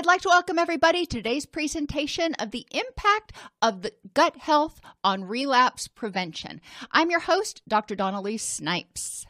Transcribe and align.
I'd 0.00 0.06
like 0.06 0.22
to 0.22 0.28
welcome 0.28 0.58
everybody 0.58 1.04
to 1.04 1.16
today's 1.18 1.44
presentation 1.44 2.32
of 2.38 2.52
the 2.52 2.66
impact 2.70 3.34
of 3.60 3.82
the 3.82 3.92
gut 4.14 4.34
health 4.34 4.80
on 5.04 5.24
relapse 5.24 5.88
prevention. 5.88 6.62
I'm 6.90 7.10
your 7.10 7.20
host, 7.20 7.60
Dr. 7.68 7.94
Dawn-Elise 7.96 8.42
Snipes. 8.42 9.26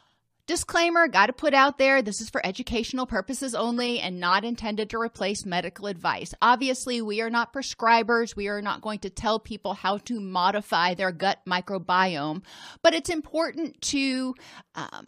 Disclaimer, 0.47 1.09
got 1.09 1.25
to 1.25 1.33
put 1.33 1.53
out 1.53 1.77
there 1.77 2.01
this 2.01 2.21
is 2.21 2.29
for 2.29 2.39
educational 2.45 3.05
purposes 3.05 3.53
only 3.53 3.99
and 3.99 4.21
not 4.21 4.45
intended 4.45 4.89
to 4.91 4.97
replace 4.97 5.45
medical 5.45 5.87
advice. 5.87 6.33
Obviously, 6.41 7.01
we 7.01 7.19
are 7.19 7.29
not 7.29 7.51
prescribers. 7.51 8.37
We 8.37 8.47
are 8.47 8.61
not 8.61 8.79
going 8.79 8.99
to 8.99 9.09
tell 9.09 9.41
people 9.41 9.73
how 9.73 9.97
to 9.97 10.21
modify 10.21 10.93
their 10.93 11.11
gut 11.11 11.39
microbiome, 11.45 12.45
but 12.81 12.93
it's 12.93 13.09
important 13.09 13.81
to 13.81 14.35
um, 14.75 15.07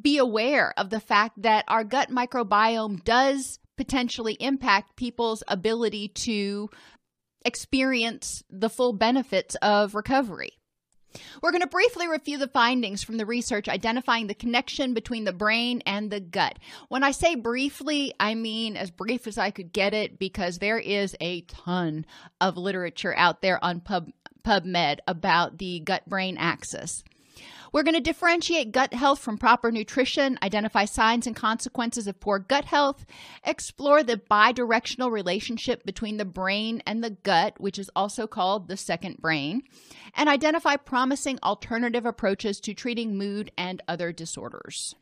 be 0.00 0.18
aware 0.18 0.72
of 0.76 0.90
the 0.90 1.00
fact 1.00 1.42
that 1.42 1.64
our 1.66 1.82
gut 1.82 2.10
microbiome 2.10 3.02
does 3.02 3.58
potentially 3.76 4.34
impact 4.40 4.96
people's 4.96 5.42
ability 5.48 6.08
to 6.08 6.70
experience 7.44 8.42
the 8.50 8.70
full 8.70 8.92
benefits 8.92 9.54
of 9.56 9.94
recovery. 9.94 10.58
We're 11.42 11.52
going 11.52 11.60
to 11.60 11.68
briefly 11.68 12.08
review 12.08 12.38
the 12.38 12.48
findings 12.48 13.04
from 13.04 13.18
the 13.18 13.26
research 13.26 13.68
identifying 13.68 14.26
the 14.26 14.34
connection 14.34 14.94
between 14.94 15.24
the 15.24 15.32
brain 15.32 15.82
and 15.86 16.10
the 16.10 16.20
gut. 16.20 16.58
When 16.88 17.04
I 17.04 17.12
say 17.12 17.34
briefly, 17.36 18.12
I 18.18 18.34
mean 18.34 18.76
as 18.76 18.90
brief 18.90 19.26
as 19.26 19.38
I 19.38 19.50
could 19.50 19.72
get 19.72 19.94
it 19.94 20.18
because 20.18 20.58
there 20.58 20.78
is 20.78 21.16
a 21.20 21.42
ton 21.42 22.04
of 22.40 22.56
literature 22.56 23.14
out 23.16 23.42
there 23.42 23.62
on 23.62 23.80
Pub, 23.80 24.10
PubMed 24.42 24.98
about 25.06 25.58
the 25.58 25.80
gut 25.80 26.08
brain 26.08 26.36
axis. 26.36 27.04
We're 27.74 27.82
going 27.82 27.96
to 27.96 28.00
differentiate 28.00 28.70
gut 28.70 28.94
health 28.94 29.18
from 29.18 29.36
proper 29.36 29.72
nutrition, 29.72 30.38
identify 30.44 30.84
signs 30.84 31.26
and 31.26 31.34
consequences 31.34 32.06
of 32.06 32.20
poor 32.20 32.38
gut 32.38 32.66
health, 32.66 33.04
explore 33.44 34.04
the 34.04 34.16
bidirectional 34.16 35.10
relationship 35.10 35.84
between 35.84 36.16
the 36.16 36.24
brain 36.24 36.84
and 36.86 37.02
the 37.02 37.10
gut, 37.10 37.60
which 37.60 37.80
is 37.80 37.90
also 37.96 38.28
called 38.28 38.68
the 38.68 38.76
second 38.76 39.16
brain, 39.16 39.64
and 40.14 40.28
identify 40.28 40.76
promising 40.76 41.40
alternative 41.42 42.06
approaches 42.06 42.60
to 42.60 42.74
treating 42.74 43.18
mood 43.18 43.50
and 43.58 43.82
other 43.88 44.12
disorders. 44.12 44.94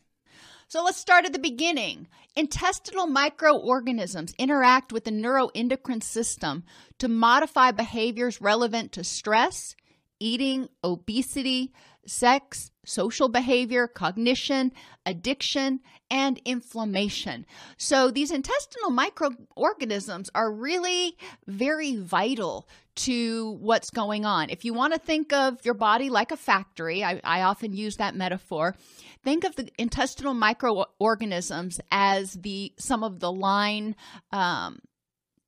So 0.67 0.83
let's 0.83 0.97
start 0.97 1.27
at 1.27 1.35
the 1.35 1.39
beginning. 1.39 2.09
Intestinal 2.35 3.07
microorganisms 3.07 4.35
interact 4.39 4.95
with 4.95 5.05
the 5.05 5.11
neuroendocrine 5.11 6.03
system 6.03 6.65
to 7.01 7.09
modify 7.09 7.73
behaviors 7.73 8.41
relevant 8.41 8.93
to 8.93 9.05
stress, 9.05 9.77
eating, 10.19 10.71
obesity, 10.83 11.71
sex, 12.07 12.72
social 12.85 13.29
behavior, 13.29 13.87
cognition, 13.87 14.73
addiction, 15.07 15.81
and 16.11 16.41
inflammation. 16.45 17.47
So, 17.77 18.11
these 18.11 18.31
intestinal 18.31 18.91
microorganisms 18.91 20.31
are 20.35 20.53
really 20.53 21.17
very 21.47 21.97
vital 21.97 22.69
to 22.95 23.53
what's 23.61 23.91
going 23.91 24.25
on. 24.25 24.51
If 24.51 24.65
you 24.65 24.75
want 24.75 24.93
to 24.93 24.99
think 24.99 25.33
of 25.33 25.65
your 25.65 25.75
body 25.75 26.11
like 26.11 26.31
a 26.31 26.37
factory, 26.37 27.03
I, 27.03 27.21
I 27.25 27.43
often 27.43 27.73
use 27.73 27.97
that 27.97 28.15
metaphor. 28.15 28.77
Think 29.25 29.45
of 29.45 29.57
the 29.57 29.71
intestinal 29.79 30.35
microorganisms 30.35 31.81
as 31.91 32.35
the 32.35 32.73
some 32.79 33.03
of 33.03 33.21
the 33.21 33.33
line 33.33 33.97
um, 34.33 34.81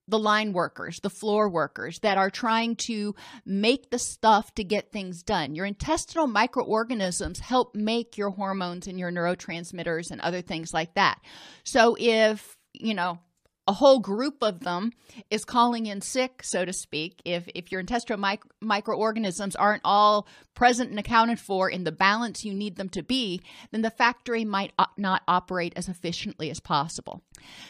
the 0.09 0.19
line 0.19 0.53
workers, 0.53 1.01
the 1.01 1.11
floor 1.11 1.49
workers 1.49 1.99
that 2.01 2.19
are 2.19 2.31
trying 2.31 2.77
to 2.77 3.15
make 3.47 3.91
the 3.91 3.99
stuff 3.99 4.55
to 4.55 4.65
get 4.65 4.93
things 4.93 5.23
done. 5.23 5.55
Your 5.55 5.67
intestinal 5.67 6.27
microorganisms 6.27 7.41
help 7.41 7.75
make 7.75 8.19
your 8.19 8.31
hormones 8.31 8.87
and 8.87 8.99
your 8.99 9.11
neurotransmitters 9.11 10.11
and 10.11 10.21
other 10.21 10.43
things 10.43 10.75
like 10.75 10.95
that. 10.95 11.21
So 11.65 11.97
if, 11.99 12.57
you 12.73 12.95
know, 12.95 13.19
a 13.67 13.73
whole 13.73 13.99
group 13.99 14.43
of 14.43 14.61
them 14.61 14.93
is 15.31 15.45
calling 15.45 15.87
in 15.87 16.01
sick, 16.01 16.43
so 16.43 16.65
to 16.65 16.73
speak. 16.73 17.21
If 17.25 17.49
if 17.55 17.73
your 17.73 17.81
intestinal 17.81 18.21
mic- 18.21 18.43
microorganisms 18.61 19.57
aren't 19.57 19.83
all 19.85 20.27
present 20.55 20.91
and 20.91 20.99
accounted 20.99 21.41
for 21.41 21.69
in 21.69 21.85
the 21.85 21.93
balance 21.93 22.45
you 22.45 22.55
need 22.55 22.77
them 22.77 22.89
to 22.91 23.03
be, 23.03 23.41
then 23.71 23.83
the 23.83 23.91
factory 23.91 24.45
might 24.45 24.73
not 24.97 25.23
operate 25.27 25.73
as 25.77 25.89
efficiently 25.89 26.51
as 26.51 26.61
possible. 26.61 27.23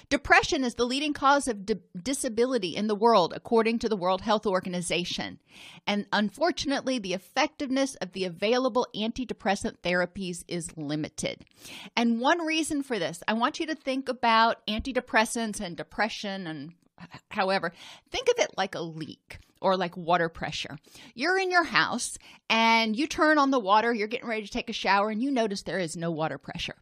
Depression 0.08 0.64
is 0.64 0.74
the 0.74 0.84
leading 0.84 1.12
cause 1.12 1.48
of 1.48 1.66
di- 1.66 1.80
disability 2.00 2.76
in 2.76 2.86
the 2.86 2.94
world, 2.94 3.32
according 3.34 3.78
to 3.78 3.88
the 3.88 3.96
World 3.96 4.20
Health 4.20 4.46
Organization. 4.46 5.38
And 5.86 6.06
unfortunately, 6.12 6.98
the 6.98 7.14
effectiveness 7.14 7.94
of 7.96 8.12
the 8.12 8.24
available 8.24 8.86
antidepressant 8.94 9.78
therapies 9.82 10.44
is 10.46 10.76
limited. 10.76 11.44
And 11.96 12.20
one 12.20 12.40
reason 12.40 12.82
for 12.82 12.98
this, 12.98 13.22
I 13.26 13.32
want 13.32 13.58
you 13.58 13.66
to 13.66 13.74
think 13.74 14.08
about 14.08 14.64
antidepressants 14.66 15.60
and 15.60 15.76
depression 15.84 16.46
and 16.46 16.72
however, 17.30 17.72
think 18.10 18.28
of 18.28 18.38
it 18.38 18.50
like 18.56 18.74
a 18.74 18.82
leak 18.82 19.38
or 19.60 19.76
like 19.76 19.96
water 19.96 20.28
pressure. 20.28 20.78
You're 21.14 21.38
in 21.38 21.50
your 21.50 21.64
house 21.64 22.18
and 22.48 22.96
you 22.96 23.06
turn 23.06 23.38
on 23.38 23.50
the 23.50 23.58
water, 23.58 23.92
you're 23.92 24.08
getting 24.08 24.28
ready 24.28 24.46
to 24.46 24.52
take 24.52 24.70
a 24.70 24.74
shower, 24.74 25.10
and 25.10 25.22
you 25.22 25.30
notice 25.30 25.62
there 25.62 25.78
is 25.78 25.96
no 25.96 26.10
water 26.10 26.38
pressure. 26.38 26.76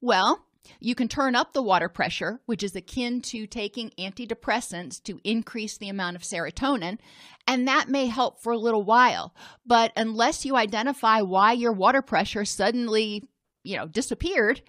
Well, 0.00 0.44
you 0.80 0.94
can 0.94 1.08
turn 1.08 1.36
up 1.36 1.52
the 1.52 1.62
water 1.62 1.88
pressure, 1.88 2.40
which 2.46 2.62
is 2.62 2.74
akin 2.74 3.20
to 3.22 3.46
taking 3.46 3.92
antidepressants 3.98 5.02
to 5.04 5.20
increase 5.22 5.78
the 5.78 5.88
amount 5.88 6.16
of 6.16 6.22
serotonin, 6.22 6.98
and 7.46 7.68
that 7.68 7.88
may 7.88 8.06
help 8.06 8.42
for 8.42 8.52
a 8.52 8.58
little 8.58 8.82
while. 8.82 9.34
But 9.64 9.92
unless 9.96 10.44
you 10.44 10.56
identify 10.56 11.20
why 11.20 11.52
your 11.52 11.72
water 11.72 12.02
pressure 12.02 12.44
suddenly, 12.44 13.22
you 13.66 13.76
know, 13.76 13.86
disappeared, 13.86 14.62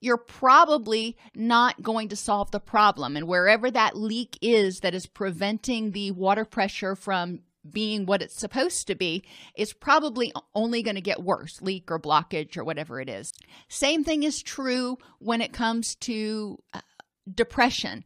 you're 0.00 0.16
probably 0.16 1.16
not 1.34 1.82
going 1.82 2.08
to 2.08 2.16
solve 2.16 2.50
the 2.50 2.60
problem. 2.60 3.16
And 3.16 3.26
wherever 3.26 3.70
that 3.70 3.96
leak 3.96 4.38
is 4.40 4.80
that 4.80 4.94
is 4.94 5.06
preventing 5.06 5.90
the 5.90 6.12
water 6.12 6.44
pressure 6.44 6.94
from 6.94 7.40
being 7.68 8.06
what 8.06 8.22
it's 8.22 8.38
supposed 8.38 8.86
to 8.86 8.94
be 8.94 9.24
is 9.56 9.72
probably 9.72 10.32
only 10.54 10.82
going 10.82 10.94
to 10.94 11.00
get 11.00 11.22
worse 11.22 11.60
leak 11.60 11.90
or 11.90 11.98
blockage 11.98 12.56
or 12.56 12.62
whatever 12.62 13.00
it 13.00 13.08
is. 13.08 13.32
Same 13.68 14.04
thing 14.04 14.22
is 14.22 14.42
true 14.42 14.98
when 15.18 15.40
it 15.40 15.52
comes 15.52 15.96
to 15.96 16.58
uh, 16.72 16.80
depression. 17.32 18.04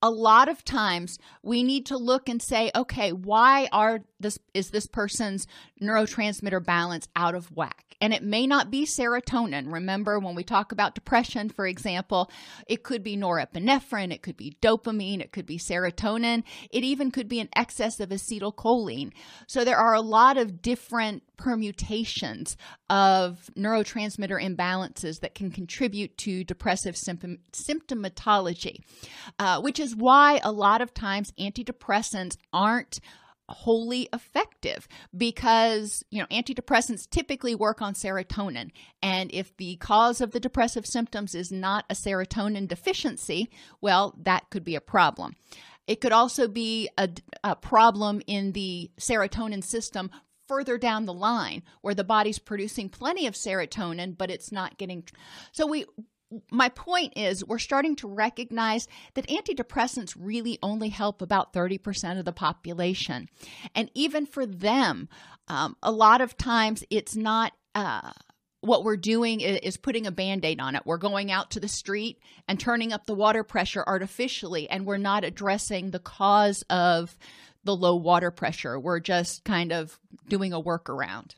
A 0.00 0.10
lot 0.10 0.48
of 0.48 0.64
times 0.64 1.18
we 1.42 1.62
need 1.62 1.86
to 1.86 1.98
look 1.98 2.28
and 2.28 2.40
say, 2.40 2.70
okay, 2.74 3.12
why 3.12 3.68
are 3.70 4.00
this 4.22 4.38
is 4.54 4.70
this 4.70 4.86
person's 4.86 5.46
neurotransmitter 5.80 6.64
balance 6.64 7.08
out 7.14 7.34
of 7.34 7.50
whack? 7.54 7.92
And 8.02 8.12
it 8.12 8.24
may 8.24 8.48
not 8.48 8.68
be 8.68 8.84
serotonin. 8.84 9.72
Remember, 9.72 10.18
when 10.18 10.34
we 10.34 10.42
talk 10.42 10.72
about 10.72 10.96
depression, 10.96 11.48
for 11.48 11.68
example, 11.68 12.32
it 12.66 12.82
could 12.82 13.04
be 13.04 13.16
norepinephrine, 13.16 14.12
it 14.12 14.22
could 14.22 14.36
be 14.36 14.56
dopamine, 14.60 15.20
it 15.20 15.30
could 15.30 15.46
be 15.46 15.56
serotonin, 15.56 16.42
it 16.70 16.82
even 16.82 17.12
could 17.12 17.28
be 17.28 17.38
an 17.38 17.48
excess 17.54 18.00
of 18.00 18.08
acetylcholine. 18.08 19.12
So 19.46 19.64
there 19.64 19.76
are 19.76 19.94
a 19.94 20.00
lot 20.00 20.36
of 20.36 20.60
different 20.60 21.22
permutations 21.36 22.56
of 22.90 23.50
neurotransmitter 23.56 24.42
imbalances 24.42 25.20
that 25.20 25.36
can 25.36 25.52
contribute 25.52 26.18
to 26.18 26.42
depressive 26.42 26.96
symptom- 26.96 27.38
symptomatology, 27.52 28.78
uh, 29.38 29.60
which 29.60 29.78
is 29.78 29.94
why 29.94 30.40
a 30.42 30.50
lot 30.50 30.80
of 30.80 30.92
times 30.92 31.32
antidepressants 31.38 32.36
aren't 32.52 32.98
wholly 33.52 34.08
effective 34.12 34.88
because 35.16 36.04
you 36.10 36.20
know 36.20 36.26
antidepressants 36.26 37.08
typically 37.08 37.54
work 37.54 37.82
on 37.82 37.94
serotonin. 37.94 38.70
And 39.02 39.32
if 39.32 39.56
the 39.56 39.76
cause 39.76 40.20
of 40.20 40.32
the 40.32 40.40
depressive 40.40 40.86
symptoms 40.86 41.34
is 41.34 41.52
not 41.52 41.84
a 41.90 41.94
serotonin 41.94 42.68
deficiency 42.68 43.50
well 43.80 44.14
that 44.22 44.50
could 44.50 44.64
be 44.64 44.74
a 44.74 44.80
problem. 44.80 45.36
It 45.86 46.00
could 46.00 46.12
also 46.12 46.46
be 46.46 46.88
a, 46.96 47.08
a 47.42 47.56
problem 47.56 48.22
in 48.26 48.52
the 48.52 48.90
serotonin 48.98 49.64
system 49.64 50.10
further 50.46 50.78
down 50.78 51.06
the 51.06 51.14
line 51.14 51.62
where 51.80 51.94
the 51.94 52.04
body's 52.04 52.38
producing 52.38 52.88
plenty 52.88 53.26
of 53.26 53.34
serotonin 53.34 54.16
but 54.16 54.30
it's 54.30 54.52
not 54.52 54.76
getting 54.76 55.04
so 55.52 55.66
we 55.66 55.86
my 56.50 56.68
point 56.68 57.12
is 57.16 57.44
we're 57.44 57.58
starting 57.58 57.96
to 57.96 58.08
recognize 58.08 58.88
that 59.14 59.26
antidepressants 59.28 60.14
really 60.18 60.58
only 60.62 60.88
help 60.88 61.22
about 61.22 61.52
30% 61.52 62.18
of 62.18 62.24
the 62.24 62.32
population 62.32 63.28
and 63.74 63.90
even 63.94 64.26
for 64.26 64.46
them 64.46 65.08
um, 65.48 65.76
a 65.82 65.92
lot 65.92 66.20
of 66.20 66.36
times 66.36 66.84
it's 66.90 67.16
not 67.16 67.52
uh, 67.74 68.12
what 68.62 68.84
we're 68.84 68.96
doing 68.96 69.40
is, 69.40 69.76
putting 69.76 70.06
a 70.06 70.12
band 70.12 70.44
aid 70.44 70.60
on 70.60 70.76
it. 70.76 70.82
We're 70.86 70.96
going 70.96 71.32
out 71.32 71.50
to 71.50 71.60
the 71.60 71.68
street 71.68 72.20
and 72.46 72.58
turning 72.58 72.92
up 72.92 73.06
the 73.06 73.14
water 73.14 73.42
pressure 73.42 73.82
artificially, 73.86 74.70
and 74.70 74.86
we're 74.86 74.98
not 74.98 75.24
addressing 75.24 75.90
the 75.90 75.98
cause 75.98 76.62
of 76.70 77.18
the 77.64 77.74
low 77.74 77.96
water 77.96 78.30
pressure. 78.30 78.78
We're 78.78 79.00
just 79.00 79.44
kind 79.44 79.72
of 79.72 79.98
doing 80.28 80.52
a 80.52 80.62
workaround. 80.62 81.34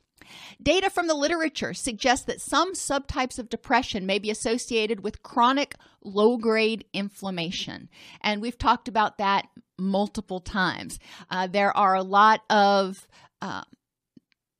Data 0.62 0.91
from 0.91 1.06
the 1.06 1.15
literature 1.15 1.75
suggests 1.75 2.26
that 2.26 2.41
some 2.41 2.75
subtypes 2.75 3.38
of 3.38 3.49
depression 3.49 4.06
may 4.06 4.19
be 4.19 4.31
associated 4.31 5.00
with 5.00 5.23
chronic 5.23 5.75
low 6.03 6.37
grade 6.37 6.85
inflammation. 6.93 7.88
And 8.21 8.41
we've 8.41 8.59
talked 8.59 8.88
about 8.88 9.19
that 9.19 9.47
multiple 9.79 10.41
times. 10.41 10.99
Uh, 11.31 11.47
there 11.47 11.76
are 11.76 11.94
a 11.94 12.03
lot 12.03 12.43
of 12.50 13.06
uh, 13.43 13.65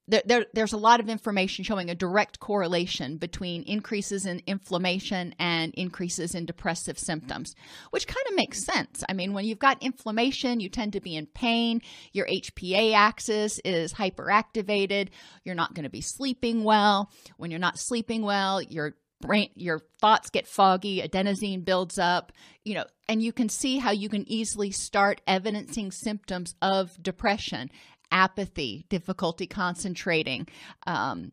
there, 0.07 0.23
there, 0.27 0.47
there's 0.53 0.73
a 0.73 0.79
lot 0.79 1.01
of 1.01 1.09
information 1.09 1.65
showing 1.65 1.89
a 1.89 1.95
direct 1.95 2.39
correlation 2.39 3.17
between 3.17 3.63
increases 3.63 4.27
in 4.27 4.43
inflammation 4.47 5.35
and 5.39 5.73
increases 5.75 6.35
in 6.35 6.45
depressive 6.45 6.99
symptoms, 6.99 7.55
which 7.91 8.07
kind 8.07 8.27
of 8.29 8.35
makes 8.35 8.65
sense. 8.65 9.03
I 9.09 9.15
mean, 9.15 9.33
when 9.33 9.47
you've 9.47 9.59
got 9.59 9.83
inflammation, 9.83 10.61
you 10.61 10.69
tend 10.69 10.93
to 10.93 11.01
be 11.01 11.17
in 11.17 11.27
pain, 11.27 11.81
your 12.13 12.27
HPA 12.27 12.95
axis 12.95 13.61
is 13.65 13.95
hyperactivated, 13.95 15.09
you're 15.45 15.55
not 15.55 15.75
going 15.75 15.85
to 15.85 15.91
be 15.91 16.03
sleeping 16.03 16.65
well. 16.65 17.11
When 17.39 17.51
you're 17.51 17.61
not 17.61 17.79
sleeping 17.79 18.23
well, 18.23 18.61
your 18.61 18.95
brain 19.21 19.49
your 19.55 19.81
thoughts 20.01 20.29
get 20.29 20.47
foggy 20.47 21.01
adenosine 21.01 21.65
builds 21.65 21.99
up 21.99 22.33
you 22.63 22.75
know 22.75 22.85
and 23.09 23.23
you 23.23 23.33
can 23.33 23.49
see 23.49 23.79
how 23.79 23.91
you 23.91 24.09
can 24.09 24.29
easily 24.31 24.71
start 24.71 25.21
evidencing 25.27 25.91
symptoms 25.91 26.55
of 26.61 26.91
depression 27.03 27.71
apathy, 28.11 28.85
difficulty 28.89 29.47
concentrating, 29.47 30.47
um, 30.87 31.33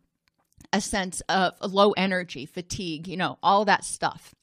a 0.74 0.82
sense 0.82 1.22
of 1.30 1.54
low 1.62 1.92
energy, 1.92 2.46
fatigue, 2.46 3.08
you 3.08 3.18
know, 3.18 3.38
all 3.44 3.66
that 3.66 3.84
stuff. 3.84 4.34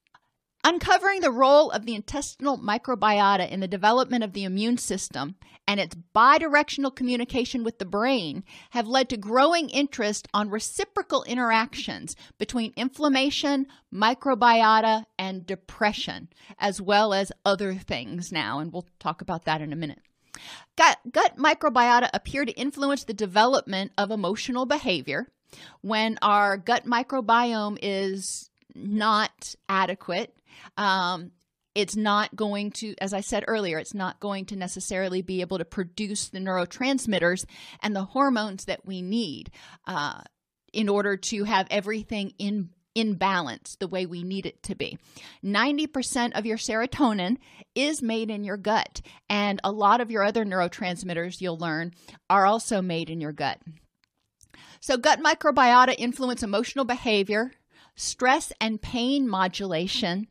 Uncovering 0.65 1.21
the 1.21 1.31
role 1.31 1.71
of 1.71 1.87
the 1.87 1.95
intestinal 1.95 2.59
microbiota 2.59 3.49
in 3.49 3.61
the 3.61 3.69
development 3.69 4.25
of 4.25 4.33
the 4.33 4.45
immune 4.45 4.77
system 4.77 5.37
and 5.69 5.79
its 5.79 5.97
bidirectional 6.15 6.95
communication 6.95 7.63
with 7.63 7.79
the 7.79 7.85
brain 7.85 8.43
have 8.71 8.89
led 8.89 9.09
to 9.09 9.17
growing 9.17 9.69
interest 9.69 10.27
on 10.35 10.51
reciprocal 10.51 11.23
interactions 11.25 12.17
between 12.39 12.73
inflammation, 12.77 13.67
microbiota, 13.95 15.05
and 15.19 15.47
depression, 15.47 16.29
as 16.59 16.83
well 16.83 17.15
as 17.15 17.31
other 17.45 17.75
things 17.75 18.33
now. 18.33 18.59
And 18.59 18.73
we'll 18.73 18.87
talk 18.99 19.21
about 19.21 19.45
that 19.45 19.61
in 19.61 19.73
a 19.73 19.77
minute. 19.77 20.01
Gut, 20.77 20.99
gut 21.11 21.37
microbiota 21.37 22.09
appear 22.13 22.45
to 22.45 22.53
influence 22.53 23.05
the 23.05 23.15
development 23.15 23.93
of 23.99 24.11
emotional 24.11 24.67
behavior. 24.67 25.27
When 25.81 26.19
our 26.23 26.57
gut 26.57 26.85
microbiome 26.85 27.79
is 27.81 28.51
not 28.75 29.55
adequate, 29.69 30.35
um, 30.77 31.33
it's 31.75 31.97
not 31.97 32.35
going 32.35 32.73
to, 32.73 32.95
as 33.01 33.13
I 33.13 33.21
said 33.21 33.45
earlier, 33.47 33.79
it's 33.79 33.95
not 33.95 34.21
going 34.21 34.47
to 34.47 34.57
necessarily 34.57 35.23
be 35.23 35.41
able 35.41 35.59
to 35.59 35.65
produce 35.65 36.29
the 36.29 36.41
neurotransmitters 36.41 37.45
and 37.83 37.95
the 37.95 38.05
hormones 38.05 38.65
that 38.65 38.85
we 38.85 39.01
need 39.01 39.51
uh, 39.87 40.23
in 40.73 40.89
order 40.89 41.17
to 41.17 41.45
have 41.45 41.67
everything 41.71 42.33
in 42.39 42.71
in 42.99 43.15
balance 43.15 43.77
the 43.79 43.87
way 43.87 44.07
we 44.07 44.25
need 44.25 44.45
it 44.45 44.61
to 44.65 44.75
be. 44.75 44.99
90% 45.45 46.33
of 46.37 46.45
your 46.45 46.59
serotonin 46.59 47.37
is 47.77 48.03
made 48.03 48.29
in 48.29 48.43
your 48.43 48.57
gut, 48.57 49.01
and 49.31 49.61
a 49.63 49.71
lot 49.71 50.01
of 50.01 50.11
your 50.11 50.25
other 50.25 50.45
neurotransmitters 50.45 51.41
you'll 51.41 51.57
learn 51.57 51.93
are 52.29 52.45
also 52.45 52.83
made 52.83 53.09
in 53.09 53.21
your 53.21 53.31
gut. 53.31 53.61
So, 54.81 54.97
gut 54.97 55.21
microbiota 55.21 55.95
influence 55.97 56.43
emotional 56.43 56.85
behavior, 56.85 57.53
stress 57.95 58.53
and 58.61 58.83
pain 58.83 59.29
modulation, 59.29 60.27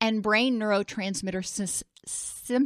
and 0.00 0.22
brain 0.22 0.60
neurotransmitter 0.60 1.44
sy- 1.44 2.56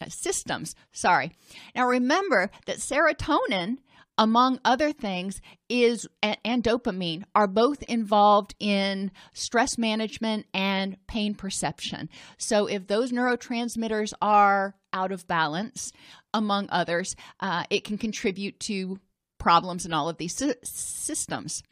uh, 0.00 0.08
systems. 0.08 0.74
Sorry. 0.90 1.30
Now, 1.76 1.86
remember 1.86 2.50
that 2.66 2.78
serotonin 2.78 3.78
among 4.16 4.60
other 4.64 4.92
things, 4.92 5.40
is 5.68 6.06
and 6.22 6.62
dopamine 6.62 7.24
are 7.34 7.46
both 7.46 7.82
involved 7.84 8.54
in 8.60 9.10
stress 9.32 9.76
management 9.76 10.46
and 10.54 10.96
pain 11.06 11.34
perception. 11.34 12.08
So, 12.38 12.66
if 12.66 12.86
those 12.86 13.12
neurotransmitters 13.12 14.12
are 14.20 14.74
out 14.92 15.12
of 15.12 15.26
balance, 15.26 15.92
among 16.32 16.68
others, 16.70 17.16
uh, 17.40 17.64
it 17.70 17.84
can 17.84 17.98
contribute 17.98 18.60
to 18.60 18.98
problems 19.38 19.84
in 19.84 19.92
all 19.92 20.08
of 20.08 20.16
these 20.16 20.40
systems. 20.62 21.62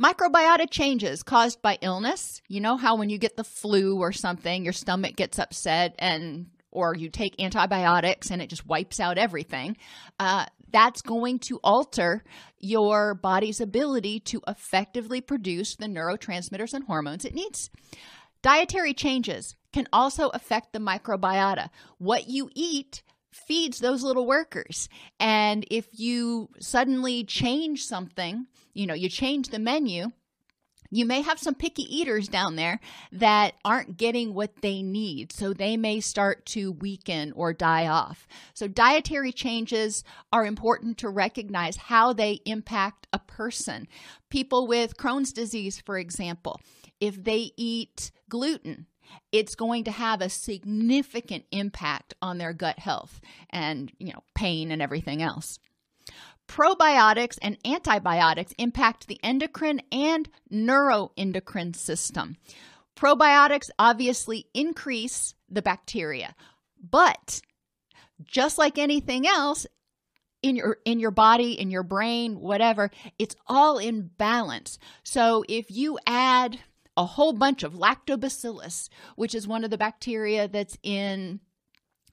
Microbiota 0.00 0.68
changes 0.70 1.22
caused 1.22 1.62
by 1.62 1.78
illness. 1.80 2.42
You 2.48 2.60
know 2.60 2.76
how 2.76 2.96
when 2.96 3.08
you 3.08 3.18
get 3.18 3.36
the 3.36 3.44
flu 3.44 3.98
or 3.98 4.12
something, 4.12 4.64
your 4.64 4.74
stomach 4.74 5.16
gets 5.16 5.38
upset 5.38 5.94
and 5.98 6.46
or 6.70 6.94
you 6.94 7.08
take 7.08 7.40
antibiotics 7.40 8.30
and 8.30 8.42
it 8.42 8.50
just 8.50 8.66
wipes 8.66 9.00
out 9.00 9.16
everything. 9.16 9.78
Uh, 10.18 10.44
that's 10.76 11.00
going 11.00 11.38
to 11.38 11.58
alter 11.64 12.22
your 12.58 13.14
body's 13.14 13.62
ability 13.62 14.20
to 14.20 14.42
effectively 14.46 15.22
produce 15.22 15.74
the 15.74 15.86
neurotransmitters 15.86 16.74
and 16.74 16.84
hormones 16.84 17.24
it 17.24 17.34
needs. 17.34 17.70
Dietary 18.42 18.92
changes 18.92 19.56
can 19.72 19.88
also 19.90 20.28
affect 20.28 20.74
the 20.74 20.78
microbiota. 20.78 21.70
What 21.96 22.28
you 22.28 22.50
eat 22.54 23.02
feeds 23.32 23.78
those 23.78 24.02
little 24.02 24.26
workers. 24.26 24.90
And 25.18 25.64
if 25.70 25.86
you 25.92 26.50
suddenly 26.60 27.24
change 27.24 27.82
something, 27.82 28.46
you 28.74 28.86
know, 28.86 28.92
you 28.92 29.08
change 29.08 29.48
the 29.48 29.58
menu, 29.58 30.12
you 30.90 31.04
may 31.04 31.22
have 31.22 31.38
some 31.38 31.54
picky 31.54 31.82
eaters 31.82 32.28
down 32.28 32.56
there 32.56 32.80
that 33.12 33.54
aren't 33.64 33.96
getting 33.96 34.34
what 34.34 34.62
they 34.62 34.82
need, 34.82 35.32
so 35.32 35.52
they 35.52 35.76
may 35.76 36.00
start 36.00 36.46
to 36.46 36.72
weaken 36.72 37.32
or 37.34 37.52
die 37.52 37.86
off. 37.86 38.26
So, 38.54 38.68
dietary 38.68 39.32
changes 39.32 40.04
are 40.32 40.46
important 40.46 40.98
to 40.98 41.08
recognize 41.08 41.76
how 41.76 42.12
they 42.12 42.40
impact 42.44 43.06
a 43.12 43.18
person. 43.18 43.88
People 44.30 44.66
with 44.66 44.96
Crohn's 44.96 45.32
disease, 45.32 45.80
for 45.80 45.98
example, 45.98 46.60
if 47.00 47.22
they 47.22 47.52
eat 47.56 48.10
gluten, 48.28 48.86
it's 49.32 49.54
going 49.54 49.84
to 49.84 49.90
have 49.90 50.20
a 50.20 50.28
significant 50.28 51.44
impact 51.50 52.14
on 52.20 52.38
their 52.38 52.52
gut 52.52 52.78
health 52.78 53.20
and, 53.50 53.92
you 53.98 54.12
know, 54.12 54.22
pain 54.34 54.70
and 54.70 54.82
everything 54.82 55.22
else. 55.22 55.58
Probiotics 56.48 57.38
and 57.42 57.58
antibiotics 57.64 58.54
impact 58.58 59.06
the 59.06 59.20
endocrine 59.22 59.80
and 59.90 60.28
neuroendocrine 60.52 61.74
system. 61.74 62.36
Probiotics 62.96 63.70
obviously 63.78 64.46
increase 64.54 65.34
the 65.48 65.62
bacteria, 65.62 66.34
but 66.80 67.40
just 68.24 68.58
like 68.58 68.78
anything 68.78 69.26
else, 69.26 69.66
in 70.42 70.56
your 70.56 70.78
in 70.84 71.00
your 71.00 71.10
body 71.10 71.58
in 71.58 71.70
your 71.70 71.82
brain 71.82 72.40
whatever 72.40 72.90
it's 73.18 73.34
all 73.46 73.78
in 73.78 74.10
balance 74.18 74.78
so 75.02 75.44
if 75.48 75.70
you 75.70 75.98
add 76.06 76.58
a 76.96 77.04
whole 77.04 77.32
bunch 77.32 77.62
of 77.62 77.74
lactobacillus 77.74 78.88
which 79.16 79.34
is 79.34 79.48
one 79.48 79.64
of 79.64 79.70
the 79.70 79.78
bacteria 79.78 80.46
that's 80.46 80.78
in 80.82 81.40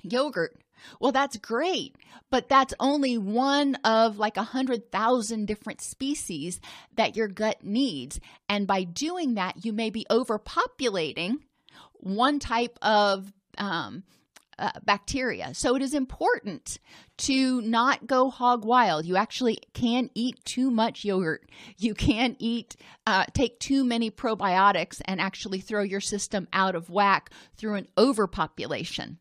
yogurt 0.02 0.63
well, 1.00 1.12
that's 1.12 1.38
great, 1.38 1.96
but 2.30 2.50
that's 2.50 2.74
only 2.80 3.18
one 3.18 3.76
of 3.84 4.18
like 4.18 4.38
a 4.38 4.44
hundred 4.44 4.92
thousand 4.92 5.46
different 5.46 5.82
species 5.82 6.60
that 6.96 7.16
your 7.16 7.28
gut 7.28 7.64
needs. 7.64 8.20
And 8.50 8.68
by 8.68 8.84
doing 8.84 9.36
that, 9.36 9.66
you 9.66 9.74
may 9.74 9.90
be 9.90 10.06
overpopulating 10.10 11.38
one 11.94 12.40
type 12.40 12.78
of 12.82 13.32
um, 13.58 14.04
uh, 14.60 14.72
bacteria. 14.84 15.54
So 15.54 15.76
it 15.76 15.82
is 15.82 15.94
important 15.94 16.78
to 17.18 17.62
not 17.62 18.06
go 18.08 18.30
hog 18.30 18.66
wild. 18.66 19.06
You 19.06 19.18
actually 19.18 19.58
can 19.74 20.10
eat 20.14 20.44
too 20.46 20.70
much 20.70 21.04
yogurt. 21.04 21.50
You 21.78 21.94
can 21.94 22.36
eat, 22.40 22.76
uh, 23.08 23.26
take 23.34 23.60
too 23.60 23.84
many 23.84 24.12
probiotics 24.12 25.02
and 25.06 25.20
actually 25.20 25.60
throw 25.60 25.82
your 25.82 26.02
system 26.02 26.48
out 26.54 26.76
of 26.76 26.90
whack 26.90 27.32
through 27.56 27.76
an 27.76 27.88
overpopulation 27.98 29.18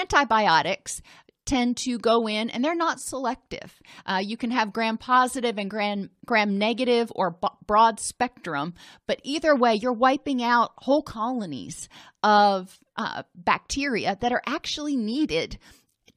antibiotics 0.00 1.02
tend 1.44 1.76
to 1.76 1.98
go 1.98 2.28
in 2.28 2.50
and 2.50 2.64
they're 2.64 2.74
not 2.74 3.00
selective. 3.00 3.80
Uh, 4.06 4.20
you 4.22 4.36
can 4.36 4.50
have 4.50 4.72
gram 4.72 4.96
positive 4.96 5.58
and 5.58 5.70
gram, 5.70 6.10
gram 6.24 6.58
negative 6.58 7.10
or 7.14 7.32
b- 7.32 7.48
broad 7.66 7.98
spectrum, 7.98 8.74
but 9.06 9.20
either 9.24 9.54
way, 9.56 9.74
you're 9.74 9.92
wiping 9.92 10.42
out 10.42 10.72
whole 10.78 11.02
colonies 11.02 11.88
of 12.22 12.78
uh, 12.96 13.22
bacteria 13.34 14.16
that 14.20 14.32
are 14.32 14.42
actually 14.46 14.96
needed 14.96 15.58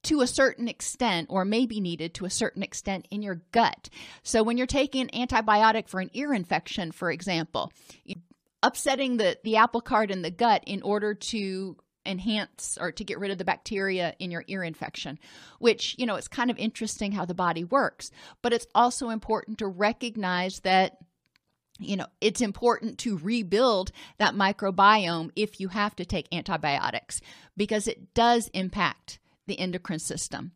to 0.03 0.21
a 0.21 0.27
certain 0.27 0.67
extent 0.67 1.27
or 1.31 1.43
may 1.43 1.65
be 1.65 1.79
needed 1.79 2.13
to 2.13 2.25
a 2.25 2.29
certain 2.29 2.61
extent 2.61 3.07
in 3.09 3.23
your 3.23 3.41
gut. 3.51 3.89
So 4.21 4.43
when 4.43 4.57
you're 4.57 4.67
taking 4.67 5.09
an 5.09 5.27
antibiotic 5.27 5.89
for 5.89 5.99
an 5.99 6.11
ear 6.13 6.31
infection, 6.33 6.91
for 6.91 7.09
example, 7.09 7.73
upsetting 8.61 9.17
the, 9.17 9.39
the 9.43 9.57
apple 9.57 9.81
cart 9.81 10.11
in 10.11 10.21
the 10.21 10.29
gut 10.29 10.63
in 10.67 10.83
order 10.83 11.15
to 11.15 11.77
enhance 12.05 12.77
or 12.79 12.91
to 12.91 13.03
get 13.03 13.19
rid 13.19 13.31
of 13.31 13.37
the 13.37 13.45
bacteria 13.45 14.15
in 14.19 14.31
your 14.31 14.43
ear 14.47 14.63
infection, 14.63 15.19
which, 15.59 15.95
you 15.97 16.05
know, 16.05 16.15
it's 16.15 16.27
kind 16.27 16.51
of 16.51 16.57
interesting 16.57 17.11
how 17.11 17.25
the 17.25 17.33
body 17.33 17.63
works. 17.63 18.11
But 18.41 18.53
it's 18.53 18.67
also 18.73 19.09
important 19.09 19.59
to 19.59 19.67
recognize 19.67 20.59
that 20.61 20.97
you 21.77 21.97
know, 21.97 22.05
it's 22.21 22.39
important 22.39 22.99
to 22.99 23.17
rebuild 23.17 23.91
that 24.17 24.33
microbiome 24.33 25.31
if 25.35 25.59
you 25.59 25.67
have 25.67 25.93
to 25.97 26.05
take 26.05 26.33
antibiotics 26.33 27.19
because 27.57 27.85
it 27.85 28.13
does 28.13 28.47
impact 28.53 29.19
the 29.45 29.59
endocrine 29.59 29.99
system. 29.99 30.53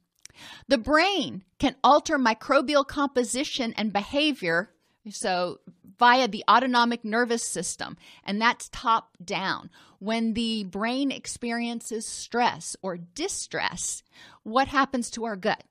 The 0.69 0.77
brain 0.77 1.43
can 1.59 1.75
alter 1.83 2.17
microbial 2.17 2.87
composition 2.87 3.73
and 3.73 3.91
behavior 3.91 4.71
so 5.11 5.59
via 5.99 6.27
the 6.27 6.43
autonomic 6.49 7.03
nervous 7.03 7.43
system, 7.43 7.97
and 8.23 8.41
that's 8.41 8.69
top 8.69 9.17
down. 9.23 9.69
When 9.99 10.33
the 10.33 10.63
brain 10.63 11.11
experiences 11.11 12.07
stress 12.07 12.75
or 12.81 12.97
distress, 12.97 14.01
what 14.43 14.69
happens 14.69 15.11
to 15.11 15.25
our 15.25 15.35
gut? 15.35 15.63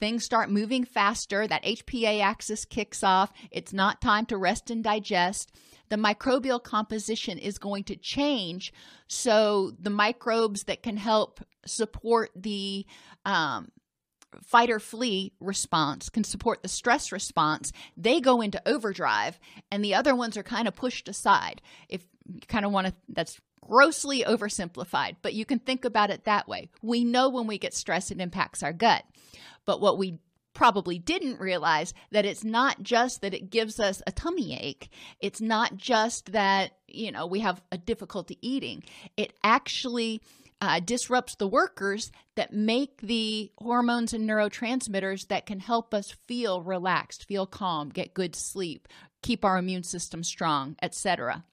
Things 0.00 0.24
start 0.24 0.50
moving 0.50 0.84
faster, 0.84 1.46
that 1.46 1.62
HPA 1.62 2.22
axis 2.22 2.64
kicks 2.64 3.04
off, 3.04 3.30
it's 3.50 3.74
not 3.74 4.00
time 4.00 4.24
to 4.26 4.38
rest 4.38 4.70
and 4.70 4.82
digest. 4.82 5.52
The 5.90 5.96
microbial 5.96 6.62
composition 6.62 7.36
is 7.36 7.58
going 7.58 7.84
to 7.84 7.96
change. 7.96 8.72
So, 9.08 9.72
the 9.78 9.90
microbes 9.90 10.62
that 10.64 10.82
can 10.82 10.96
help 10.96 11.40
support 11.66 12.30
the 12.34 12.86
um, 13.26 13.70
fight 14.42 14.70
or 14.70 14.78
flee 14.78 15.32
response 15.40 16.08
can 16.08 16.24
support 16.24 16.62
the 16.62 16.68
stress 16.68 17.12
response, 17.12 17.72
they 17.96 18.20
go 18.20 18.40
into 18.40 18.60
overdrive 18.66 19.38
and 19.70 19.84
the 19.84 19.94
other 19.94 20.14
ones 20.14 20.36
are 20.36 20.42
kind 20.42 20.68
of 20.68 20.74
pushed 20.74 21.08
aside. 21.08 21.60
If 21.88 22.06
you 22.32 22.40
kind 22.48 22.64
of 22.64 22.72
want 22.72 22.88
to, 22.88 22.94
that's 23.08 23.40
grossly 23.60 24.24
oversimplified, 24.24 25.16
but 25.22 25.34
you 25.34 25.44
can 25.44 25.58
think 25.58 25.84
about 25.84 26.10
it 26.10 26.24
that 26.24 26.48
way. 26.48 26.68
We 26.82 27.04
know 27.04 27.28
when 27.28 27.46
we 27.46 27.58
get 27.58 27.74
stressed, 27.74 28.10
it 28.10 28.20
impacts 28.20 28.62
our 28.62 28.72
gut. 28.72 29.04
But 29.64 29.80
what 29.80 29.98
we 29.98 30.18
probably 30.52 30.98
didn't 30.98 31.40
realize 31.40 31.94
that 32.10 32.26
it's 32.26 32.44
not 32.44 32.82
just 32.82 33.20
that 33.20 33.34
it 33.34 33.50
gives 33.50 33.78
us 33.78 34.02
a 34.06 34.12
tummy 34.12 34.58
ache. 34.60 34.90
It's 35.20 35.40
not 35.40 35.76
just 35.76 36.32
that, 36.32 36.72
you 36.88 37.12
know, 37.12 37.26
we 37.26 37.40
have 37.40 37.62
a 37.70 37.78
difficulty 37.78 38.38
eating. 38.42 38.82
It 39.16 39.32
actually 39.44 40.20
uh, 40.60 40.80
disrupts 40.80 41.36
the 41.36 41.48
workers 41.48 42.12
that 42.36 42.52
make 42.52 43.00
the 43.00 43.50
hormones 43.58 44.12
and 44.12 44.28
neurotransmitters 44.28 45.28
that 45.28 45.46
can 45.46 45.60
help 45.60 45.94
us 45.94 46.14
feel 46.26 46.62
relaxed, 46.62 47.24
feel 47.24 47.46
calm, 47.46 47.88
get 47.88 48.14
good 48.14 48.36
sleep, 48.36 48.86
keep 49.22 49.44
our 49.44 49.58
immune 49.58 49.82
system 49.82 50.22
strong, 50.22 50.76
etc. 50.82 51.44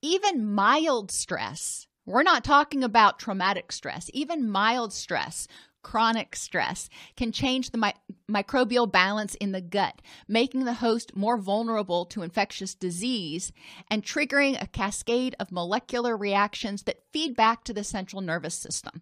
Even 0.00 0.52
mild 0.52 1.10
stress, 1.10 1.86
we're 2.06 2.22
not 2.22 2.44
talking 2.44 2.84
about 2.84 3.18
traumatic 3.18 3.72
stress, 3.72 4.10
even 4.12 4.50
mild 4.50 4.92
stress 4.92 5.46
chronic 5.84 6.34
stress 6.34 6.88
can 7.16 7.30
change 7.30 7.70
the 7.70 7.78
mi- 7.78 7.94
microbial 8.28 8.90
balance 8.90 9.36
in 9.36 9.52
the 9.52 9.60
gut, 9.60 10.02
making 10.26 10.64
the 10.64 10.74
host 10.74 11.14
more 11.14 11.38
vulnerable 11.38 12.04
to 12.06 12.22
infectious 12.22 12.74
disease 12.74 13.52
and 13.90 14.02
triggering 14.02 14.60
a 14.60 14.66
cascade 14.66 15.36
of 15.38 15.52
molecular 15.52 16.16
reactions 16.16 16.82
that 16.82 17.04
feed 17.12 17.36
back 17.36 17.62
to 17.62 17.72
the 17.72 17.84
central 17.84 18.20
nervous 18.20 18.54
system. 18.54 19.00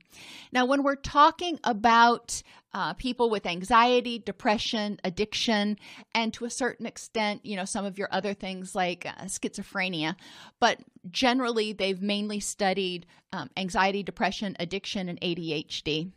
Now, 0.53 0.67
when 0.67 0.83
we're 0.83 0.97
talking 0.97 1.59
about 1.65 2.43
uh, 2.75 2.95
people 2.95 3.29
with 3.29 3.47
anxiety, 3.47 4.19
depression, 4.19 4.99
addiction, 5.05 5.79
and 6.15 6.33
to 6.33 6.45
a 6.45 6.51
certain 6.51 6.87
extent, 6.87 7.45
you 7.45 7.57
know, 7.57 7.65
some 7.65 7.85
of 7.85 7.99
your 7.99 8.09
other 8.11 8.35
things 8.35 8.75
like 8.75 9.05
uh, 9.07 9.25
schizophrenia. 9.25 10.17
But 10.59 10.79
generally, 11.11 11.73
they've 11.73 12.01
mainly 12.01 12.41
studied 12.41 13.07
um, 13.33 13.51
anxiety, 13.57 14.03
depression, 14.03 14.57
addiction, 14.59 15.09
and 15.09 15.21
ADHD. 15.21 16.11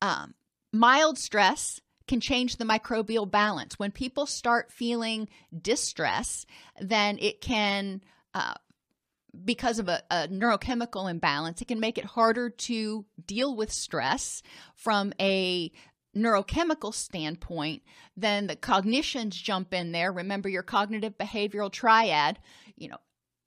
Um, 0.00 0.34
mild 0.72 1.18
stress 1.18 1.80
can 2.06 2.20
change 2.20 2.56
the 2.56 2.64
microbial 2.64 3.30
balance. 3.30 3.78
When 3.78 3.90
people 3.90 4.26
start 4.26 4.72
feeling 4.72 5.28
distress, 5.60 6.46
then 6.80 7.18
it 7.20 7.40
can, 7.40 8.02
uh, 8.34 8.54
because 9.44 9.78
of 9.78 9.88
a, 9.88 10.02
a, 10.10 10.28
neurochemical 10.28 11.10
imbalance, 11.10 11.62
it 11.62 11.68
can 11.68 11.80
make 11.80 11.98
it 11.98 12.04
harder 12.04 12.50
to 12.50 13.06
deal 13.24 13.56
with 13.56 13.72
stress 13.72 14.42
from 14.74 15.12
a 15.20 15.72
neurochemical 16.16 16.92
standpoint. 16.92 17.82
Then 18.16 18.46
the 18.46 18.56
cognitions 18.56 19.36
jump 19.36 19.72
in 19.72 19.92
there. 19.92 20.12
Remember 20.12 20.48
your 20.48 20.62
cognitive 20.62 21.16
behavioral 21.16 21.72
triad, 21.72 22.38
you 22.76 22.88
know, 22.88 22.98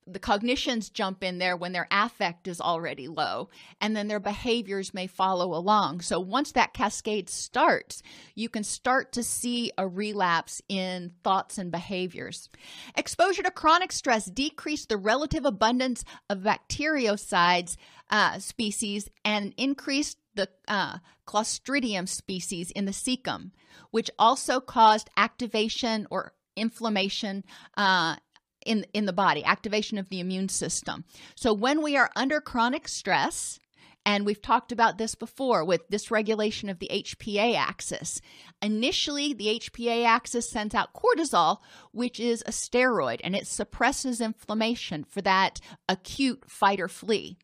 the 0.08 0.20
cognitions 0.20 0.90
jump 0.90 1.24
in 1.24 1.40
there 1.40 1.58
when 1.58 1.72
their 1.72 1.88
affect 1.90 2.48
is 2.48 2.62
already 2.62 3.08
low, 3.08 3.50
and 3.82 3.96
then 3.96 4.08
their 4.08 4.20
behaviors 4.20 4.94
may 4.94 5.08
follow 5.08 5.56
along. 5.56 6.02
So 6.02 6.20
once 6.20 6.52
that 6.52 6.74
cascade 6.74 7.30
starts, 7.30 8.04
you 8.36 8.48
can 8.48 8.64
start 8.64 9.12
to 9.14 9.24
see 9.24 9.72
a 9.78 9.88
relapse 9.88 10.62
in 10.70 11.14
thoughts 11.24 11.58
and 11.58 11.72
behaviors. 11.72 12.50
Exposure 12.96 13.44
to 13.44 13.52
chronic 13.52 13.92
stress 13.92 14.26
decreased 14.26 14.90
the 14.90 14.98
relative 14.98 15.44
abundance 15.44 16.04
of 16.30 16.40
Bacteroides 16.40 17.76
uh, 18.12 18.38
species 18.38 19.10
and 19.24 19.54
increased 19.58 20.20
the 20.36 20.50
uh, 20.68 21.00
Clostridium 21.26 22.08
species 22.08 22.70
in 22.72 22.86
the 22.86 22.92
cecum, 22.92 23.52
which 23.90 24.12
also 24.20 24.60
caused 24.60 25.10
activation 25.18 26.06
or 26.12 26.34
inflammation 26.56 27.44
uh, 27.76 28.18
in, 28.66 28.86
in 28.94 29.06
the 29.06 29.14
body, 29.14 29.44
activation 29.44 29.98
of 29.98 30.10
the 30.10 30.20
immune 30.20 30.50
system. 30.50 31.06
So 31.36 31.54
when 31.54 31.82
we 31.82 31.96
are 31.96 32.12
under 32.16 32.42
chronic 32.42 32.88
stress, 32.88 33.60
and 34.06 34.26
we've 34.26 34.42
talked 34.42 34.72
about 34.72 34.98
this 35.00 35.16
before 35.16 35.66
with 35.66 35.90
dysregulation 35.90 36.70
of 36.70 36.78
the 36.78 36.90
HPA 36.94 37.56
axis. 37.56 38.22
Initially, 38.62 39.34
the 39.34 39.60
HPA 39.60 40.06
axis 40.06 40.48
sends 40.48 40.76
out 40.76 40.94
cortisol, 40.94 41.58
which 41.92 42.20
is 42.20 42.44
a 42.46 42.52
steroid, 42.52 43.20
and 43.24 43.36
it 43.36 43.48
suppresses 43.48 44.22
inflammation 44.22 45.06
for 45.06 45.22
that 45.22 45.60
acute 45.90 46.44
fight 46.48 46.80
or 46.80 46.88
flee. 46.88 47.38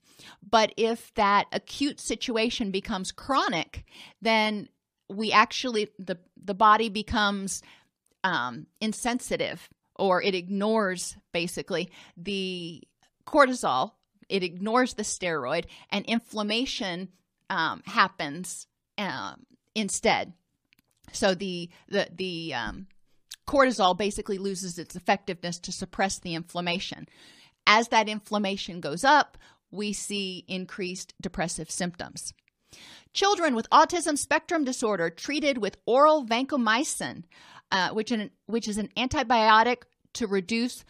But 0.48 0.72
if 0.78 1.12
that 1.16 1.48
acute 1.52 2.00
situation 2.00 2.70
becomes 2.70 3.12
chronic, 3.12 3.84
then 4.22 4.70
we 5.10 5.32
actually 5.32 5.90
the 5.98 6.20
the 6.42 6.54
body 6.54 6.90
becomes 6.90 7.64
um, 8.24 8.68
insensitive 8.80 9.68
or 9.98 10.22
it 10.22 10.36
ignores 10.36 11.16
basically 11.32 11.92
the 12.18 12.82
cortisol, 13.26 13.92
it 14.30 14.44
ignores 14.44 14.94
the 14.94 15.04
steroid, 15.04 15.66
and 15.90 16.06
inflammation 16.06 17.10
um, 17.50 17.82
happens 17.86 18.68
um, 18.98 19.46
instead. 19.76 20.34
So 21.12 21.36
the 21.36 21.70
the 21.90 22.08
the 22.14 22.54
um, 22.54 22.88
cortisol 23.48 23.98
basically 23.98 24.38
loses 24.38 24.78
its 24.78 24.96
effectiveness 24.96 25.60
to 25.60 25.72
suppress 25.72 26.20
the 26.20 26.36
inflammation. 26.36 27.08
As 27.68 27.90
that 27.90 28.10
inflammation 28.10 28.80
goes 28.80 29.04
up, 29.04 29.38
we 29.72 29.94
see 29.94 30.46
increased 30.48 31.14
depressive 31.22 31.70
symptoms. 31.70 32.34
Children 33.14 33.56
with 33.56 33.70
autism 33.70 34.18
spectrum 34.18 34.64
disorder 34.64 35.10
treated 35.10 35.58
with 35.58 35.78
oral 35.86 36.26
vancomycin, 36.26 37.24
uh, 37.72 37.90
which, 37.90 38.12
an, 38.12 38.32
which 38.46 38.68
is 38.68 38.78
an 38.78 38.90
antibiotic 38.98 39.84
to 40.14 40.28
reduce 40.28 40.84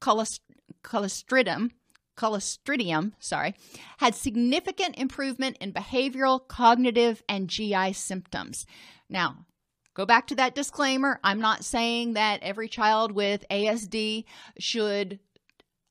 clostridium, 0.00 1.70
clostridium, 2.16 3.12
sorry, 3.18 3.54
had 3.98 4.14
significant 4.14 4.98
improvement 4.98 5.56
in 5.60 5.72
behavioral, 5.72 6.46
cognitive, 6.46 7.22
and 7.28 7.48
GI 7.48 7.92
symptoms. 7.94 8.66
Now, 9.08 9.46
go 9.94 10.04
back 10.04 10.26
to 10.28 10.34
that 10.36 10.54
disclaimer. 10.54 11.20
I'm 11.24 11.40
not 11.40 11.64
saying 11.64 12.14
that 12.14 12.42
every 12.42 12.68
child 12.68 13.12
with 13.12 13.44
ASD 13.50 14.24
should 14.58 15.20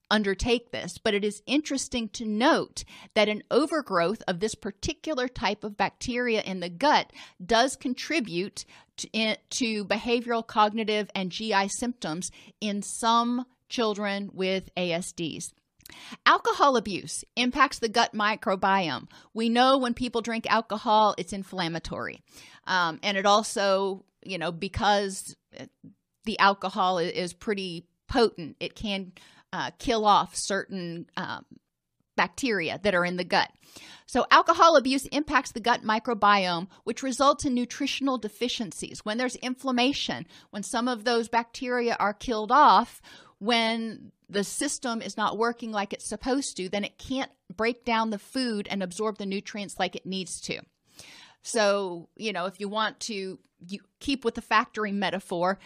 undertake 0.09 0.71
this, 0.71 0.97
but 0.97 1.13
it 1.13 1.23
is 1.23 1.43
interesting 1.45 2.09
to 2.09 2.25
note 2.25 2.83
that 3.13 3.29
an 3.29 3.43
overgrowth 3.51 4.21
of 4.27 4.39
this 4.39 4.55
particular 4.55 5.27
type 5.27 5.63
of 5.63 5.77
bacteria 5.77 6.41
in 6.41 6.59
the 6.59 6.69
gut 6.69 7.11
does 7.43 7.75
contribute 7.75 8.65
to, 8.97 9.35
to 9.49 9.85
behavioral, 9.85 10.45
cognitive, 10.45 11.09
and 11.13 11.31
GI 11.31 11.67
symptoms 11.69 12.31
in 12.61 12.81
some 12.81 13.45
children 13.69 14.29
with 14.33 14.73
ASDs. 14.75 15.51
Alcohol 16.25 16.75
abuse 16.75 17.23
impacts 17.35 17.79
the 17.79 17.89
gut 17.89 18.13
microbiome. 18.13 19.07
We 19.33 19.49
know 19.49 19.77
when 19.77 19.93
people 19.93 20.21
drink 20.21 20.45
alcohol, 20.49 21.15
it's 21.17 21.33
inflammatory. 21.33 22.21
Um, 22.65 22.99
and 23.03 23.17
it 23.17 23.25
also, 23.25 24.03
you 24.23 24.37
know, 24.37 24.51
because 24.51 25.35
the 26.25 26.37
alcohol 26.39 26.99
is 26.99 27.33
pretty 27.33 27.85
potent, 28.07 28.57
it 28.59 28.75
can 28.75 29.13
uh, 29.54 29.72
kill 29.80 30.06
off 30.06 30.36
certain 30.36 31.08
um, 31.16 31.46
bacteria 32.16 32.80
that 32.84 32.96
are 32.96 33.06
in 33.06 33.18
the 33.18 33.24
gut. 33.24 33.50
So, 34.06 34.25
alcohol 34.32 34.77
abuse 34.77 35.06
impacts 35.08 35.51
the 35.51 35.60
gut 35.60 35.84
microbiome, 35.84 36.68
which 36.84 37.04
results 37.04 37.46
in 37.46 37.54
nutritional 37.54 38.18
deficiencies. 38.18 39.04
When 39.04 39.18
there's 39.18 39.36
inflammation, 39.38 40.25
when 40.50 40.63
some 40.63 40.88
of 40.88 41.04
those 41.04 41.27
bacteria 41.27 41.96
are 42.00 42.13
killed 42.13 42.51
off, 42.51 43.01
when 43.39 44.12
the 44.30 44.44
system 44.44 45.01
is 45.01 45.18
not 45.18 45.38
working 45.38 45.72
like 45.72 45.94
it's 45.94 46.08
supposed 46.08 46.58
to, 46.58 46.70
then 46.70 46.84
it 46.84 46.98
can't 46.98 47.32
break 47.56 47.86
down 47.86 48.10
the 48.10 48.20
food 48.20 48.68
and 48.70 48.82
absorb 48.82 49.18
the 49.18 49.25
nutrients 49.25 49.77
like 49.80 49.96
it 49.96 50.06
needs 50.06 50.42
to. 50.42 50.60
So, 51.42 52.10
you 52.16 52.34
know, 52.34 52.46
if 52.46 52.60
you 52.60 52.68
want 52.68 53.00
to 53.01 53.39
you 53.68 53.80
keep 54.00 54.24
with 54.24 54.36
the 54.36 54.42
factory 54.42 54.92
metaphor, 54.92 55.60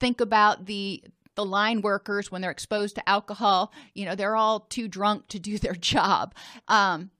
think 0.00 0.20
about 0.20 0.66
the 0.66 1.02
the 1.34 1.44
line 1.44 1.82
workers 1.82 2.30
when 2.30 2.42
they're 2.42 2.50
exposed 2.50 2.94
to 2.96 3.08
alcohol, 3.08 3.72
you 3.94 4.04
know, 4.04 4.14
they're 4.14 4.36
all 4.36 4.60
too 4.60 4.88
drunk 4.88 5.28
to 5.28 5.38
do 5.38 5.58
their 5.58 5.74
job. 5.74 6.34
Um, 6.68 7.10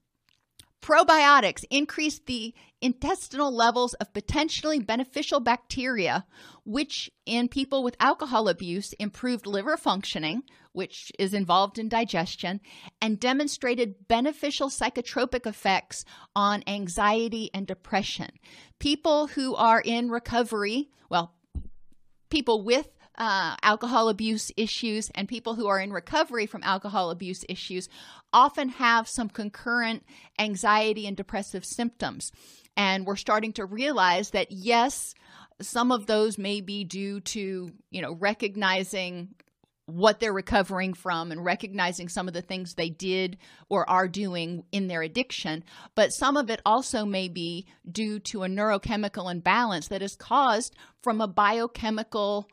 Probiotics 0.82 1.64
increase 1.70 2.18
the 2.18 2.52
intestinal 2.80 3.54
levels 3.54 3.94
of 3.94 4.12
potentially 4.12 4.80
beneficial 4.80 5.38
bacteria, 5.38 6.26
which 6.64 7.08
in 7.24 7.48
people 7.48 7.84
with 7.84 7.94
alcohol 8.00 8.48
abuse 8.48 8.92
improved 8.94 9.46
liver 9.46 9.76
functioning, 9.76 10.42
which 10.72 11.12
is 11.20 11.34
involved 11.34 11.78
in 11.78 11.88
digestion, 11.88 12.60
and 13.00 13.20
demonstrated 13.20 14.08
beneficial 14.08 14.68
psychotropic 14.68 15.46
effects 15.46 16.04
on 16.34 16.64
anxiety 16.66 17.48
and 17.54 17.68
depression. 17.68 18.30
People 18.80 19.28
who 19.28 19.54
are 19.54 19.80
in 19.80 20.10
recovery, 20.10 20.90
well, 21.08 21.32
people 22.28 22.64
with 22.64 22.88
uh, 23.18 23.56
alcohol 23.62 24.08
abuse 24.08 24.50
issues 24.56 25.10
and 25.14 25.28
people 25.28 25.54
who 25.54 25.66
are 25.66 25.80
in 25.80 25.92
recovery 25.92 26.46
from 26.46 26.62
alcohol 26.62 27.10
abuse 27.10 27.44
issues 27.48 27.88
often 28.32 28.70
have 28.70 29.08
some 29.08 29.28
concurrent 29.28 30.04
anxiety 30.38 31.06
and 31.06 31.16
depressive 31.16 31.64
symptoms. 31.64 32.32
And 32.76 33.06
we're 33.06 33.16
starting 33.16 33.52
to 33.54 33.66
realize 33.66 34.30
that, 34.30 34.48
yes, 34.50 35.14
some 35.60 35.92
of 35.92 36.06
those 36.06 36.38
may 36.38 36.60
be 36.60 36.84
due 36.84 37.20
to, 37.20 37.70
you 37.90 38.02
know, 38.02 38.14
recognizing 38.14 39.34
what 39.86 40.20
they're 40.20 40.32
recovering 40.32 40.94
from 40.94 41.32
and 41.32 41.44
recognizing 41.44 42.08
some 42.08 42.28
of 42.28 42.34
the 42.34 42.40
things 42.40 42.74
they 42.74 42.88
did 42.88 43.36
or 43.68 43.88
are 43.90 44.08
doing 44.08 44.64
in 44.72 44.86
their 44.86 45.02
addiction. 45.02 45.64
But 45.94 46.12
some 46.12 46.36
of 46.36 46.48
it 46.50 46.62
also 46.64 47.04
may 47.04 47.28
be 47.28 47.66
due 47.90 48.20
to 48.20 48.44
a 48.44 48.48
neurochemical 48.48 49.30
imbalance 49.30 49.88
that 49.88 50.02
is 50.02 50.16
caused 50.16 50.74
from 51.02 51.20
a 51.20 51.28
biochemical 51.28 52.48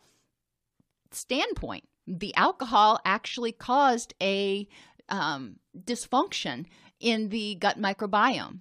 standpoint. 1.11 1.87
The 2.07 2.35
alcohol 2.35 2.99
actually 3.05 3.51
caused 3.51 4.13
a 4.21 4.67
um, 5.09 5.57
dysfunction 5.77 6.65
in 6.99 7.29
the 7.29 7.55
gut 7.55 7.79
microbiome. 7.79 8.59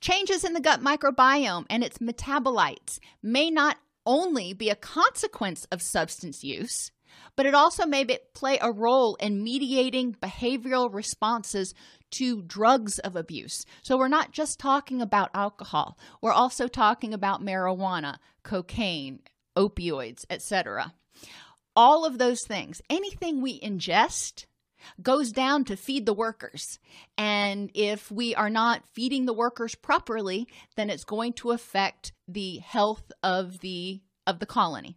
Changes 0.00 0.44
in 0.44 0.52
the 0.52 0.60
gut 0.60 0.82
microbiome 0.82 1.66
and 1.70 1.84
its 1.84 1.98
metabolites 1.98 2.98
may 3.22 3.50
not 3.50 3.76
only 4.06 4.52
be 4.52 4.70
a 4.70 4.74
consequence 4.74 5.66
of 5.70 5.82
substance 5.82 6.42
use, 6.42 6.90
but 7.36 7.46
it 7.46 7.54
also 7.54 7.86
may 7.86 8.04
be, 8.04 8.18
play 8.34 8.58
a 8.60 8.72
role 8.72 9.14
in 9.16 9.42
mediating 9.42 10.14
behavioral 10.14 10.92
responses 10.92 11.74
to 12.10 12.42
drugs 12.42 12.98
of 12.98 13.14
abuse. 13.14 13.64
So 13.82 13.96
we're 13.96 14.08
not 14.08 14.32
just 14.32 14.58
talking 14.58 15.00
about 15.00 15.30
alcohol, 15.34 15.98
we're 16.20 16.32
also 16.32 16.66
talking 16.66 17.14
about 17.14 17.44
marijuana, 17.44 18.16
cocaine, 18.42 19.20
opioids, 19.56 20.24
etc. 20.30 20.94
All 21.76 22.04
of 22.04 22.18
those 22.18 22.42
things, 22.46 22.82
anything 22.90 23.40
we 23.40 23.60
ingest 23.60 24.46
goes 25.02 25.30
down 25.30 25.64
to 25.64 25.76
feed 25.76 26.06
the 26.06 26.12
workers. 26.12 26.78
And 27.16 27.70
if 27.74 28.10
we 28.10 28.34
are 28.34 28.50
not 28.50 28.88
feeding 28.92 29.26
the 29.26 29.32
workers 29.32 29.74
properly, 29.74 30.48
then 30.76 30.90
it's 30.90 31.04
going 31.04 31.34
to 31.34 31.52
affect 31.52 32.12
the 32.26 32.58
health 32.58 33.12
of 33.22 33.60
the 33.60 34.00
of 34.26 34.38
the 34.38 34.46
colony. 34.46 34.96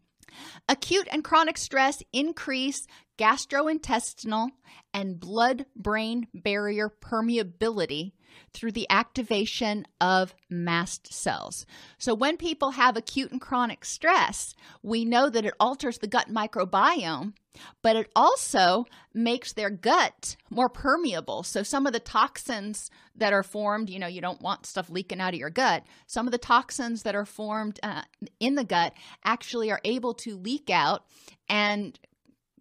Acute 0.68 1.08
and 1.12 1.24
chronic 1.24 1.58
stress 1.58 2.02
increase 2.12 2.88
gastrointestinal 3.18 4.50
and 4.94 5.20
blood 5.20 5.66
brain 5.76 6.28
barrier 6.34 6.90
permeability 6.90 8.14
through 8.54 8.72
the 8.72 8.88
activation 8.90 9.86
of 10.00 10.34
mast 10.50 11.14
cells. 11.14 11.66
So, 11.98 12.14
when 12.14 12.38
people 12.38 12.72
have 12.72 12.98
acute 12.98 13.32
and 13.32 13.42
chronic 13.42 13.86
stress, 13.86 14.56
we 14.82 15.06
know 15.06 15.30
that 15.30 15.46
it 15.46 15.54
alters 15.60 15.98
the 15.98 16.08
gut 16.08 16.30
microbiome, 16.30 17.34
but 17.82 17.96
it 17.96 18.12
also 18.16 18.86
makes 19.14 19.54
their 19.54 19.70
gut 19.70 20.36
more 20.50 20.70
permeable. 20.70 21.44
So, 21.44 21.64
some 21.64 21.86
of 21.86 21.94
the 21.94 22.00
toxins 22.00 22.90
that 23.16 23.34
are 23.34 23.44
formed, 23.44 23.90
you 23.90 24.00
know, 24.00 24.08
you 24.08 24.22
don't 24.22 24.42
want 24.42 24.66
stuff 24.66 24.90
leaking 24.90 25.20
out 25.20 25.34
of 25.34 25.40
your 25.40 25.50
gut. 25.50 25.84
Some 26.08 26.28
of 26.28 26.32
the 26.32 26.38
toxins 26.38 27.04
that 27.04 27.16
are 27.16 27.26
formed 27.26 27.80
uh, 27.84 28.04
in 28.40 28.56
the 28.56 28.64
gut 28.64 28.94
actually 29.24 29.72
are 29.72 29.82
able 29.84 30.14
to 30.16 30.36
leak 30.38 30.70
out 30.70 31.06
and 31.50 32.00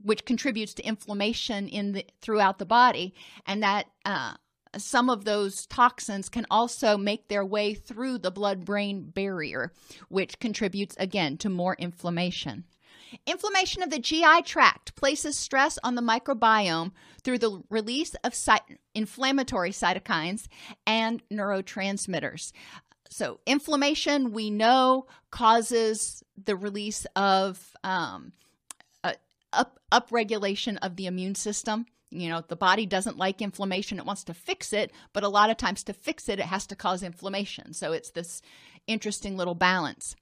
which 0.02 0.24
contributes 0.24 0.74
to 0.74 0.82
inflammation 0.82 1.68
in 1.68 1.92
the 1.92 2.06
throughout 2.20 2.58
the 2.58 2.66
body 2.66 3.14
and 3.46 3.62
that 3.62 3.87
uh, 4.04 4.35
some 4.76 5.11
of 5.11 5.24
those 5.24 5.66
toxins 5.66 6.28
can 6.28 6.46
also 6.50 6.96
make 6.96 7.28
their 7.28 7.44
way 7.44 7.74
through 7.74 8.18
the 8.18 8.30
blood 8.30 8.64
brain 8.64 9.11
barrier, 9.11 9.72
which 10.08 10.38
contributes 10.38 10.96
again 10.98 11.37
to 11.38 11.48
more 11.48 11.74
inflammation. 11.78 12.64
Inflammation 13.26 13.82
of 13.82 13.90
the 13.90 13.98
GI 13.98 14.42
tract 14.44 14.94
places 14.94 15.37
stress 15.37 15.78
on 15.85 15.94
the 15.94 16.02
microbiome 16.02 16.92
through 17.22 17.38
the 17.38 17.62
release 17.68 18.14
of 18.24 18.35
cy- 18.35 18.61
inflammatory 18.94 19.70
cytokines 19.70 20.46
and 20.87 21.22
neurotransmitters. 21.30 22.52
So, 23.11 23.40
inflammation 23.46 24.32
we 24.32 24.48
know 24.48 25.06
causes 25.30 26.24
the 26.42 26.56
release 26.56 27.04
of 27.14 27.76
um, 27.85 28.32
up 29.52 29.78
upregulation 29.92 30.78
of 30.80 30.96
the 30.96 31.06
immune 31.06 31.35
system 31.35 31.87
you 32.12 32.29
know, 32.29 32.42
the 32.46 32.57
body 32.57 32.87
doesn't 32.87 33.16
like 33.16 33.42
inflammation, 33.42 33.98
it 33.98 34.07
wants 34.07 34.25
to 34.25 34.35
fix 34.35 34.72
it, 34.72 34.92
but 35.12 35.25
a 35.25 35.29
lot 35.29 35.51
of 35.51 35.57
times 35.57 35.83
to 35.85 35.92
fix 35.92 36.29
it, 36.29 36.38
it 36.38 36.46
has 36.46 36.66
to 36.68 36.77
cause 36.77 37.03
inflammation. 37.03 37.72
So 37.72 37.92
it's 37.92 38.11
this 38.11 38.42
interesting 38.87 39.37
little 39.37 39.55
balance. 39.55 40.14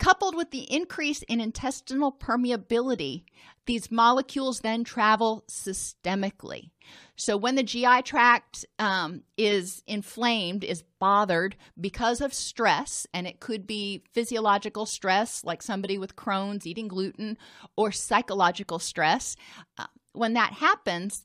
Coupled 0.00 0.34
with 0.34 0.50
the 0.50 0.72
increase 0.72 1.20
in 1.24 1.42
intestinal 1.42 2.10
permeability, 2.10 3.24
these 3.66 3.90
molecules 3.90 4.60
then 4.60 4.82
travel 4.82 5.44
systemically. 5.46 6.70
So, 7.16 7.36
when 7.36 7.54
the 7.54 7.62
GI 7.62 8.00
tract 8.02 8.64
um, 8.78 9.24
is 9.36 9.82
inflamed, 9.86 10.64
is 10.64 10.84
bothered 10.98 11.54
because 11.78 12.22
of 12.22 12.32
stress, 12.32 13.06
and 13.12 13.26
it 13.26 13.40
could 13.40 13.66
be 13.66 14.02
physiological 14.12 14.86
stress, 14.86 15.44
like 15.44 15.62
somebody 15.62 15.98
with 15.98 16.16
Crohn's 16.16 16.66
eating 16.66 16.88
gluten, 16.88 17.36
or 17.76 17.92
psychological 17.92 18.78
stress, 18.78 19.36
uh, 19.78 19.84
when 20.12 20.34
that 20.34 20.54
happens, 20.54 21.24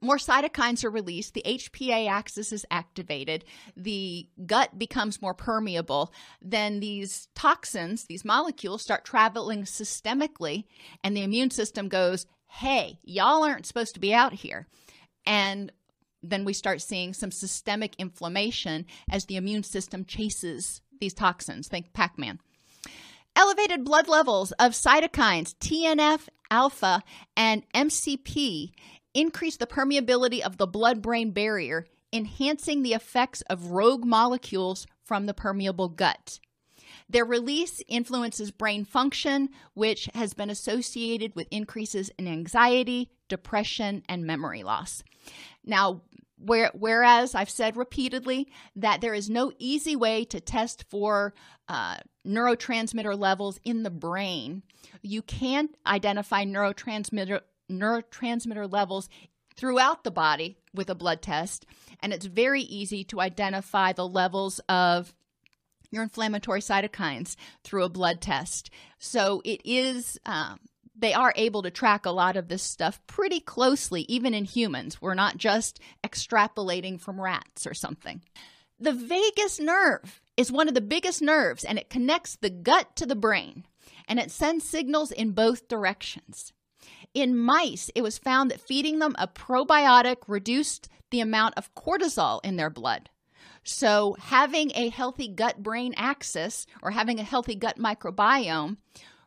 more 0.00 0.16
cytokines 0.16 0.84
are 0.84 0.90
released, 0.90 1.34
the 1.34 1.44
HPA 1.46 2.08
axis 2.08 2.52
is 2.52 2.66
activated, 2.70 3.44
the 3.76 4.28
gut 4.44 4.78
becomes 4.78 5.22
more 5.22 5.34
permeable, 5.34 6.12
then 6.42 6.80
these 6.80 7.28
toxins, 7.34 8.04
these 8.04 8.24
molecules 8.24 8.82
start 8.82 9.04
traveling 9.04 9.62
systemically, 9.62 10.64
and 11.04 11.16
the 11.16 11.22
immune 11.22 11.50
system 11.50 11.88
goes, 11.88 12.26
hey, 12.48 12.98
y'all 13.04 13.44
aren't 13.44 13.66
supposed 13.66 13.94
to 13.94 14.00
be 14.00 14.14
out 14.14 14.32
here. 14.32 14.66
And 15.24 15.72
then 16.22 16.44
we 16.44 16.52
start 16.52 16.82
seeing 16.82 17.12
some 17.12 17.30
systemic 17.30 17.94
inflammation 17.96 18.86
as 19.10 19.26
the 19.26 19.36
immune 19.36 19.62
system 19.62 20.04
chases 20.04 20.80
these 21.00 21.14
toxins. 21.14 21.68
Think 21.68 21.92
Pac 21.92 22.18
Man. 22.18 22.40
Elevated 23.36 23.84
blood 23.84 24.08
levels 24.08 24.52
of 24.52 24.72
cytokines, 24.72 25.54
TNF 25.56 26.28
alpha, 26.50 27.02
and 27.36 27.62
MCP 27.72 28.72
increase 29.14 29.56
the 29.56 29.66
permeability 29.66 30.40
of 30.40 30.56
the 30.58 30.66
blood 30.66 31.02
brain 31.02 31.30
barrier, 31.30 31.86
enhancing 32.12 32.82
the 32.82 32.92
effects 32.92 33.42
of 33.42 33.70
rogue 33.70 34.04
molecules 34.04 34.86
from 35.02 35.26
the 35.26 35.34
permeable 35.34 35.88
gut. 35.88 36.38
Their 37.08 37.24
release 37.24 37.82
influences 37.88 38.50
brain 38.50 38.84
function, 38.84 39.50
which 39.74 40.08
has 40.14 40.34
been 40.34 40.50
associated 40.50 41.34
with 41.36 41.46
increases 41.50 42.10
in 42.18 42.26
anxiety, 42.26 43.10
depression, 43.28 44.02
and 44.08 44.24
memory 44.24 44.62
loss. 44.62 45.02
Now, 45.64 46.02
where, 46.38 46.70
whereas 46.74 47.34
I've 47.34 47.50
said 47.50 47.76
repeatedly 47.76 48.48
that 48.76 49.00
there 49.00 49.14
is 49.14 49.30
no 49.30 49.52
easy 49.58 49.96
way 49.96 50.24
to 50.26 50.40
test 50.40 50.84
for 50.88 51.34
uh, 51.68 51.96
neurotransmitter 52.26 53.18
levels 53.18 53.58
in 53.64 53.82
the 53.82 53.90
brain, 53.90 54.62
you 55.02 55.22
can't 55.22 55.74
identify 55.86 56.44
neurotransmitter 56.44 57.40
neurotransmitter 57.70 58.70
levels 58.70 59.08
throughout 59.56 60.04
the 60.04 60.10
body 60.10 60.56
with 60.72 60.88
a 60.88 60.94
blood 60.94 61.20
test, 61.20 61.66
and 62.00 62.12
it's 62.12 62.26
very 62.26 62.62
easy 62.62 63.02
to 63.02 63.20
identify 63.20 63.92
the 63.92 64.06
levels 64.06 64.60
of 64.68 65.14
your 65.90 66.02
inflammatory 66.02 66.60
cytokines 66.60 67.36
through 67.64 67.84
a 67.84 67.88
blood 67.88 68.20
test. 68.20 68.70
So 68.98 69.42
it 69.44 69.60
is. 69.64 70.18
Um, 70.26 70.60
they 70.98 71.12
are 71.12 71.32
able 71.36 71.62
to 71.62 71.70
track 71.70 72.06
a 72.06 72.10
lot 72.10 72.36
of 72.36 72.48
this 72.48 72.62
stuff 72.62 73.00
pretty 73.06 73.40
closely, 73.40 74.02
even 74.02 74.34
in 74.34 74.44
humans. 74.44 75.00
We're 75.00 75.14
not 75.14 75.36
just 75.36 75.80
extrapolating 76.04 77.00
from 77.00 77.20
rats 77.20 77.66
or 77.66 77.74
something. 77.74 78.22
The 78.78 78.92
vagus 78.92 79.58
nerve 79.58 80.20
is 80.36 80.52
one 80.52 80.68
of 80.68 80.74
the 80.74 80.80
biggest 80.80 81.22
nerves 81.22 81.64
and 81.64 81.78
it 81.78 81.90
connects 81.90 82.36
the 82.36 82.50
gut 82.50 82.94
to 82.96 83.06
the 83.06 83.16
brain 83.16 83.64
and 84.08 84.18
it 84.18 84.30
sends 84.30 84.64
signals 84.64 85.10
in 85.10 85.32
both 85.32 85.68
directions. 85.68 86.52
In 87.14 87.36
mice, 87.38 87.90
it 87.94 88.02
was 88.02 88.18
found 88.18 88.50
that 88.50 88.60
feeding 88.60 88.98
them 88.98 89.14
a 89.18 89.26
probiotic 89.26 90.16
reduced 90.26 90.88
the 91.10 91.20
amount 91.20 91.54
of 91.56 91.74
cortisol 91.74 92.40
in 92.44 92.56
their 92.56 92.70
blood. 92.70 93.08
So, 93.64 94.16
having 94.20 94.70
a 94.74 94.90
healthy 94.90 95.26
gut 95.26 95.62
brain 95.62 95.92
axis 95.96 96.66
or 96.82 96.92
having 96.92 97.18
a 97.18 97.24
healthy 97.24 97.56
gut 97.56 97.78
microbiome 97.78 98.76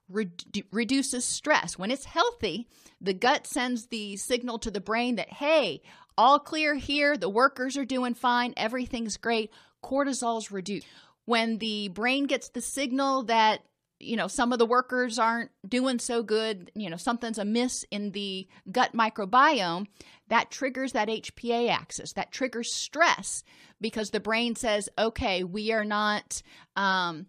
reduces 0.09 1.25
stress. 1.25 1.77
When 1.77 1.91
it's 1.91 2.05
healthy, 2.05 2.67
the 2.99 3.13
gut 3.13 3.47
sends 3.47 3.87
the 3.87 4.17
signal 4.17 4.59
to 4.59 4.71
the 4.71 4.81
brain 4.81 5.15
that, 5.15 5.29
hey, 5.29 5.81
all 6.17 6.39
clear 6.39 6.75
here, 6.75 7.15
the 7.15 7.29
workers 7.29 7.77
are 7.77 7.85
doing 7.85 8.13
fine, 8.13 8.53
everything's 8.57 9.17
great, 9.17 9.51
cortisol's 9.83 10.51
reduced. 10.51 10.87
When 11.25 11.59
the 11.59 11.89
brain 11.89 12.25
gets 12.25 12.49
the 12.49 12.61
signal 12.61 13.23
that 13.23 13.61
you 13.99 14.15
know 14.15 14.27
some 14.27 14.53
of 14.53 14.59
the 14.59 14.65
workers 14.65 15.19
aren't 15.19 15.51
doing 15.67 15.99
so 15.99 16.23
good 16.23 16.71
you 16.73 16.89
know 16.89 16.95
something's 16.95 17.37
amiss 17.37 17.83
in 17.91 18.11
the 18.11 18.47
gut 18.71 18.93
microbiome 18.93 19.87
that 20.29 20.49
triggers 20.49 20.93
that 20.93 21.09
hpa 21.09 21.69
axis 21.69 22.13
that 22.13 22.31
triggers 22.31 22.73
stress 22.73 23.43
because 23.81 24.09
the 24.11 24.19
brain 24.21 24.55
says 24.55 24.87
okay 24.97 25.43
we 25.43 25.73
are 25.73 25.83
not 25.83 26.41
um, 26.77 27.25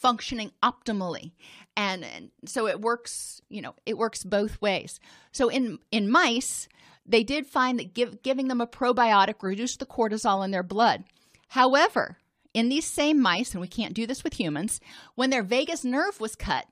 functioning 0.00 0.52
optimally. 0.62 1.32
And, 1.76 2.04
and 2.04 2.30
so 2.46 2.66
it 2.66 2.80
works 2.80 3.40
you 3.48 3.62
know 3.62 3.74
it 3.86 3.98
works 3.98 4.24
both 4.24 4.60
ways. 4.60 4.98
So 5.32 5.48
in 5.48 5.78
in 5.90 6.10
mice 6.10 6.68
they 7.06 7.24
did 7.24 7.46
find 7.46 7.78
that 7.78 7.94
give, 7.94 8.22
giving 8.22 8.48
them 8.48 8.60
a 8.60 8.66
probiotic 8.66 9.42
reduced 9.42 9.80
the 9.80 9.86
cortisol 9.86 10.44
in 10.44 10.50
their 10.50 10.62
blood. 10.62 11.04
However 11.48 12.18
in 12.52 12.68
these 12.68 12.86
same 12.86 13.20
mice 13.20 13.52
and 13.52 13.60
we 13.60 13.68
can't 13.68 13.94
do 13.94 14.06
this 14.06 14.24
with 14.24 14.40
humans 14.40 14.80
when 15.14 15.30
their 15.30 15.42
vagus 15.42 15.84
nerve 15.84 16.20
was 16.20 16.34
cut 16.34 16.66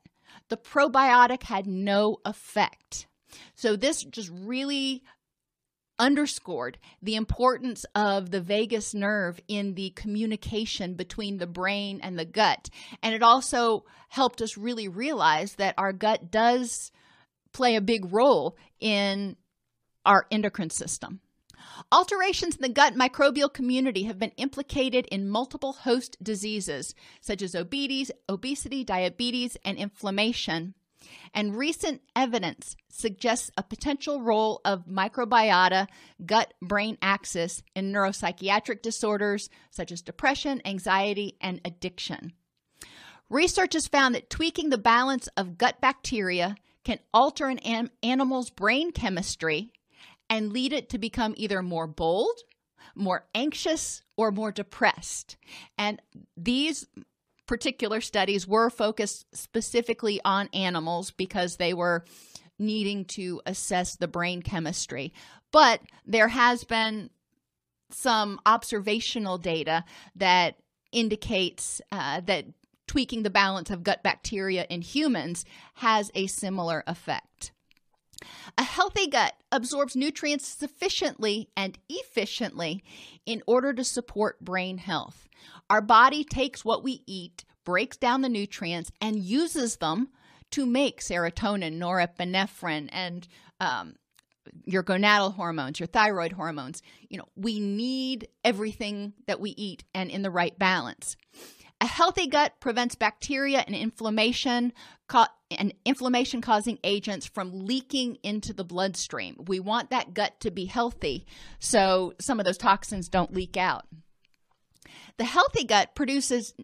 the 0.48 0.56
probiotic 0.56 1.44
had 1.44 1.66
no 1.66 2.18
effect. 2.24 3.06
So 3.54 3.76
this 3.76 4.02
just 4.02 4.30
really 4.32 5.02
underscored 5.98 6.78
the 7.02 7.16
importance 7.16 7.84
of 7.94 8.30
the 8.30 8.40
vagus 8.40 8.94
nerve 8.94 9.40
in 9.48 9.74
the 9.74 9.90
communication 9.90 10.94
between 10.94 11.38
the 11.38 11.46
brain 11.46 12.00
and 12.02 12.18
the 12.18 12.24
gut. 12.24 12.70
And 13.02 13.14
it 13.14 13.22
also 13.22 13.84
helped 14.08 14.40
us 14.40 14.56
really 14.56 14.88
realize 14.88 15.54
that 15.54 15.74
our 15.78 15.92
gut 15.92 16.30
does 16.30 16.92
play 17.52 17.76
a 17.76 17.80
big 17.80 18.12
role 18.12 18.56
in 18.80 19.36
our 20.04 20.26
endocrine 20.30 20.70
system. 20.70 21.20
Alterations 21.92 22.56
in 22.56 22.62
the 22.62 22.68
gut 22.68 22.94
microbial 22.94 23.52
community 23.52 24.04
have 24.04 24.18
been 24.18 24.32
implicated 24.36 25.06
in 25.06 25.28
multiple 25.28 25.72
host 25.72 26.16
diseases 26.22 26.94
such 27.20 27.42
as 27.42 27.54
obesity, 27.54 28.12
obesity, 28.28 28.84
diabetes, 28.84 29.56
and 29.64 29.76
inflammation 29.76 30.74
and 31.34 31.56
recent 31.56 32.00
evidence 32.16 32.76
suggests 32.88 33.50
a 33.56 33.62
potential 33.62 34.22
role 34.22 34.60
of 34.64 34.86
microbiota 34.86 35.86
gut 36.24 36.54
brain 36.60 36.98
axis 37.02 37.62
in 37.74 37.92
neuropsychiatric 37.92 38.82
disorders 38.82 39.48
such 39.70 39.92
as 39.92 40.02
depression, 40.02 40.60
anxiety, 40.64 41.36
and 41.40 41.60
addiction. 41.64 42.32
Research 43.30 43.74
has 43.74 43.86
found 43.86 44.14
that 44.14 44.30
tweaking 44.30 44.70
the 44.70 44.78
balance 44.78 45.28
of 45.36 45.58
gut 45.58 45.80
bacteria 45.80 46.56
can 46.84 46.98
alter 47.12 47.46
an 47.46 47.90
animal's 48.02 48.50
brain 48.50 48.92
chemistry 48.92 49.70
and 50.30 50.52
lead 50.52 50.72
it 50.72 50.88
to 50.90 50.98
become 50.98 51.34
either 51.36 51.62
more 51.62 51.86
bold, 51.86 52.38
more 52.94 53.26
anxious, 53.34 54.02
or 54.16 54.30
more 54.30 54.50
depressed. 54.50 55.36
And 55.76 56.00
these 56.36 56.86
particular 57.48 58.00
studies 58.00 58.46
were 58.46 58.70
focused 58.70 59.26
specifically 59.34 60.20
on 60.24 60.48
animals 60.52 61.10
because 61.10 61.56
they 61.56 61.74
were 61.74 62.04
needing 62.60 63.04
to 63.06 63.40
assess 63.46 63.96
the 63.96 64.06
brain 64.06 64.42
chemistry. 64.42 65.12
But 65.50 65.80
there 66.06 66.28
has 66.28 66.62
been 66.62 67.10
some 67.90 68.38
observational 68.46 69.38
data 69.38 69.84
that 70.14 70.56
indicates 70.92 71.80
uh, 71.90 72.20
that 72.26 72.44
tweaking 72.86 73.22
the 73.22 73.30
balance 73.30 73.70
of 73.70 73.82
gut 73.82 74.02
bacteria 74.02 74.66
in 74.68 74.82
humans 74.82 75.44
has 75.74 76.10
a 76.14 76.26
similar 76.26 76.84
effect. 76.86 77.52
A 78.56 78.62
healthy 78.62 79.06
gut 79.06 79.34
absorbs 79.52 79.96
nutrients 79.96 80.46
sufficiently 80.46 81.48
and 81.56 81.78
efficiently 81.88 82.82
in 83.26 83.42
order 83.46 83.72
to 83.74 83.84
support 83.84 84.44
brain 84.44 84.78
health. 84.78 85.28
Our 85.70 85.80
body 85.80 86.24
takes 86.24 86.64
what 86.64 86.82
we 86.82 87.02
eat, 87.06 87.44
breaks 87.64 87.96
down 87.96 88.22
the 88.22 88.28
nutrients, 88.28 88.90
and 89.00 89.18
uses 89.18 89.76
them 89.76 90.08
to 90.50 90.64
make 90.64 91.00
serotonin, 91.00 91.78
norepinephrine, 91.78 92.88
and 92.90 93.28
um, 93.60 93.96
your 94.64 94.82
gonadal 94.82 95.34
hormones, 95.34 95.78
your 95.78 95.86
thyroid 95.86 96.32
hormones. 96.32 96.82
You 97.08 97.18
know, 97.18 97.28
we 97.36 97.60
need 97.60 98.28
everything 98.44 99.12
that 99.26 99.40
we 99.40 99.50
eat 99.50 99.84
and 99.94 100.10
in 100.10 100.22
the 100.22 100.30
right 100.30 100.58
balance. 100.58 101.16
A 101.80 101.86
healthy 101.86 102.26
gut 102.26 102.54
prevents 102.60 102.96
bacteria 102.96 103.62
and 103.66 103.74
inflammation 103.74 104.72
and 105.50 105.72
inflammation 105.84 106.40
causing 106.40 106.78
agents 106.82 107.26
from 107.26 107.66
leaking 107.66 108.18
into 108.22 108.52
the 108.52 108.64
bloodstream. 108.64 109.36
We 109.46 109.60
want 109.60 109.90
that 109.90 110.12
gut 110.12 110.40
to 110.40 110.50
be 110.50 110.64
healthy 110.64 111.24
so 111.60 112.14
some 112.20 112.40
of 112.40 112.46
those 112.46 112.58
toxins 112.58 113.08
don't 113.08 113.32
leak 113.32 113.56
out. 113.56 113.86
The 115.18 115.24
healthy 115.24 115.64
gut 115.64 115.94
produces 115.96 116.54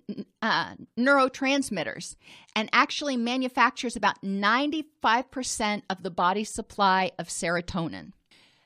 uh, 0.40 0.74
neurotransmitters 0.98 2.14
and 2.55 2.68
actually 2.72 3.16
manufactures 3.16 3.96
about 3.96 4.22
95% 4.22 5.83
of 5.90 6.03
the 6.03 6.11
body's 6.11 6.55
supply 6.55 7.11
of 7.18 7.29
serotonin. 7.29 8.12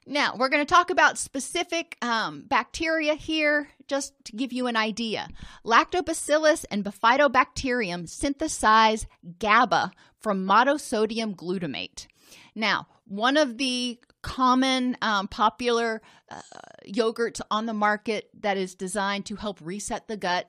Now, 0.09 0.37
we're 0.39 0.49
going 0.49 0.65
to 0.65 0.75
talk 0.75 0.89
about 0.89 1.19
specific 1.19 1.99
um, 2.01 2.45
bacteria 2.49 3.13
here 3.13 3.69
just 3.89 4.15
to 4.25 4.33
give 4.33 4.55
you 4.55 4.67
an 4.67 4.75
idea. 4.75 5.29
Lactobacillus 5.67 6.65
and 6.71 6.83
bifidobacterium 6.83 8.09
synthesize 8.09 9.07
GABA 9.39 9.93
from 10.19 10.47
monosodium 10.47 11.37
glutamate. 11.37 12.07
Now, 12.55 12.87
one 13.05 13.37
of 13.37 13.59
the 13.59 13.99
common 14.23 14.97
um, 15.03 15.29
popular 15.29 16.01
uh, 16.31 16.41
yogurts 16.87 17.43
on 17.51 17.67
the 17.67 17.75
market 17.75 18.31
that 18.41 18.57
is 18.57 18.75
designed 18.75 19.27
to 19.27 19.37
help 19.37 19.59
reset 19.61 20.09
the 20.09 20.17
gut 20.17 20.49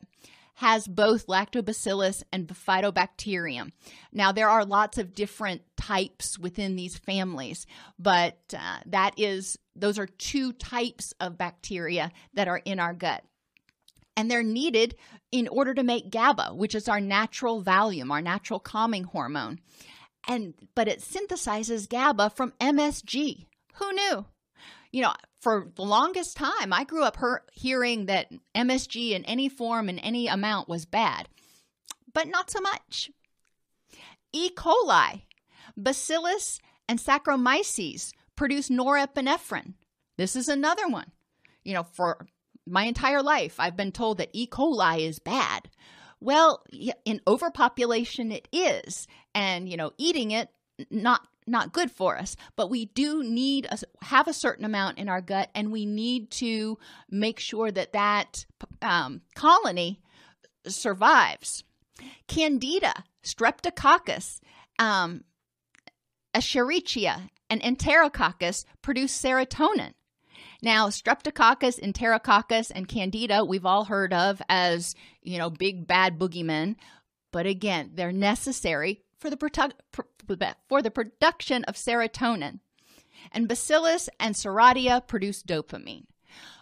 has 0.60 0.89
both 0.89 1.28
lactobacillus 1.28 2.22
and 2.34 2.45
bifidobacterium. 2.45 3.72
Now, 4.12 4.34
there 4.34 4.50
are 4.50 4.65
lots 4.65 4.98
of 4.98 5.15
different 5.15 5.62
types 5.78 6.38
within 6.38 6.76
these 6.76 6.98
families, 6.98 7.65
but 7.98 8.38
uh, 8.54 8.80
that 8.88 9.17
is 9.17 9.58
those 9.74 9.98
are 9.98 10.06
two 10.06 10.52
types 10.52 11.13
of 11.22 11.38
bacteria 11.38 12.12
that 12.34 12.50
are 12.50 12.62
in 12.65 12.78
our 12.78 12.93
gut. 12.93 13.24
And 14.17 14.30
they're 14.30 14.43
needed 14.43 14.98
in 15.32 15.48
order 15.48 15.74
to 15.74 15.82
make 15.82 16.12
GABA, 16.12 16.52
which 16.56 16.76
is 16.76 16.89
our 16.89 17.00
natural 17.00 17.63
Valium, 17.63 18.12
our 18.12 18.22
natural 18.22 18.60
calming 18.60 19.06
hormone. 19.06 19.60
And 20.28 20.56
but 20.76 20.89
it 20.89 21.00
synthesizes 21.00 21.88
GABA 21.88 22.32
from 22.32 22.52
MSG. 22.60 23.45
Who 23.76 23.93
knew? 23.93 24.26
You 24.91 25.02
know, 25.02 25.13
for 25.41 25.71
the 25.75 25.84
longest 25.84 26.36
time, 26.36 26.73
I 26.73 26.84
grew 26.84 27.04
up 27.04 27.17
her- 27.17 27.45
hearing 27.54 28.08
that 28.08 28.32
MSG 28.56 29.12
in 29.12 29.23
any 29.25 29.49
form 29.49 29.89
and 29.89 29.99
any 30.02 30.28
amount 30.28 30.67
was 30.67 30.86
bad, 30.86 31.30
but 32.13 32.28
not 32.28 32.49
so 32.49 32.60
much. 32.62 33.12
E. 34.34 34.49
coli, 34.49 35.23
Bacillus, 35.78 36.60
and 36.88 36.99
Saccharomyces 36.99 38.12
produce 38.36 38.69
norepinephrine. 38.69 39.73
This 40.17 40.36
is 40.36 40.47
another 40.47 40.88
one. 40.88 41.12
You 41.63 41.73
know, 41.73 41.84
for 41.84 42.28
my 42.67 42.84
entire 42.84 43.21
life, 43.21 43.60
I've 43.60 43.78
been 43.78 43.91
told 43.91 44.17
that 44.17 44.30
E. 44.34 44.47
coli 44.47 45.02
is 45.02 45.19
bad. 45.19 45.69
Well, 46.19 46.63
in 47.06 47.21
overpopulation, 47.28 48.32
it 48.32 48.47
is. 48.52 49.08
And, 49.34 49.69
you 49.69 49.78
know, 49.78 49.91
eating 49.97 50.32
it, 50.32 50.49
not 50.91 51.21
not 51.50 51.74
good 51.74 51.92
for 51.92 52.18
us 52.18 52.36
but 52.56 52.70
we 52.70 52.86
do 52.86 53.24
need 53.24 53.68
a, 53.70 53.78
have 54.06 54.28
a 54.28 54.34
certain 54.34 54.66
amount 54.66 54.98
in 54.98 55.10
our 55.10 55.22
gut 55.22 55.50
and 55.56 55.72
we 55.72 55.86
need 55.86 56.30
to 56.32 56.78
make 57.10 57.40
sure 57.40 57.72
that 57.72 57.94
that 57.94 58.46
um, 58.82 59.22
colony 59.36 60.00
survives 60.68 61.64
candida 62.28 63.04
streptococcus 63.24 64.40
um, 64.80 65.24
Escherichia 66.34 67.30
and 67.50 67.62
Enterococcus 67.62 68.66
produce 68.82 69.20
serotonin. 69.20 69.94
Now, 70.62 70.90
Streptococcus, 70.90 71.80
Enterococcus, 71.80 72.72
and 72.74 72.88
Candida, 72.88 73.46
we've 73.46 73.66
all 73.66 73.86
heard 73.86 74.14
of 74.14 74.42
as, 74.50 74.94
you 75.22 75.38
know, 75.38 75.50
big 75.50 75.88
bad 75.88 76.20
boogeymen. 76.20 76.76
But 77.32 77.46
again, 77.46 77.92
they're 77.94 78.12
necessary 78.12 79.04
for 79.19 79.29
the, 79.29 79.38
produ- 79.38 79.71
for 80.67 80.82
the 80.82 80.91
production 80.91 81.63
of 81.65 81.75
serotonin. 81.75 82.60
And 83.32 83.47
Bacillus 83.47 84.10
and 84.19 84.36
Serratia 84.36 85.05
produce 85.05 85.43
dopamine. 85.43 86.05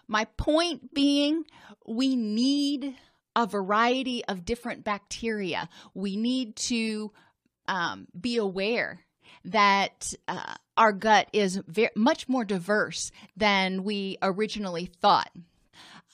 My 0.07 0.25
point 0.37 0.93
being, 0.93 1.45
we 1.85 2.15
need 2.15 2.95
a 3.35 3.45
variety 3.45 4.25
of 4.25 4.45
different 4.45 4.83
bacteria. 4.83 5.69
We 5.93 6.15
need 6.15 6.55
to 6.55 7.11
um, 7.67 8.07
be 8.19 8.37
aware 8.37 9.01
that 9.45 10.13
uh, 10.27 10.55
our 10.75 10.91
gut 10.91 11.27
is 11.33 11.61
very, 11.67 11.89
much 11.95 12.27
more 12.27 12.45
diverse 12.45 13.11
than 13.35 13.83
we 13.83 14.17
originally 14.21 14.85
thought. 15.01 15.31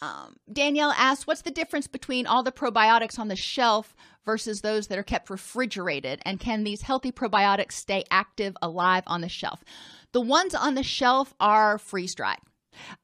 Um, 0.01 0.35
Danielle 0.51 0.93
asks, 0.97 1.25
What's 1.25 1.43
the 1.43 1.51
difference 1.51 1.87
between 1.87 2.27
all 2.27 2.43
the 2.43 2.51
probiotics 2.51 3.17
on 3.17 3.29
the 3.29 3.35
shelf 3.35 3.95
versus 4.25 4.61
those 4.61 4.87
that 4.87 4.97
are 4.97 5.03
kept 5.03 5.29
refrigerated? 5.29 6.21
And 6.25 6.39
can 6.39 6.63
these 6.63 6.81
healthy 6.81 7.11
probiotics 7.11 7.73
stay 7.73 8.03
active, 8.11 8.55
alive 8.61 9.03
on 9.07 9.21
the 9.21 9.29
shelf? 9.29 9.63
The 10.11 10.21
ones 10.21 10.55
on 10.55 10.75
the 10.75 10.83
shelf 10.83 11.33
are 11.39 11.77
freeze 11.77 12.15
dried. 12.15 12.39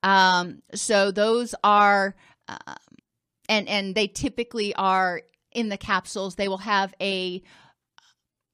Um, 0.04 0.62
so 0.74 1.12
those 1.12 1.56
are, 1.64 2.16
uh, 2.48 2.76
and 3.48 3.68
and 3.68 3.96
they 3.96 4.08
typically 4.08 4.74
are 4.76 5.22
in 5.52 5.70
the 5.70 5.78
capsules. 5.78 6.36
They 6.36 6.48
will 6.48 6.60
have 6.60 6.94
a 7.02 7.42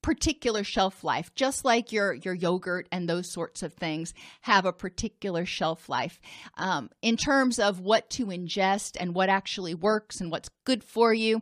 particular 0.05 0.63
shelf 0.63 1.03
life 1.03 1.33
just 1.33 1.65
like 1.65 1.91
your 1.91 2.13
your 2.13 2.35
yogurt 2.35 2.87
and 2.91 3.09
those 3.09 3.27
sorts 3.33 3.63
of 3.63 3.73
things 3.73 4.13
have 4.41 4.63
a 4.63 4.71
particular 4.71 5.47
shelf 5.47 5.89
life 5.89 6.19
um, 6.57 6.91
in 7.01 7.17
terms 7.17 7.57
of 7.57 7.79
what 7.79 8.07
to 8.07 8.27
ingest 8.27 8.97
and 8.99 9.15
what 9.15 9.29
actually 9.29 9.73
works 9.73 10.21
and 10.21 10.29
what's 10.29 10.47
good 10.63 10.83
for 10.83 11.11
you 11.11 11.41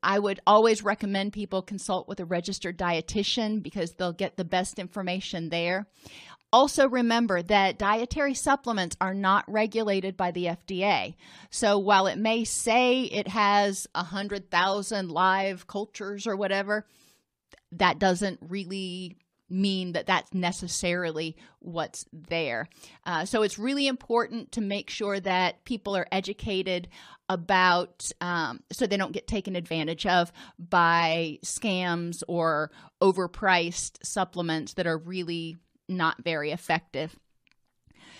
i 0.00 0.16
would 0.16 0.38
always 0.46 0.84
recommend 0.84 1.32
people 1.32 1.60
consult 1.60 2.06
with 2.06 2.20
a 2.20 2.24
registered 2.24 2.78
dietitian 2.78 3.60
because 3.60 3.90
they'll 3.94 4.12
get 4.12 4.36
the 4.36 4.44
best 4.44 4.78
information 4.78 5.48
there 5.48 5.88
also, 6.50 6.88
remember 6.88 7.42
that 7.42 7.78
dietary 7.78 8.32
supplements 8.32 8.96
are 9.02 9.12
not 9.12 9.44
regulated 9.48 10.16
by 10.16 10.30
the 10.30 10.46
FDA. 10.46 11.14
So, 11.50 11.78
while 11.78 12.06
it 12.06 12.16
may 12.16 12.44
say 12.44 13.02
it 13.02 13.28
has 13.28 13.86
100,000 13.94 15.10
live 15.10 15.66
cultures 15.66 16.26
or 16.26 16.36
whatever, 16.36 16.86
that 17.72 17.98
doesn't 17.98 18.38
really 18.42 19.16
mean 19.50 19.92
that 19.92 20.06
that's 20.06 20.34
necessarily 20.34 21.36
what's 21.60 22.04
there. 22.12 22.68
Uh, 23.06 23.24
so 23.24 23.42
it's 23.42 23.58
really 23.58 23.86
important 23.86 24.52
to 24.52 24.60
make 24.60 24.90
sure 24.90 25.18
that 25.20 25.64
people 25.64 25.96
are 25.96 26.06
educated 26.12 26.88
about 27.28 28.10
um, 28.20 28.60
so 28.72 28.86
they 28.86 28.96
don't 28.96 29.12
get 29.12 29.26
taken 29.26 29.56
advantage 29.56 30.06
of 30.06 30.32
by 30.58 31.38
scams 31.44 32.22
or 32.28 32.70
overpriced 33.00 33.98
supplements 34.02 34.74
that 34.74 34.86
are 34.86 34.98
really 34.98 35.56
not 35.88 36.22
very 36.22 36.50
effective. 36.50 37.16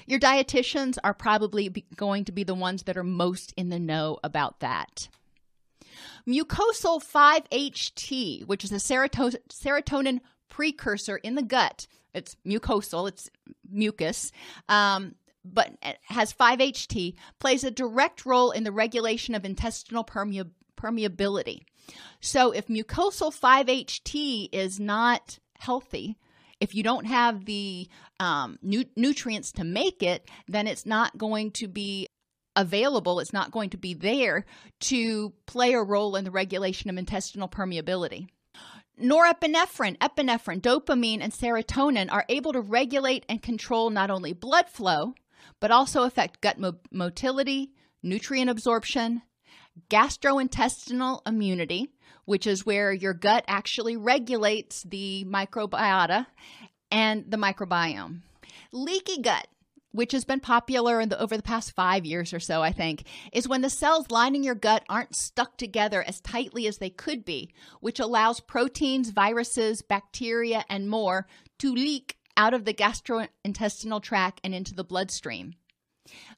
Your 0.06 0.18
dietitians 0.18 0.96
are 1.04 1.12
probably 1.12 1.68
going 1.94 2.24
to 2.24 2.32
be 2.32 2.42
the 2.42 2.54
ones 2.54 2.84
that 2.84 2.96
are 2.96 3.04
most 3.04 3.52
in 3.58 3.68
the 3.68 3.78
know 3.78 4.18
about 4.24 4.60
that. 4.60 5.08
Mucosal 6.28 7.02
5-HT, 7.02 8.46
which 8.46 8.62
is 8.62 8.72
a 8.72 8.76
serotonin 8.76 10.20
precursor 10.50 11.16
in 11.16 11.34
the 11.34 11.42
gut. 11.42 11.86
It's 12.12 12.36
mucosal, 12.46 13.08
it's 13.08 13.30
mucus, 13.70 14.30
um, 14.68 15.14
but 15.44 15.70
it 15.82 15.98
has 16.02 16.32
5-HT, 16.32 17.14
plays 17.38 17.64
a 17.64 17.70
direct 17.70 18.26
role 18.26 18.50
in 18.50 18.64
the 18.64 18.72
regulation 18.72 19.34
of 19.34 19.44
intestinal 19.44 20.04
permeab- 20.04 20.50
permeability. 20.76 21.62
So 22.20 22.50
if 22.50 22.66
mucosal 22.66 23.34
5-HT 23.34 24.50
is 24.52 24.78
not 24.78 25.38
healthy, 25.58 26.18
if 26.60 26.74
you 26.74 26.82
don't 26.82 27.06
have 27.06 27.44
the 27.44 27.88
um, 28.20 28.58
nu- 28.62 28.84
nutrients 28.96 29.52
to 29.52 29.64
make 29.64 30.02
it, 30.02 30.28
then 30.46 30.66
it's 30.66 30.84
not 30.84 31.16
going 31.16 31.52
to 31.52 31.68
be 31.68 32.08
available, 32.58 33.20
it's 33.20 33.32
not 33.32 33.52
going 33.52 33.70
to 33.70 33.78
be 33.78 33.94
there 33.94 34.44
to 34.80 35.32
play 35.46 35.72
a 35.72 35.82
role 35.82 36.16
in 36.16 36.24
the 36.24 36.30
regulation 36.30 36.90
of 36.90 36.98
intestinal 36.98 37.48
permeability. 37.48 38.26
Norepinephrine, 39.00 39.96
epinephrine, 39.98 40.60
dopamine, 40.60 41.22
and 41.22 41.32
serotonin 41.32 42.10
are 42.10 42.24
able 42.28 42.52
to 42.52 42.60
regulate 42.60 43.24
and 43.28 43.40
control 43.40 43.90
not 43.90 44.10
only 44.10 44.32
blood 44.32 44.68
flow, 44.68 45.14
but 45.60 45.70
also 45.70 46.02
affect 46.02 46.40
gut 46.40 46.58
mo- 46.58 46.80
motility, 46.90 47.70
nutrient 48.02 48.50
absorption, 48.50 49.22
gastrointestinal 49.88 51.20
immunity, 51.26 51.92
which 52.24 52.44
is 52.44 52.66
where 52.66 52.92
your 52.92 53.14
gut 53.14 53.44
actually 53.46 53.96
regulates 53.96 54.82
the 54.82 55.24
microbiota 55.28 56.26
and 56.90 57.30
the 57.30 57.36
microbiome. 57.36 58.22
Leaky 58.72 59.22
gut 59.22 59.46
which 59.98 60.12
has 60.12 60.24
been 60.24 60.38
popular 60.38 61.04
the, 61.06 61.20
over 61.20 61.36
the 61.36 61.42
past 61.42 61.72
five 61.72 62.06
years 62.06 62.32
or 62.32 62.38
so, 62.38 62.62
I 62.62 62.70
think, 62.70 63.02
is 63.32 63.48
when 63.48 63.62
the 63.62 63.68
cells 63.68 64.12
lining 64.12 64.44
your 64.44 64.54
gut 64.54 64.84
aren't 64.88 65.16
stuck 65.16 65.56
together 65.56 66.04
as 66.06 66.20
tightly 66.20 66.68
as 66.68 66.78
they 66.78 66.88
could 66.88 67.24
be, 67.24 67.50
which 67.80 67.98
allows 67.98 68.38
proteins, 68.38 69.10
viruses, 69.10 69.82
bacteria, 69.82 70.64
and 70.70 70.88
more 70.88 71.26
to 71.58 71.74
leak 71.74 72.16
out 72.36 72.54
of 72.54 72.64
the 72.64 72.72
gastrointestinal 72.72 74.00
tract 74.00 74.40
and 74.44 74.54
into 74.54 74.72
the 74.72 74.84
bloodstream. 74.84 75.54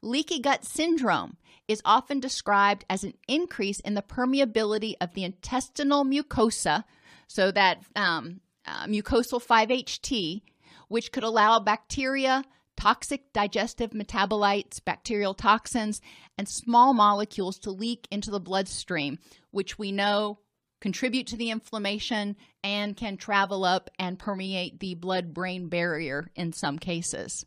Leaky 0.00 0.40
gut 0.40 0.64
syndrome 0.64 1.36
is 1.68 1.82
often 1.84 2.18
described 2.18 2.86
as 2.88 3.04
an 3.04 3.12
increase 3.28 3.80
in 3.80 3.92
the 3.92 4.00
permeability 4.00 4.94
of 5.02 5.12
the 5.12 5.22
intestinal 5.22 6.02
mucosa, 6.02 6.84
so 7.26 7.50
that 7.50 7.82
um, 7.94 8.40
uh, 8.66 8.86
mucosal 8.86 9.38
5-HT, 9.38 10.40
which 10.88 11.12
could 11.12 11.24
allow 11.24 11.60
bacteria, 11.60 12.42
toxic 12.76 13.32
digestive 13.32 13.90
metabolites, 13.90 14.82
bacterial 14.84 15.34
toxins, 15.34 16.00
and 16.38 16.48
small 16.48 16.94
molecules 16.94 17.58
to 17.58 17.70
leak 17.70 18.08
into 18.10 18.30
the 18.30 18.40
bloodstream, 18.40 19.18
which 19.50 19.78
we 19.78 19.92
know 19.92 20.38
contribute 20.80 21.26
to 21.26 21.36
the 21.36 21.50
inflammation 21.50 22.36
and 22.64 22.96
can 22.96 23.16
travel 23.16 23.64
up 23.64 23.90
and 23.98 24.18
permeate 24.18 24.80
the 24.80 24.94
blood 24.94 25.34
brain 25.34 25.68
barrier 25.68 26.30
in 26.34 26.52
some 26.52 26.78
cases. 26.78 27.44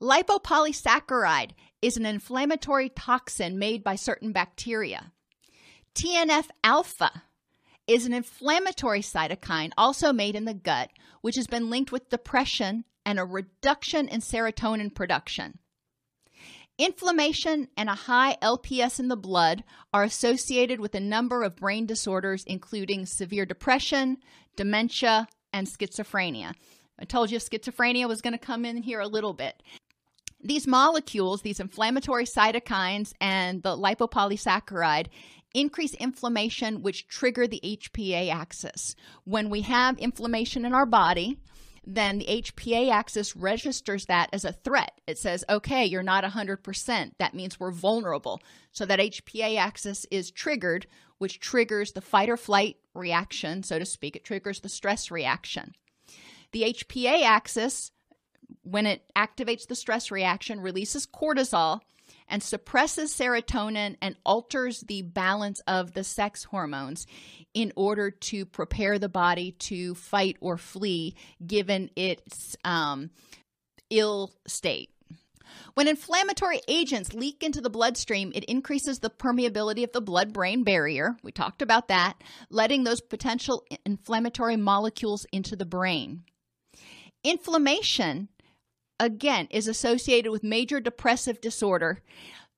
Lipopolysaccharide 0.00 1.52
is 1.80 1.96
an 1.96 2.06
inflammatory 2.06 2.90
toxin 2.90 3.58
made 3.58 3.82
by 3.82 3.96
certain 3.96 4.32
bacteria. 4.32 5.12
TNF 5.94 6.48
alpha 6.62 7.22
is 7.86 8.04
an 8.04 8.12
inflammatory 8.12 9.00
cytokine 9.00 9.72
also 9.78 10.12
made 10.12 10.34
in 10.34 10.44
the 10.44 10.54
gut, 10.54 10.90
which 11.22 11.36
has 11.36 11.46
been 11.46 11.70
linked 11.70 11.92
with 11.92 12.10
depression 12.10 12.84
and 13.06 13.20
a 13.20 13.24
reduction 13.24 14.08
in 14.08 14.20
serotonin 14.20 14.92
production. 14.92 15.58
Inflammation 16.76 17.68
and 17.76 17.88
a 17.88 17.94
high 17.94 18.36
LPS 18.42 19.00
in 19.00 19.08
the 19.08 19.16
blood 19.16 19.64
are 19.94 20.02
associated 20.02 20.78
with 20.78 20.94
a 20.94 21.00
number 21.00 21.42
of 21.42 21.56
brain 21.56 21.86
disorders, 21.86 22.44
including 22.46 23.06
severe 23.06 23.46
depression, 23.46 24.18
dementia, 24.56 25.28
and 25.54 25.66
schizophrenia. 25.66 26.52
I 26.98 27.04
told 27.04 27.30
you 27.30 27.38
schizophrenia 27.38 28.08
was 28.08 28.20
going 28.20 28.34
to 28.34 28.38
come 28.38 28.66
in 28.66 28.78
here 28.78 29.00
a 29.00 29.08
little 29.08 29.32
bit. 29.32 29.62
These 30.42 30.66
molecules, 30.66 31.40
these 31.40 31.60
inflammatory 31.60 32.26
cytokines, 32.26 33.12
and 33.22 33.62
the 33.62 33.76
lipopolysaccharide 33.76 35.06
increase 35.54 35.94
inflammation, 35.94 36.82
which 36.82 37.08
trigger 37.08 37.46
the 37.46 37.60
HPA 37.64 38.30
axis. 38.30 38.94
When 39.24 39.48
we 39.48 39.62
have 39.62 39.96
inflammation 39.98 40.66
in 40.66 40.74
our 40.74 40.84
body, 40.84 41.38
then 41.86 42.18
the 42.18 42.42
HPA 42.42 42.90
axis 42.90 43.36
registers 43.36 44.06
that 44.06 44.28
as 44.32 44.44
a 44.44 44.52
threat. 44.52 45.00
It 45.06 45.18
says, 45.18 45.44
okay, 45.48 45.84
you're 45.84 46.02
not 46.02 46.24
100%. 46.24 47.12
That 47.18 47.34
means 47.34 47.60
we're 47.60 47.70
vulnerable. 47.70 48.42
So 48.72 48.84
that 48.86 48.98
HPA 48.98 49.56
axis 49.56 50.04
is 50.10 50.32
triggered, 50.32 50.88
which 51.18 51.38
triggers 51.38 51.92
the 51.92 52.00
fight 52.00 52.28
or 52.28 52.36
flight 52.36 52.76
reaction, 52.92 53.62
so 53.62 53.78
to 53.78 53.86
speak. 53.86 54.16
It 54.16 54.24
triggers 54.24 54.60
the 54.60 54.68
stress 54.68 55.10
reaction. 55.10 55.74
The 56.50 56.74
HPA 56.74 57.22
axis, 57.22 57.92
when 58.62 58.86
it 58.86 59.02
activates 59.16 59.68
the 59.68 59.76
stress 59.76 60.10
reaction, 60.10 60.60
releases 60.60 61.06
cortisol 61.06 61.80
and 62.28 62.42
suppresses 62.42 63.14
serotonin 63.14 63.96
and 64.02 64.16
alters 64.24 64.80
the 64.80 65.02
balance 65.02 65.60
of 65.66 65.92
the 65.92 66.04
sex 66.04 66.44
hormones 66.44 67.06
in 67.54 67.72
order 67.76 68.10
to 68.10 68.44
prepare 68.44 68.98
the 68.98 69.08
body 69.08 69.52
to 69.52 69.94
fight 69.94 70.36
or 70.40 70.56
flee 70.56 71.14
given 71.44 71.90
its 71.96 72.56
um, 72.64 73.10
ill 73.90 74.32
state. 74.46 74.90
When 75.74 75.88
inflammatory 75.88 76.60
agents 76.68 77.14
leak 77.14 77.42
into 77.42 77.60
the 77.60 77.70
bloodstream, 77.70 78.32
it 78.34 78.44
increases 78.44 78.98
the 78.98 79.10
permeability 79.10 79.84
of 79.84 79.92
the 79.92 80.00
blood 80.00 80.32
brain 80.32 80.64
barrier. 80.64 81.16
We 81.22 81.32
talked 81.32 81.62
about 81.62 81.88
that, 81.88 82.14
letting 82.50 82.84
those 82.84 83.00
potential 83.00 83.64
inflammatory 83.84 84.56
molecules 84.56 85.26
into 85.32 85.56
the 85.56 85.66
brain. 85.66 86.24
Inflammation, 87.22 88.28
again, 88.98 89.48
is 89.50 89.68
associated 89.68 90.30
with 90.30 90.42
major 90.42 90.80
depressive 90.80 91.40
disorder. 91.40 92.02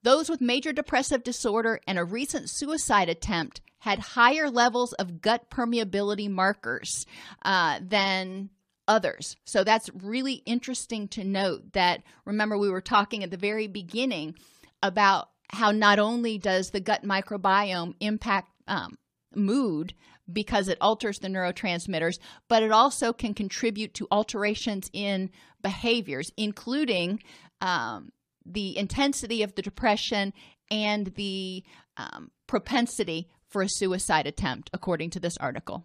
Those 0.02 0.30
with 0.30 0.40
major 0.40 0.72
depressive 0.72 1.22
disorder 1.24 1.80
and 1.86 1.98
a 1.98 2.04
recent 2.04 2.50
suicide 2.50 3.08
attempt 3.08 3.60
had 3.80 3.98
higher 3.98 4.50
levels 4.50 4.92
of 4.94 5.20
gut 5.20 5.50
permeability 5.50 6.28
markers 6.28 7.06
uh, 7.44 7.80
than 7.82 8.50
others. 8.86 9.36
So 9.44 9.64
that's 9.64 9.90
really 9.94 10.34
interesting 10.46 11.08
to 11.08 11.24
note 11.24 11.72
that 11.74 12.02
remember, 12.24 12.56
we 12.58 12.70
were 12.70 12.80
talking 12.80 13.22
at 13.22 13.30
the 13.30 13.36
very 13.36 13.66
beginning 13.66 14.34
about 14.82 15.28
how 15.50 15.70
not 15.70 15.98
only 15.98 16.38
does 16.38 16.70
the 16.70 16.80
gut 16.80 17.04
microbiome 17.04 17.94
impact 18.00 18.50
um, 18.66 18.98
mood 19.34 19.94
because 20.30 20.68
it 20.68 20.78
alters 20.80 21.18
the 21.18 21.28
neurotransmitters, 21.28 22.18
but 22.48 22.62
it 22.62 22.70
also 22.70 23.12
can 23.12 23.34
contribute 23.34 23.94
to 23.94 24.06
alterations 24.10 24.90
in 24.92 25.30
behaviors, 25.62 26.30
including 26.36 27.22
um, 27.60 28.12
the 28.44 28.76
intensity 28.76 29.42
of 29.42 29.54
the 29.54 29.62
depression 29.62 30.32
and 30.70 31.08
the 31.16 31.64
um, 31.96 32.30
propensity 32.46 33.28
for 33.48 33.62
a 33.62 33.68
suicide 33.68 34.26
attempt, 34.26 34.70
according 34.72 35.10
to 35.10 35.20
this 35.20 35.36
article. 35.38 35.84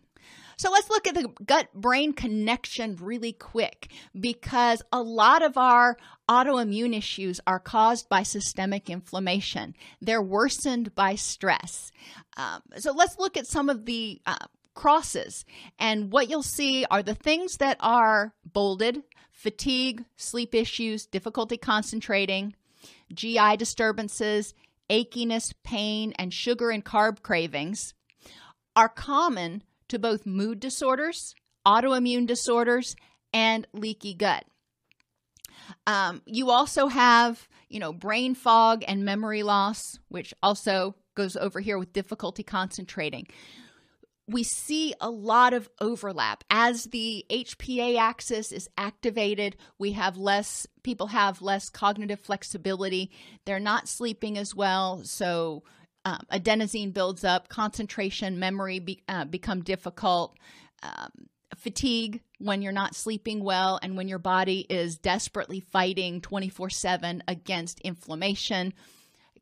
So 0.57 0.71
let's 0.71 0.89
look 0.89 1.07
at 1.07 1.15
the 1.15 1.31
gut 1.45 1.73
brain 1.73 2.13
connection 2.13 2.97
really 2.99 3.33
quick 3.33 3.91
because 4.19 4.81
a 4.91 5.01
lot 5.01 5.43
of 5.43 5.57
our 5.57 5.97
autoimmune 6.29 6.95
issues 6.95 7.39
are 7.45 7.59
caused 7.59 8.09
by 8.09 8.23
systemic 8.23 8.89
inflammation. 8.89 9.75
They're 10.01 10.21
worsened 10.21 10.95
by 10.95 11.15
stress. 11.15 11.91
Um, 12.37 12.61
so 12.77 12.91
let's 12.91 13.17
look 13.17 13.37
at 13.37 13.47
some 13.47 13.69
of 13.69 13.85
the 13.85 14.21
uh, 14.25 14.47
crosses. 14.73 15.45
And 15.79 16.11
what 16.11 16.29
you'll 16.29 16.43
see 16.43 16.85
are 16.89 17.03
the 17.03 17.15
things 17.15 17.57
that 17.57 17.77
are 17.79 18.33
bolded 18.45 19.03
fatigue, 19.31 20.05
sleep 20.15 20.55
issues, 20.55 21.05
difficulty 21.05 21.57
concentrating, 21.57 22.55
GI 23.13 23.57
disturbances, 23.57 24.53
achiness, 24.89 25.53
pain, 25.63 26.13
and 26.17 26.33
sugar 26.33 26.69
and 26.69 26.85
carb 26.85 27.21
cravings 27.21 27.93
are 28.75 28.89
common 28.89 29.63
to 29.93 29.99
both 29.99 30.25
mood 30.25 30.59
disorders, 30.59 31.35
autoimmune 31.67 32.25
disorders, 32.25 32.95
and 33.31 33.67
leaky 33.73 34.15
gut. 34.15 34.43
Um, 35.85 36.21
you 36.25 36.49
also 36.49 36.87
have, 36.87 37.47
you 37.69 37.79
know, 37.79 37.93
brain 37.93 38.33
fog 38.33 38.83
and 38.87 39.05
memory 39.05 39.43
loss, 39.43 39.99
which 40.09 40.33
also 40.41 40.95
goes 41.15 41.37
over 41.37 41.59
here 41.59 41.77
with 41.77 41.93
difficulty 41.93 42.41
concentrating. 42.41 43.27
We 44.27 44.43
see 44.43 44.95
a 44.99 45.11
lot 45.11 45.53
of 45.53 45.69
overlap 45.79 46.43
as 46.49 46.85
the 46.85 47.23
HPA 47.29 47.97
axis 47.97 48.51
is 48.51 48.67
activated. 48.77 49.57
We 49.77 49.91
have 49.91 50.17
less 50.17 50.65
people 50.81 51.07
have 51.07 51.41
less 51.41 51.69
cognitive 51.69 52.19
flexibility. 52.19 53.11
They're 53.45 53.59
not 53.59 53.87
sleeping 53.87 54.39
as 54.39 54.55
well, 54.55 55.03
so 55.03 55.63
um, 56.05 56.19
adenosine 56.31 56.93
builds 56.93 57.23
up, 57.23 57.49
concentration, 57.49 58.39
memory 58.39 58.79
be, 58.79 59.03
uh, 59.07 59.25
become 59.25 59.61
difficult, 59.61 60.37
um, 60.81 61.27
fatigue 61.55 62.21
when 62.39 62.61
you're 62.61 62.71
not 62.71 62.95
sleeping 62.95 63.43
well, 63.43 63.79
and 63.81 63.95
when 63.95 64.07
your 64.07 64.19
body 64.19 64.65
is 64.69 64.97
desperately 64.97 65.59
fighting 65.59 66.19
24 66.21 66.69
7 66.69 67.23
against 67.27 67.79
inflammation 67.81 68.73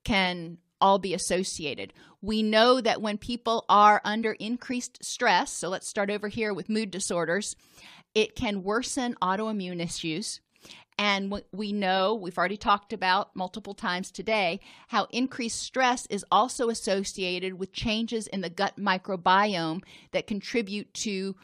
can 0.04 0.58
all 0.80 1.00
be 1.00 1.14
associated. 1.14 1.94
We 2.22 2.44
know 2.44 2.82
that 2.82 3.02
when 3.02 3.18
people 3.18 3.66
are 3.70 4.02
under 4.04 4.34
increased 4.34 5.04
stress, 5.04 5.52
so 5.52 5.70
let's 5.70 5.88
start 5.88 6.10
over 6.10 6.28
here 6.28 6.54
with 6.54 6.70
mood 6.70 6.92
disorders, 6.92 7.56
it 8.14 8.36
can 8.36 8.64
worsen 8.64 9.16
autoimmune 9.22 9.82
issues. 9.82 10.42
And 10.98 11.34
we 11.52 11.72
know, 11.72 12.14
we've 12.14 12.38
already 12.38 12.58
talked 12.58 12.94
about 12.94 13.36
multiple 13.36 13.74
times 13.74 14.12
today, 14.12 14.60
how 14.90 15.08
increased 15.10 15.60
stress 15.60 16.06
is 16.08 16.26
also 16.32 16.70
associated 16.70 17.56
with 17.56 17.74
changes 17.74 18.28
in 18.28 18.42
the 18.42 18.50
gut 18.50 18.78
microbiome 18.78 19.82
that 20.12 20.28
contribute 20.28 20.94
to 20.96 21.36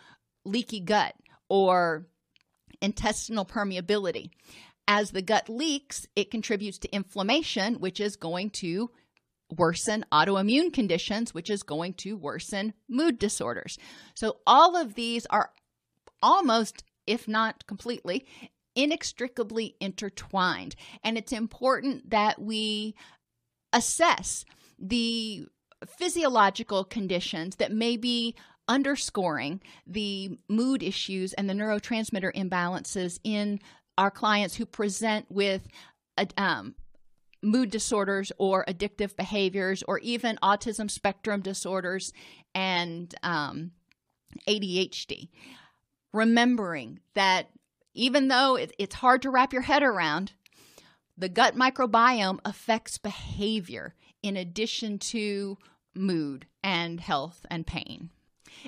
leaky 0.46 0.80
gut 0.80 1.16
or 1.50 2.08
intestinal 2.82 3.46
permeability. 3.46 4.30
As 4.88 5.12
the 5.12 5.22
gut 5.22 5.50
leaks, 5.50 6.08
it 6.16 6.32
contributes 6.32 6.78
to 6.80 6.96
inflammation, 6.96 7.76
which 7.76 8.00
is 8.00 8.16
going 8.16 8.52
to 8.52 8.92
worsen 9.56 10.06
autoimmune 10.12 10.72
conditions, 10.72 11.34
which 11.34 11.50
is 11.50 11.64
going 11.64 11.94
to 11.96 12.16
worsen 12.16 12.74
mood 12.88 13.20
disorders. 13.20 13.78
So, 14.16 14.38
all 14.46 14.76
of 14.76 14.96
these 14.96 15.26
are 15.28 15.52
almost, 16.22 16.84
if 17.06 17.28
not 17.28 17.66
completely, 17.68 18.26
inextricably 18.78 19.76
intertwined. 19.82 20.76
And 21.04 21.18
it's 21.18 21.34
important 21.34 22.12
that 22.12 22.40
we 22.40 22.96
assess 23.74 24.46
the 24.80 25.48
physiological 25.86 26.84
conditions 26.86 27.58
that 27.58 27.72
may 27.74 27.98
be 27.98 28.36
underscoring 28.68 29.62
the 29.86 30.38
mood 30.48 30.84
issues 30.84 31.34
and 31.34 31.50
the 31.50 31.54
neurotransmitter 31.54 32.34
imbalances 32.36 33.20
in 33.24 33.60
our 33.98 34.12
clients 34.12 34.56
who 34.56 34.66
present 34.66 35.26
with 35.30 35.68
um, 36.38 36.76
mood 37.42 37.72
disorders 37.72 38.32
or 38.38 38.66
addictive 38.66 39.16
behaviors 39.16 39.84
or 39.88 40.00
even 40.00 40.38
autism 40.44 40.90
spectrum 40.90 41.42
disorders 41.42 42.14
and 42.54 43.14
um, 43.24 43.72
ADHD. 44.48 45.30
Remembering 46.14 47.00
that 47.16 47.50
even 47.98 48.28
though 48.28 48.56
it, 48.56 48.74
it's 48.78 48.96
hard 48.96 49.22
to 49.24 49.30
wrap 49.30 49.52
your 49.52 49.64
head 49.64 49.84
around, 49.84 50.34
the 51.18 51.28
gut 51.28 51.56
microbiome 51.56 52.40
affects 52.46 52.98
behavior 52.98 53.96
in 54.22 54.38
addition 54.38 55.00
to 55.00 55.58
mood 55.96 56.46
and 56.64 57.00
health 57.00 57.46
and 57.50 57.66
pain. 57.66 58.12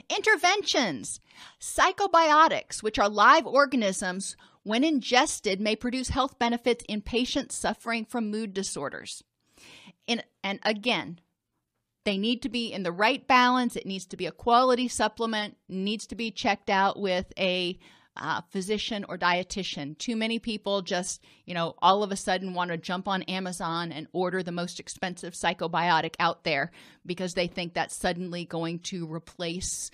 Interventions. 0.10 1.20
Psychobiotics, 1.62 2.82
which 2.82 3.00
are 3.00 3.10
live 3.10 3.46
organisms, 3.46 4.36
when 4.63 4.84
ingested, 4.84 5.62
may 5.62 5.76
produce 5.76 6.10
health 6.10 6.39
benefits 6.39 6.84
in 6.89 7.02
patients 7.02 7.56
suffering 7.56 8.06
from 8.06 8.32
mood 8.32 8.54
disorders. 8.54 9.24
In, 10.08 10.24
and 10.44 10.60
again, 10.63 11.20
they 12.04 12.18
need 12.18 12.42
to 12.42 12.50
be 12.50 12.74
in 12.74 12.82
the 12.84 12.92
right 12.92 13.28
balance. 13.28 13.76
It 13.76 13.86
needs 13.86 14.08
to 14.08 14.18
be 14.18 14.26
a 14.26 14.32
quality 14.32 14.88
supplement, 14.88 15.58
needs 15.68 16.08
to 16.08 16.15
be 16.15 16.32
checked 16.32 16.70
out 16.70 17.00
with 17.00 17.32
a 17.38 17.78
uh, 18.19 18.41
physician 18.49 19.05
or 19.08 19.17
dietitian. 19.17 19.97
Too 19.97 20.15
many 20.15 20.39
people 20.39 20.82
just, 20.82 21.23
you 21.45 21.53
know, 21.53 21.75
all 21.79 22.03
of 22.03 22.12
a 22.12 22.15
sudden 22.15 22.53
want 22.53 22.71
to 22.71 22.77
jump 22.77 23.08
on 23.08 23.23
Amazon 23.23 23.91
and 23.91 24.08
order 24.12 24.43
the 24.43 24.51
most 24.51 24.79
expensive 24.79 25.34
psychobiotic 25.34 26.15
out 26.19 26.43
there 26.43 26.71
because 27.05 27.34
they 27.34 27.47
think 27.47 27.73
that's 27.73 27.95
suddenly 27.95 28.45
going 28.45 28.79
to 28.79 29.12
replace 29.12 29.89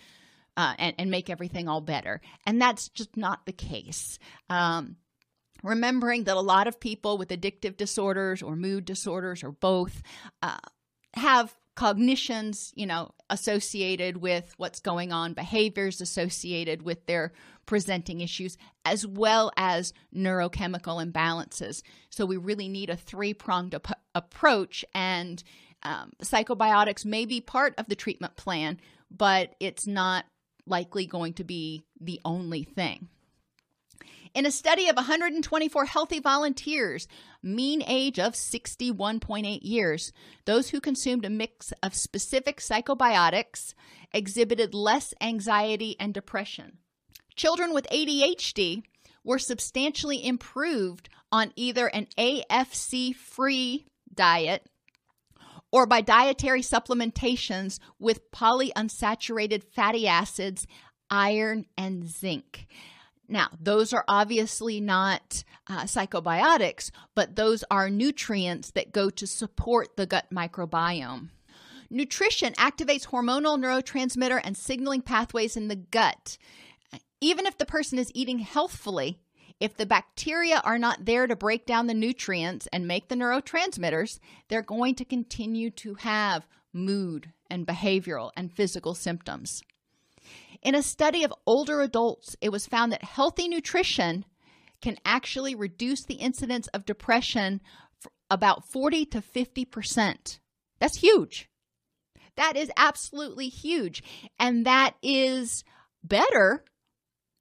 uh, 0.58 0.74
and, 0.80 0.96
and, 0.98 1.12
make 1.12 1.30
everything 1.30 1.68
all 1.68 1.82
better. 1.82 2.22
And 2.46 2.62
that's 2.62 2.88
just 2.88 3.18
not 3.18 3.46
the 3.46 3.52
case. 3.52 4.20
Um, 4.50 4.96
remembering 5.64 6.24
that 6.26 6.38
a 6.38 6.42
lot 6.42 6.68
of 6.68 6.80
people 6.80 7.18
with 7.18 7.28
addictive 7.28 7.76
disorders 7.76 8.42
or 8.42 8.56
mood 8.56 8.86
disorders 8.86 9.44
or 9.44 9.52
both 9.52 10.02
uh, 10.42 10.58
have 11.14 11.54
cognitions, 11.76 12.72
you 12.76 12.86
know, 12.86 13.12
associated 13.30 14.18
with 14.18 14.54
what's 14.58 14.80
going 14.80 15.12
on, 15.12 15.34
behaviors 15.34 16.02
associated 16.02 16.82
with 16.82 17.06
their 17.06 17.34
presenting 17.66 18.22
issues, 18.22 18.58
as 18.86 19.06
well 19.06 19.52
as 19.58 19.94
neurochemical 20.16 21.06
imbalances. 21.06 21.82
So 22.10 22.26
we 22.26 22.38
really 22.38 22.70
need 22.70 22.90
a 22.90 22.96
three 22.96 23.34
pronged 23.34 23.76
ap- 23.76 24.00
approach, 24.14 24.86
and 24.94 25.44
um, 25.84 26.12
psychobiotics 26.24 27.06
may 27.06 27.26
be 27.26 27.42
part 27.42 27.74
of 27.78 27.88
the 27.88 27.96
treatment 27.96 28.36
plan, 28.36 28.80
but 29.12 29.56
it's 29.60 29.86
not 29.86 30.26
likely 30.66 31.06
going 31.06 31.34
to 31.34 31.44
be 31.44 31.86
the 32.00 32.20
only 32.26 32.64
thing. 32.64 33.10
In 34.36 34.46
a 34.46 34.52
study 34.52 34.90
of 34.90 34.98
124 34.98 35.86
healthy 35.86 36.20
volunteers, 36.20 37.08
mean 37.42 37.82
age 37.88 38.20
of 38.20 38.34
61.8 38.34 39.60
years, 39.62 40.12
those 40.44 40.70
who 40.70 40.82
consumed 40.82 41.24
a 41.24 41.30
mix 41.30 41.72
of 41.82 41.96
specific 41.96 42.58
psychobiotics 42.58 43.74
exhibited 44.14 44.74
less 44.74 45.14
anxiety 45.22 45.96
and 46.02 46.14
depression. 46.14 46.80
Children 47.38 47.74
with 47.74 47.88
ADHD 47.90 48.84
were 49.24 49.40
substantially 49.40 50.28
improved 50.28 51.08
on 51.32 51.54
either 51.56 51.88
an 51.88 52.08
AFC 52.18 53.16
free 53.16 53.88
diet 54.14 54.68
or 55.72 55.86
by 55.86 56.02
dietary 56.02 56.62
supplementations 56.62 57.80
with 58.00 58.32
polyunsaturated 58.32 59.64
fatty 59.64 60.10
acids, 60.10 60.68
iron, 61.10 61.68
and 61.78 62.06
zinc. 62.06 62.68
Now, 63.28 63.50
those 63.60 63.92
are 63.92 64.06
obviously 64.08 64.80
not 64.80 65.44
uh, 65.68 65.84
psychobiotics, 65.84 66.92
but 67.16 67.36
those 67.36 67.64
are 67.72 67.90
nutrients 67.90 68.72
that 68.72 68.92
go 68.92 69.10
to 69.10 69.26
support 69.26 69.98
the 69.98 70.06
gut 70.06 70.28
microbiome. 70.32 71.30
Nutrition 71.90 72.54
activates 72.54 73.08
hormonal 73.08 73.60
neurotransmitter 73.60 74.40
and 74.44 74.56
signaling 74.56 75.02
pathways 75.02 75.58
in 75.58 75.68
the 75.68 75.76
gut. 75.76 76.38
Even 77.22 77.46
if 77.46 77.58
the 77.58 77.66
person 77.66 77.98
is 77.98 78.12
eating 78.14 78.40
healthfully, 78.40 79.20
If 79.60 79.78
the 79.78 79.86
bacteria 79.86 80.62
are 80.66 80.78
not 80.78 81.06
there 81.06 81.28
to 81.28 81.36
break 81.36 81.66
down 81.66 81.88
the 81.88 81.94
nutrients 81.94 82.68
and 82.74 82.88
make 82.88 83.08
the 83.08 83.16
neurotransmitters, 83.16 84.20
they're 84.50 84.62
going 84.62 84.96
to 84.96 85.06
continue 85.06 85.70
to 85.72 85.96
have 85.96 86.48
mood 86.74 87.32
and 87.50 87.66
behavioral 87.66 88.32
and 88.36 88.52
physical 88.52 88.94
symptoms. 88.94 89.64
In 90.62 90.76
a 90.76 90.84
study 90.84 91.24
of 91.24 91.34
older 91.46 91.82
adults, 91.82 92.36
it 92.42 92.52
was 92.52 92.68
found 92.68 92.92
that 92.92 93.04
healthy 93.04 93.48
nutrition 93.48 94.26
can 94.82 94.98
actually 95.06 95.56
reduce 95.56 96.04
the 96.04 96.16
incidence 96.16 96.68
of 96.68 96.86
depression 96.86 97.62
about 98.30 98.66
40 98.66 99.06
to 99.08 99.22
50%. 99.22 100.40
That's 100.80 100.98
huge. 100.98 101.50
That 102.36 102.58
is 102.58 102.72
absolutely 102.76 103.48
huge. 103.48 104.04
And 104.40 104.66
that 104.66 104.96
is 105.02 105.64
better 106.04 106.64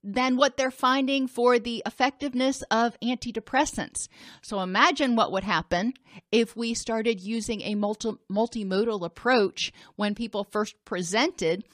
than 0.04 0.36
what 0.36 0.56
they're 0.56 0.70
finding 0.70 1.26
for 1.26 1.58
the 1.58 1.82
effectiveness 1.86 2.62
of 2.70 2.98
antidepressants. 3.00 4.08
So 4.42 4.60
imagine 4.60 5.16
what 5.16 5.32
would 5.32 5.44
happen 5.44 5.94
if 6.30 6.54
we 6.54 6.74
started 6.74 7.20
using 7.20 7.62
a 7.62 7.74
multi- 7.74 8.18
multimodal 8.30 9.04
approach 9.04 9.72
when 9.96 10.14
people 10.14 10.44
first 10.44 10.74
presented 10.84 11.64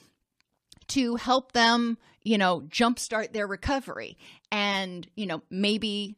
to 0.91 1.17
help 1.17 1.53
them, 1.53 1.99
you 2.23 2.39
know, 2.39 2.61
jumpstart 2.69 3.33
their 3.33 3.47
recovery 3.47 4.17
and, 4.53 5.09
you 5.17 5.27
know, 5.27 5.43
maybe 5.51 6.17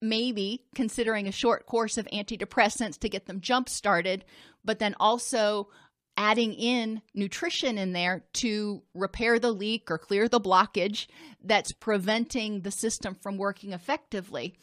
maybe 0.00 0.62
considering 0.74 1.26
a 1.26 1.32
short 1.32 1.64
course 1.64 1.96
of 1.96 2.06
antidepressants 2.12 2.98
to 2.98 3.08
get 3.08 3.26
them 3.26 3.40
jump 3.40 3.68
started, 3.68 4.24
but 4.62 4.78
then 4.78 4.94
also 5.00 5.68
adding 6.16 6.52
in 6.52 7.00
nutrition 7.14 7.78
in 7.78 7.92
there 7.92 8.24
to 8.32 8.82
repair 8.94 9.38
the 9.38 9.50
leak 9.50 9.90
or 9.90 9.98
clear 9.98 10.28
the 10.28 10.40
blockage 10.40 11.06
that's 11.42 11.72
preventing 11.72 12.60
the 12.60 12.70
system 12.70 13.14
from 13.14 13.38
working 13.38 13.72
effectively. 13.72 14.54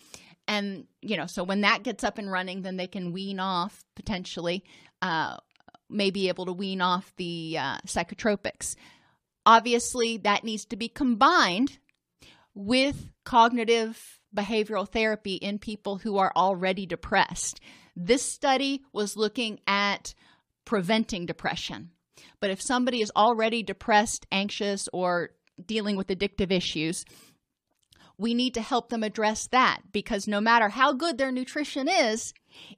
And, 0.47 0.85
you 1.01 1.17
know, 1.17 1.25
so 1.25 1.43
when 1.43 1.61
that 1.61 1.83
gets 1.83 2.03
up 2.03 2.17
and 2.17 2.31
running, 2.31 2.61
then 2.61 2.77
they 2.77 2.87
can 2.87 3.11
wean 3.11 3.39
off 3.39 3.83
potentially, 3.95 4.63
uh, 5.01 5.37
may 5.89 6.11
be 6.11 6.29
able 6.29 6.45
to 6.45 6.53
wean 6.53 6.81
off 6.81 7.13
the 7.17 7.57
uh, 7.59 7.77
psychotropics. 7.85 8.75
Obviously, 9.45 10.17
that 10.17 10.43
needs 10.43 10.65
to 10.65 10.75
be 10.75 10.87
combined 10.87 11.79
with 12.53 13.09
cognitive 13.23 14.19
behavioral 14.35 14.87
therapy 14.87 15.35
in 15.35 15.59
people 15.59 15.97
who 15.97 16.17
are 16.17 16.31
already 16.35 16.85
depressed. 16.85 17.59
This 17.95 18.23
study 18.23 18.83
was 18.93 19.17
looking 19.17 19.59
at 19.67 20.13
preventing 20.65 21.25
depression. 21.25 21.91
But 22.39 22.49
if 22.49 22.61
somebody 22.61 23.01
is 23.01 23.11
already 23.15 23.63
depressed, 23.63 24.25
anxious, 24.31 24.87
or 24.93 25.31
dealing 25.63 25.95
with 25.95 26.07
addictive 26.07 26.51
issues, 26.51 27.05
we 28.17 28.33
need 28.33 28.53
to 28.53 28.61
help 28.61 28.89
them 28.89 29.03
address 29.03 29.47
that 29.47 29.81
because 29.91 30.27
no 30.27 30.39
matter 30.39 30.69
how 30.69 30.93
good 30.93 31.17
their 31.17 31.31
nutrition 31.31 31.87
is, 31.87 32.33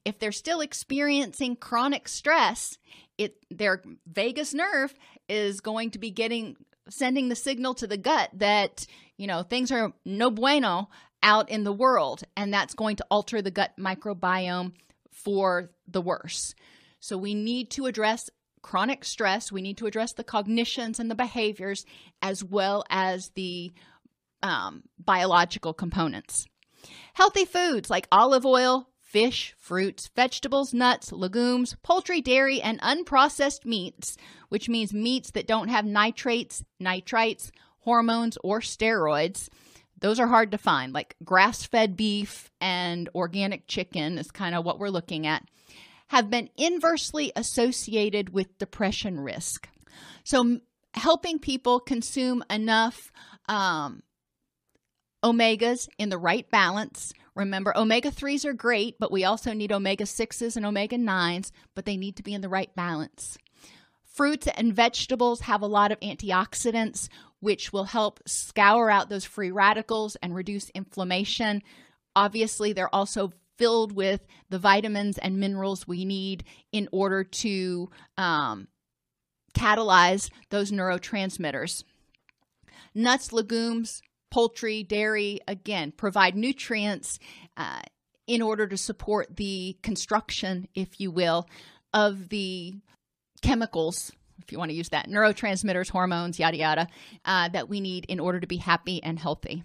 if 0.05 0.17
they're 0.17 0.31
still 0.31 0.61
experiencing 0.61 1.57
chronic 1.57 2.07
stress, 2.07 2.77
it 3.17 3.35
their 3.51 3.83
vagus 4.07 4.53
nerve 4.53 4.93
is 5.29 5.61
going 5.61 5.91
to 5.91 5.99
be 5.99 6.11
getting 6.11 6.55
sending 6.89 7.29
the 7.29 7.35
signal 7.35 7.73
to 7.75 7.87
the 7.87 7.97
gut 7.97 8.29
that, 8.33 8.85
you 9.17 9.27
know, 9.27 9.43
things 9.43 9.71
are 9.71 9.93
no 10.05 10.29
bueno 10.29 10.89
out 11.21 11.49
in 11.49 11.63
the 11.63 11.71
world 11.71 12.23
and 12.35 12.53
that's 12.53 12.73
going 12.73 12.97
to 12.97 13.05
alter 13.09 13.41
the 13.41 13.51
gut 13.51 13.71
microbiome 13.79 14.73
for 15.11 15.69
the 15.87 16.01
worse. 16.01 16.53
So 16.99 17.17
we 17.17 17.33
need 17.33 17.69
to 17.71 17.85
address 17.85 18.29
chronic 18.61 19.03
stress, 19.05 19.51
we 19.51 19.61
need 19.61 19.77
to 19.77 19.87
address 19.87 20.13
the 20.13 20.23
cognitions 20.23 20.99
and 20.99 21.09
the 21.09 21.15
behaviors 21.15 21.85
as 22.21 22.43
well 22.43 22.83
as 22.89 23.29
the 23.35 23.73
um, 24.41 24.83
biological 24.99 25.73
components. 25.73 26.45
Healthy 27.13 27.45
foods 27.45 27.89
like 27.89 28.07
olive 28.11 28.45
oil, 28.45 28.89
fish, 29.13 29.53
fruits, 29.59 30.09
vegetables, 30.15 30.73
nuts, 30.73 31.11
legumes, 31.11 31.75
poultry, 31.83 32.19
dairy, 32.19 32.59
and 32.59 32.81
unprocessed 32.81 33.63
meats, 33.63 34.17
which 34.49 34.67
means 34.67 34.91
meats 34.91 35.29
that 35.31 35.45
don't 35.45 35.67
have 35.67 35.85
nitrates, 35.85 36.63
nitrites, 36.81 37.51
hormones, 37.81 38.39
or 38.43 38.59
steroids. 38.59 39.49
Those 39.99 40.19
are 40.19 40.25
hard 40.25 40.49
to 40.49 40.57
find, 40.57 40.93
like 40.93 41.15
grass 41.23 41.63
fed 41.63 41.95
beef 41.95 42.49
and 42.59 43.07
organic 43.13 43.67
chicken 43.67 44.17
is 44.17 44.31
kind 44.31 44.55
of 44.55 44.65
what 44.65 44.79
we're 44.79 44.89
looking 44.89 45.27
at 45.27 45.43
have 46.07 46.31
been 46.31 46.49
inversely 46.57 47.31
associated 47.35 48.29
with 48.33 48.57
depression 48.57 49.19
risk. 49.19 49.69
So, 50.23 50.59
helping 50.95 51.37
people 51.37 51.79
consume 51.79 52.43
enough 52.49 53.11
um, 53.47 54.01
omegas 55.23 55.87
in 55.97 56.09
the 56.09 56.17
right 56.17 56.49
balance. 56.49 57.13
Remember, 57.35 57.75
omega 57.75 58.11
3s 58.11 58.45
are 58.45 58.53
great, 58.53 58.99
but 58.99 59.11
we 59.11 59.23
also 59.23 59.53
need 59.53 59.71
omega 59.71 60.03
6s 60.03 60.55
and 60.55 60.65
omega 60.65 60.97
9s, 60.97 61.51
but 61.73 61.85
they 61.85 61.97
need 61.97 62.15
to 62.17 62.23
be 62.23 62.33
in 62.33 62.41
the 62.41 62.49
right 62.49 62.73
balance. 62.75 63.37
Fruits 64.03 64.47
and 64.55 64.75
vegetables 64.75 65.41
have 65.41 65.61
a 65.63 65.67
lot 65.67 65.91
of 65.91 65.99
antioxidants, 66.01 67.09
which 67.39 67.73
will 67.73 67.85
help 67.85 68.19
scour 68.27 68.91
out 68.91 69.09
those 69.09 69.25
free 69.25 69.49
radicals 69.49 70.15
and 70.17 70.35
reduce 70.35 70.69
inflammation. 70.69 71.63
Obviously, 72.15 72.73
they're 72.73 72.93
also 72.93 73.33
filled 73.57 73.91
with 73.91 74.21
the 74.49 74.59
vitamins 74.59 75.17
and 75.17 75.39
minerals 75.39 75.87
we 75.87 76.05
need 76.05 76.43
in 76.71 76.87
order 76.91 77.23
to 77.23 77.89
um, 78.17 78.67
catalyze 79.55 80.29
those 80.49 80.71
neurotransmitters. 80.71 81.83
Nuts, 82.93 83.33
legumes, 83.33 84.03
poultry, 84.33 84.81
dairy, 84.81 85.39
again, 85.47 85.93
provide 85.95 86.35
nutrients 86.35 87.19
uh, 87.55 87.81
in 88.25 88.41
order 88.41 88.65
to 88.65 88.75
support 88.75 89.27
the 89.35 89.77
construction, 89.83 90.67
if 90.73 90.99
you 90.99 91.11
will, 91.11 91.47
of 91.93 92.29
the 92.29 92.73
chemicals 93.43 94.11
if 94.39 94.51
you 94.51 94.57
want 94.57 94.71
to 94.71 94.75
use 94.75 94.89
that 94.89 95.07
neurotransmitters 95.07 95.91
hormones 95.91 96.39
yada 96.39 96.57
yada 96.57 96.87
uh, 97.25 97.47
that 97.49 97.69
we 97.69 97.79
need 97.79 98.05
in 98.05 98.19
order 98.19 98.39
to 98.39 98.47
be 98.47 98.57
happy 98.57 99.03
and 99.03 99.19
healthy. 99.19 99.63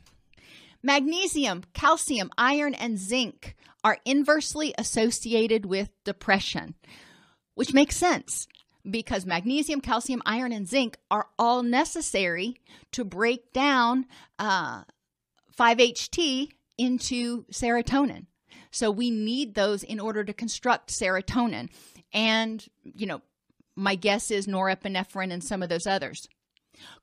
Magnesium, 0.83 1.63
calcium, 1.73 2.31
iron, 2.37 2.75
and 2.75 2.99
zinc 2.99 3.57
are 3.83 3.97
inversely 4.05 4.75
associated 4.77 5.65
with 5.65 5.89
depression, 6.05 6.75
which 7.55 7.73
makes 7.73 7.97
sense 7.97 8.47
because 8.91 9.27
magnesium, 9.27 9.81
calcium, 9.81 10.23
iron, 10.27 10.53
and 10.53 10.69
zinc 10.69 10.97
are 11.11 11.29
all 11.39 11.63
necessary 11.63 12.61
to 12.93 13.05
break 13.05 13.53
down 13.53 14.07
uh, 14.39 14.85
5-HT 15.59 16.49
into 16.77 17.45
serotonin. 17.47 18.27
So 18.71 18.91
we 18.91 19.11
need 19.11 19.55
those 19.55 19.83
in 19.83 20.01
order 20.01 20.25
to 20.25 20.33
construct 20.33 20.91
serotonin. 20.91 21.69
And, 22.13 22.65
you 22.83 23.07
know, 23.07 23.23
my 23.75 23.95
guess 23.95 24.31
is 24.31 24.47
norepinephrine 24.47 25.33
and 25.33 25.43
some 25.43 25.63
of 25.63 25.69
those 25.69 25.87
others. 25.87 26.29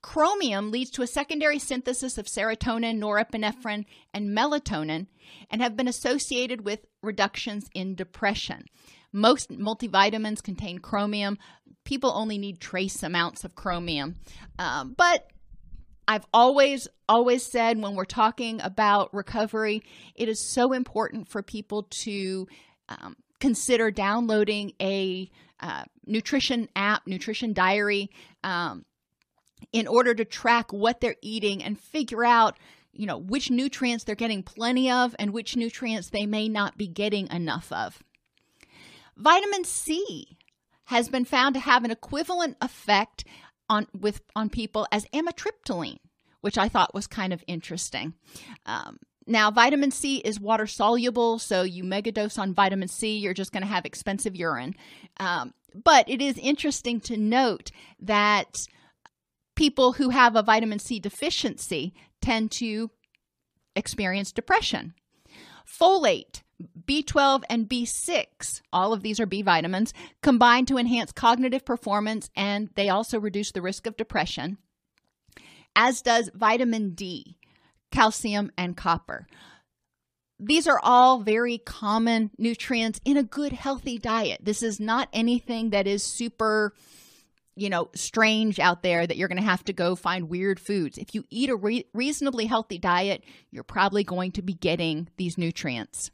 Chromium 0.01 0.71
leads 0.71 0.89
to 0.91 1.01
a 1.01 1.07
secondary 1.07 1.59
synthesis 1.59 2.17
of 2.17 2.27
serotonin, 2.27 2.97
norepinephrine, 2.97 3.85
and 4.13 4.35
melatonin 4.35 5.07
and 5.49 5.61
have 5.61 5.75
been 5.75 5.87
associated 5.87 6.63
with 6.63 6.85
reductions 7.01 7.69
in 7.73 7.95
depression. 7.95 8.65
Most 9.11 9.49
multivitamins 9.49 10.43
contain 10.43 10.79
chromium. 10.79 11.37
People 11.85 12.11
only 12.13 12.37
need 12.37 12.59
trace 12.59 13.01
amounts 13.03 13.45
of 13.45 13.55
chromium. 13.55 14.15
Um, 14.59 14.93
but 14.97 15.27
I've 16.07 16.25
always, 16.33 16.87
always 17.07 17.43
said 17.43 17.81
when 17.81 17.95
we're 17.95 18.05
talking 18.05 18.59
about 18.61 19.13
recovery, 19.13 19.81
it 20.15 20.27
is 20.27 20.51
so 20.53 20.73
important 20.73 21.29
for 21.29 21.41
people 21.41 21.87
to 22.03 22.47
um, 22.89 23.15
consider 23.39 23.91
downloading 23.91 24.73
a 24.81 25.29
uh, 25.59 25.83
nutrition 26.05 26.67
app, 26.75 27.07
nutrition 27.07 27.53
diary. 27.53 28.09
Um, 28.43 28.85
in 29.71 29.87
order 29.87 30.13
to 30.13 30.25
track 30.25 30.71
what 30.71 31.01
they're 31.01 31.15
eating 31.21 31.63
and 31.63 31.79
figure 31.79 32.23
out 32.25 32.57
you 32.93 33.05
know 33.05 33.17
which 33.17 33.49
nutrients 33.49 34.03
they're 34.03 34.15
getting 34.15 34.43
plenty 34.43 34.89
of 34.89 35.15
and 35.19 35.33
which 35.33 35.55
nutrients 35.55 36.09
they 36.09 36.25
may 36.25 36.47
not 36.47 36.77
be 36.77 36.87
getting 36.87 37.27
enough 37.31 37.71
of 37.71 38.01
vitamin 39.17 39.63
c 39.63 40.37
has 40.85 41.09
been 41.09 41.25
found 41.25 41.55
to 41.55 41.61
have 41.61 41.83
an 41.83 41.91
equivalent 41.91 42.57
effect 42.61 43.25
on 43.69 43.87
with 43.97 44.21
on 44.35 44.49
people 44.49 44.87
as 44.91 45.05
amitriptyline 45.13 45.97
which 46.41 46.57
i 46.57 46.69
thought 46.69 46.93
was 46.93 47.07
kind 47.07 47.33
of 47.33 47.43
interesting 47.47 48.13
um, 48.65 48.97
now 49.25 49.49
vitamin 49.49 49.91
c 49.91 50.17
is 50.17 50.39
water 50.39 50.67
soluble 50.67 51.39
so 51.39 51.63
you 51.63 51.83
megadose 51.83 52.37
on 52.37 52.53
vitamin 52.53 52.87
c 52.87 53.17
you're 53.17 53.33
just 53.33 53.51
going 53.51 53.63
to 53.63 53.67
have 53.67 53.85
expensive 53.85 54.35
urine 54.35 54.75
um, 55.19 55.53
but 55.83 56.07
it 56.07 56.21
is 56.21 56.37
interesting 56.37 56.99
to 57.01 57.17
note 57.17 57.71
that 57.99 58.67
people 59.55 59.93
who 59.93 60.09
have 60.09 60.35
a 60.35 60.43
vitamin 60.43 60.79
C 60.79 60.99
deficiency 60.99 61.93
tend 62.21 62.51
to 62.51 62.91
experience 63.75 64.31
depression. 64.31 64.93
Folate, 65.67 66.41
B12, 66.87 67.43
and 67.49 67.67
B6, 67.67 68.61
all 68.71 68.93
of 68.93 69.01
these 69.01 69.19
are 69.19 69.25
B 69.25 69.41
vitamins, 69.41 69.93
combine 70.21 70.65
to 70.67 70.77
enhance 70.77 71.11
cognitive 71.11 71.65
performance 71.65 72.29
and 72.35 72.69
they 72.75 72.89
also 72.89 73.19
reduce 73.19 73.51
the 73.51 73.61
risk 73.61 73.85
of 73.87 73.97
depression, 73.97 74.57
as 75.75 76.01
does 76.01 76.29
vitamin 76.33 76.91
D. 76.91 77.37
calcium, 77.91 78.51
and 78.57 78.75
copper. 78.75 79.27
These 80.39 80.67
are 80.67 80.79
all 80.83 81.19
very 81.21 81.57
common 81.57 82.31
nutrients 82.37 82.99
in 83.05 83.15
a 83.15 83.23
good, 83.23 83.53
healthy 83.53 83.97
diet. 83.97 84.41
This 84.43 84.61
is 84.61 84.79
not 84.79 85.07
anything 85.13 85.69
that 85.69 85.87
is 85.87 86.03
super, 86.03 86.73
you 87.55 87.69
know, 87.69 87.89
strange 87.95 88.59
out 88.59 88.83
there 88.83 89.07
that 89.07 89.15
you're 89.15 89.29
going 89.29 89.41
to 89.41 89.47
have 89.47 89.63
to 89.65 89.73
go 89.73 89.95
find 89.95 90.29
weird 90.29 90.59
foods. 90.59 90.97
If 90.97 91.15
you 91.15 91.23
eat 91.29 91.49
a 91.49 91.55
re- 91.55 91.87
reasonably 91.93 92.47
healthy 92.47 92.77
diet, 92.77 93.23
you're 93.49 93.63
probably 93.63 94.03
going 94.03 94.33
to 94.33 94.41
be 94.41 94.53
getting 94.53 95.07
these 95.15 95.37
nutrients. 95.37 96.11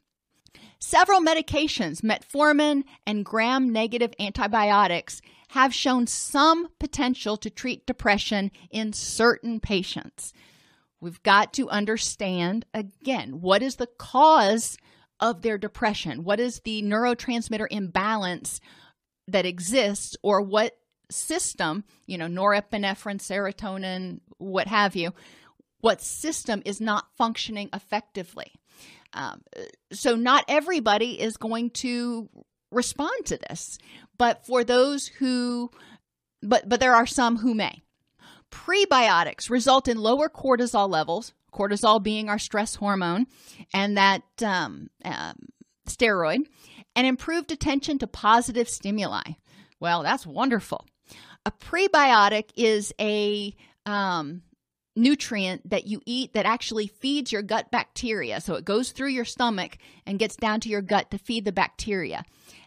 Several 0.84 1.21
medications, 1.21 2.01
metformin 2.01 2.84
and 3.05 3.23
gram 3.23 3.71
negative 3.71 4.13
antibiotics, 4.19 5.21
have 5.49 5.75
shown 5.75 6.07
some 6.07 6.69
potential 6.79 7.38
to 7.38 7.51
treat 7.51 7.86
depression 7.86 8.49
in 8.71 8.91
certain 8.91 9.59
patients. 9.59 10.34
We've 10.99 11.21
got 11.21 11.53
to 11.53 11.69
understand 11.69 12.65
again 12.73 13.41
what 13.41 13.61
is 13.61 13.75
the 13.75 13.89
cause 13.99 14.77
of 15.19 15.43
their 15.43 15.59
depression? 15.59 16.23
What 16.23 16.39
is 16.39 16.61
the 16.61 16.82
neurotransmitter 16.82 17.67
imbalance 17.69 18.59
that 19.27 19.45
exists, 19.45 20.17
or 20.23 20.41
what 20.41 20.77
system, 21.11 21.84
you 22.07 22.17
know, 22.17 22.27
norepinephrine, 22.27 23.19
serotonin, 23.19 24.19
what 24.39 24.67
have 24.67 24.95
you, 24.95 25.13
what 25.79 26.01
system 26.01 26.63
is 26.65 26.82
not 26.82 27.15
functioning 27.15 27.69
effectively? 27.71 28.53
Um, 29.14 29.41
so, 29.91 30.16
not 30.16 30.45
everybody 30.47 31.20
is 31.20 31.38
going 31.38 31.72
to 31.72 32.30
respond 32.72 33.26
to 33.26 33.38
this, 33.38 33.78
but 34.18 34.45
for 34.45 34.64
those 34.64 35.07
who, 35.07 35.70
but 36.41 36.68
but 36.68 36.80
there 36.80 36.95
are 36.95 37.05
some 37.05 37.38
who 37.38 37.53
may. 37.53 37.82
Prebiotics 38.51 39.49
result 39.49 39.88
in 39.88 39.97
lower 39.97 40.30
cortisol 40.30 40.89
levels, 40.89 41.34
cortisol 41.53 42.01
being 42.01 42.30
our 42.30 42.39
stress 42.39 42.76
hormone, 42.76 43.28
and 43.74 43.97
that 43.97 44.24
um, 44.43 44.89
um, 45.03 45.36
steroid, 45.88 46.45
and 46.95 47.07
improved 47.07 47.51
attention 47.51 47.97
to 47.99 48.07
positive 48.07 48.70
stimuli. 48.70 49.34
Well, 49.80 50.03
that's 50.03 50.26
wonderful. 50.26 50.86
A 51.45 51.51
prebiotic 51.51 52.51
is 52.55 52.93
a 52.99 53.55
um, 53.86 54.43
nutrient 54.96 55.70
that 55.70 55.88
you 55.88 56.02
eat 56.06 56.34
that 56.34 56.46
actually 56.46 56.88
feeds 56.88 57.32
your 57.32 57.42
gut 57.42 57.72
bacteria. 57.72 58.42
So 58.42 58.56
it 58.56 58.66
goes 58.66 58.92
through 58.92 59.10
your 59.10 59.26
stomach 59.26 59.78
and 60.06 60.20
gets 60.20 60.36
down 60.36 60.60
to 60.62 60.70
your 60.70 60.82
gut 60.82 61.12
to 61.12 61.18
feed 61.18 61.46
the 61.46 61.52
bacteria. 61.52 62.24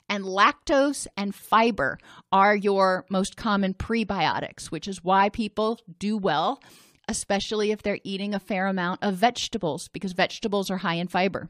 And 0.09 0.25
lactose 0.25 1.07
and 1.17 1.35
fiber 1.35 1.99
are 2.31 2.55
your 2.55 3.07
most 3.09 3.37
common 3.37 3.75
prebiotics, 3.75 4.67
which 4.67 4.87
is 4.87 5.03
why 5.03 5.29
people 5.29 5.81
do 5.99 6.17
well, 6.17 6.63
especially 7.09 7.71
if 7.71 7.83
they're 7.83 7.99
eating 8.05 8.35
a 8.35 8.41
fair 8.41 8.67
amount 8.67 9.03
of 9.03 9.15
vegetables, 9.15 9.89
because 9.89 10.13
vegetables 10.13 10.71
are 10.71 10.79
high 10.79 10.95
in 10.95 11.09
fiber. 11.09 11.49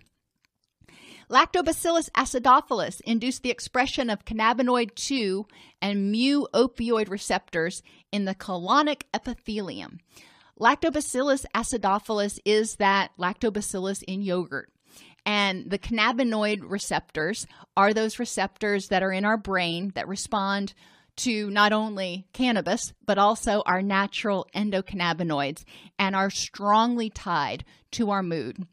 Lactobacillus 1.31 2.11
acidophilus 2.11 3.01
induce 3.01 3.39
the 3.39 3.51
expression 3.51 4.11
of 4.11 4.25
cannabinoid 4.25 4.95
2 4.95 5.47
and 5.81 6.12
mu 6.12 6.45
opioid 6.55 7.09
receptors 7.09 7.83
in 8.12 8.25
the 8.25 8.35
colonic 8.35 9.03
epithelium. 9.14 9.99
Lactobacillus 10.61 11.44
acidophilus 11.55 12.38
is 12.44 12.76
that 12.76 13.11
lactobacillus 13.18 14.02
in 14.05 14.22
yogurt. 14.22 14.70
And 15.26 15.70
the 15.70 15.78
cannabinoid 15.78 16.61
receptors 16.62 17.46
are 17.76 17.94
those 17.94 18.18
receptors 18.18 18.88
that 18.88 19.02
are 19.02 19.12
in 19.12 19.24
our 19.24 19.38
brain 19.38 19.92
that 19.94 20.07
respond 20.07 20.74
to 21.16 21.50
not 21.50 21.72
only 21.72 22.26
cannabis, 22.32 22.92
but 23.05 23.18
also 23.18 23.62
our 23.66 23.82
natural 23.82 24.46
endocannabinoids 24.55 25.64
and 25.98 26.14
are 26.14 26.30
strongly 26.30 27.09
tied 27.09 27.64
to 27.92 28.11
our 28.11 28.22
mood. 28.22 28.66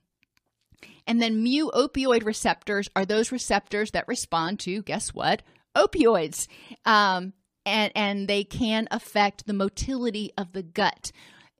And 1.07 1.21
then 1.21 1.43
mu 1.43 1.69
opioid 1.71 2.25
receptors 2.25 2.89
are 2.95 3.05
those 3.05 3.31
receptors 3.31 3.91
that 3.91 4.07
respond 4.07 4.59
to, 4.61 4.81
guess 4.81 5.13
what? 5.13 5.43
Opioids. 5.75 6.47
Um, 6.85 7.33
and, 7.65 7.91
and 7.95 8.27
they 8.27 8.43
can 8.43 8.87
affect 8.91 9.45
the 9.45 9.53
motility 9.53 10.31
of 10.37 10.53
the 10.53 10.63
gut 10.63 11.11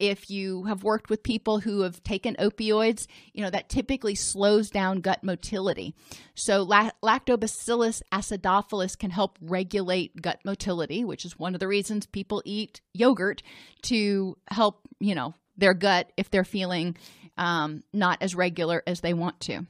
if 0.02 0.32
you 0.32 0.64
have 0.64 0.84
worked 0.84 1.12
with 1.12 1.22
people 1.22 1.60
who 1.60 1.82
have 1.82 2.04
taken 2.04 2.36
opioids, 2.39 3.06
you 3.34 3.43
know, 3.43 3.52
that 3.52 3.70
typically 3.70 4.16
slows 4.16 4.72
down 4.72 4.99
gut 4.99 5.24
motility. 5.24 5.93
So, 6.34 6.66
lactobacillus 6.66 8.02
acidophilus 8.12 8.97
can 8.97 9.12
help 9.12 9.38
regulate 9.39 10.20
gut 10.20 10.39
motility, 10.43 11.06
which 11.06 11.24
is 11.24 11.38
one 11.38 11.54
of 11.54 11.60
the 11.60 11.68
reasons 11.68 12.08
people 12.08 12.41
eat 12.45 12.82
yogurt 12.93 13.43
to 13.84 14.38
help, 14.49 14.88
you 14.99 15.14
know, 15.14 15.36
their 15.56 15.76
gut 15.76 16.12
if 16.18 16.32
they're 16.32 16.43
feeling 16.43 16.97
um, 17.38 17.84
not 17.93 18.18
as 18.22 18.34
regular 18.34 18.82
as 18.88 19.02
they 19.02 19.14
want 19.14 19.39
to. 19.41 19.66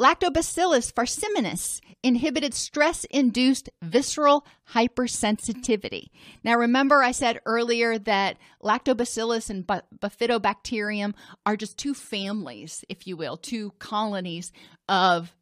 Lactobacillus 0.00 0.90
farciminis 0.90 1.80
inhibited 2.02 2.54
stress 2.54 3.04
induced 3.10 3.68
visceral 3.82 4.46
hypersensitivity. 4.70 6.06
Now, 6.42 6.56
remember, 6.56 7.02
I 7.02 7.12
said 7.12 7.40
earlier 7.44 7.98
that 7.98 8.38
lactobacillus 8.62 9.50
and 9.50 9.66
bifidobacterium 9.66 11.12
are 11.44 11.56
just 11.56 11.76
two 11.76 11.92
families, 11.92 12.82
if 12.88 13.06
you 13.06 13.18
will, 13.18 13.36
two 13.36 13.72
colonies 13.78 14.52
of 14.88 15.36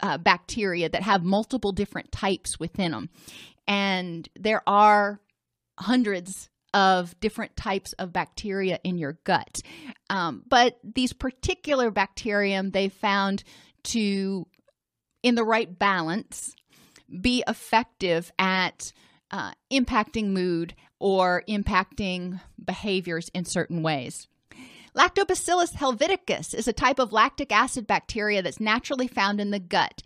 uh, 0.00 0.18
bacteria 0.18 0.88
that 0.88 1.02
have 1.02 1.24
multiple 1.24 1.72
different 1.72 2.12
types 2.12 2.60
within 2.60 2.92
them. 2.92 3.10
And 3.66 4.28
there 4.36 4.62
are 4.68 5.20
hundreds 5.80 6.48
of 6.74 7.18
different 7.18 7.56
types 7.56 7.92
of 7.94 8.12
bacteria 8.12 8.78
in 8.84 8.98
your 8.98 9.18
gut. 9.24 9.60
Um, 10.10 10.44
but 10.46 10.78
these 10.84 11.12
particular 11.12 11.90
bacterium 11.90 12.70
they 12.70 12.88
found 12.88 13.42
to, 13.86 14.46
in 15.22 15.34
the 15.34 15.44
right 15.44 15.78
balance, 15.78 16.54
be 17.20 17.42
effective 17.46 18.32
at 18.38 18.92
uh, 19.30 19.52
impacting 19.72 20.28
mood 20.28 20.74
or 20.98 21.42
impacting 21.48 22.40
behaviors 22.62 23.28
in 23.30 23.44
certain 23.44 23.82
ways. 23.82 24.28
Lactobacillus 24.96 25.74
helveticus 25.74 26.54
is 26.54 26.66
a 26.66 26.72
type 26.72 26.98
of 26.98 27.12
lactic 27.12 27.52
acid 27.52 27.86
bacteria 27.86 28.40
that's 28.40 28.60
naturally 28.60 29.06
found 29.06 29.40
in 29.40 29.50
the 29.50 29.58
gut 29.58 30.02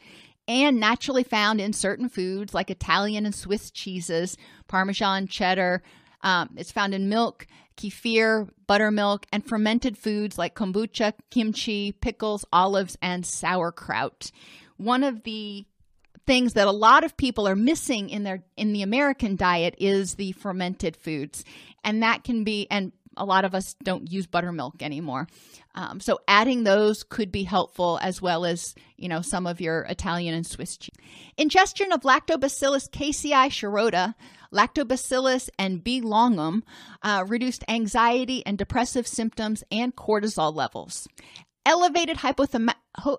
and 0.49 0.81
naturally 0.81 1.23
found 1.23 1.61
in 1.61 1.73
certain 1.73 2.09
foods 2.09 2.53
like 2.53 2.71
Italian 2.71 3.25
and 3.25 3.35
Swiss 3.35 3.71
cheeses, 3.71 4.37
Parmesan, 4.67 5.29
cheddar. 5.29 5.81
Um, 6.23 6.51
it's 6.57 6.73
found 6.73 6.93
in 6.93 7.09
milk, 7.09 7.47
kefir, 7.81 8.49
buttermilk, 8.67 9.27
and 9.33 9.45
fermented 9.45 9.97
foods 9.97 10.37
like 10.37 10.55
kombucha, 10.55 11.15
kimchi, 11.31 11.93
pickles, 11.93 12.45
olives, 12.53 12.99
and 13.01 13.25
sauerkraut. 13.25 14.31
One 14.77 15.03
of 15.03 15.23
the 15.23 15.65
things 16.27 16.53
that 16.55 16.69
a 16.69 16.73
lot 16.73 17.05
of 17.05 17.17
people 17.17 17.49
are 17.49 17.57
missing 17.57 18.11
in 18.11 18.23
their 18.23 18.43
in 18.57 18.73
the 18.73 18.83
American 18.83 19.37
diet 19.37 19.75
is 19.79 20.15
the 20.15 20.33
fermented 20.33 20.97
foods, 20.97 21.45
and 21.83 22.03
that 22.03 22.25
can 22.25 22.45
be 22.45 22.67
and 22.71 22.93
a 23.17 23.25
lot 23.25 23.45
of 23.45 23.55
us 23.55 23.75
don't 23.83 24.11
use 24.11 24.27
buttermilk 24.27 24.83
anymore. 24.83 25.27
Um, 25.75 26.01
so 26.01 26.21
adding 26.27 26.65
those 26.65 27.03
could 27.03 27.31
be 27.31 27.43
helpful 27.45 27.99
as 28.03 28.23
well 28.23 28.45
as, 28.45 28.75
you 28.97 29.09
know, 29.09 29.21
some 29.21 29.47
of 29.47 29.61
your 29.61 29.83
Italian 29.83 30.35
and 30.35 30.47
Swiss 30.47 30.77
cheese. 30.77 30.95
Ingestion 31.37 31.93
of 31.93 32.03
Lactobacillus 32.03 32.89
casei 32.89 33.49
shirota, 33.49 34.15
Lactobacillus 34.53 35.49
and 35.59 35.83
B. 35.83 36.01
longum 36.01 36.65
uh, 37.03 37.25
reduced 37.27 37.65
anxiety 37.69 38.45
and 38.45 38.59
depressive 38.59 39.07
symptoms 39.07 39.63
and 39.71 39.95
cortisol 39.95 40.55
levels. 40.55 41.07
Elevated 41.65 42.19
hypothalamus 42.19 42.75
ho- 42.99 43.19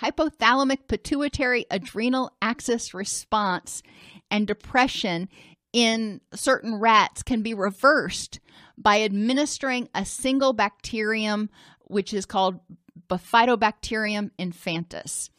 hypothalamic 0.00 0.88
pituitary 0.88 1.66
adrenal 1.70 2.32
axis 2.40 2.94
response 2.94 3.82
and 4.30 4.46
depression 4.46 5.28
in 5.72 6.20
certain 6.34 6.78
rats 6.78 7.22
can 7.22 7.42
be 7.42 7.54
reversed 7.54 8.40
by 8.76 9.02
administering 9.02 9.88
a 9.94 10.04
single 10.04 10.52
bacterium, 10.52 11.48
which 11.86 12.12
is 12.12 12.26
called 12.26 12.60
Bifidobacterium 13.08 14.30
infantis. 14.38 15.30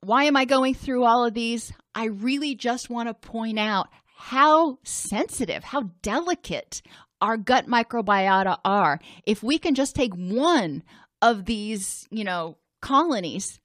Why 0.00 0.24
am 0.24 0.36
I 0.36 0.46
going 0.46 0.74
through 0.74 1.04
all 1.04 1.24
of 1.24 1.34
these? 1.34 1.72
I 1.94 2.06
really 2.06 2.54
just 2.54 2.90
want 2.90 3.08
to 3.08 3.14
point 3.14 3.58
out 3.58 3.88
how 4.24 4.78
sensitive, 4.84 5.64
how 5.64 5.90
delicate 6.00 6.80
our 7.20 7.36
gut 7.36 7.66
microbiota 7.66 8.56
are. 8.64 9.00
If 9.26 9.42
we 9.42 9.58
can 9.58 9.74
just 9.74 9.96
take 9.96 10.14
one 10.14 10.84
of 11.20 11.44
these, 11.44 12.06
you 12.08 12.22
know, 12.22 12.56
colonies 12.80 13.58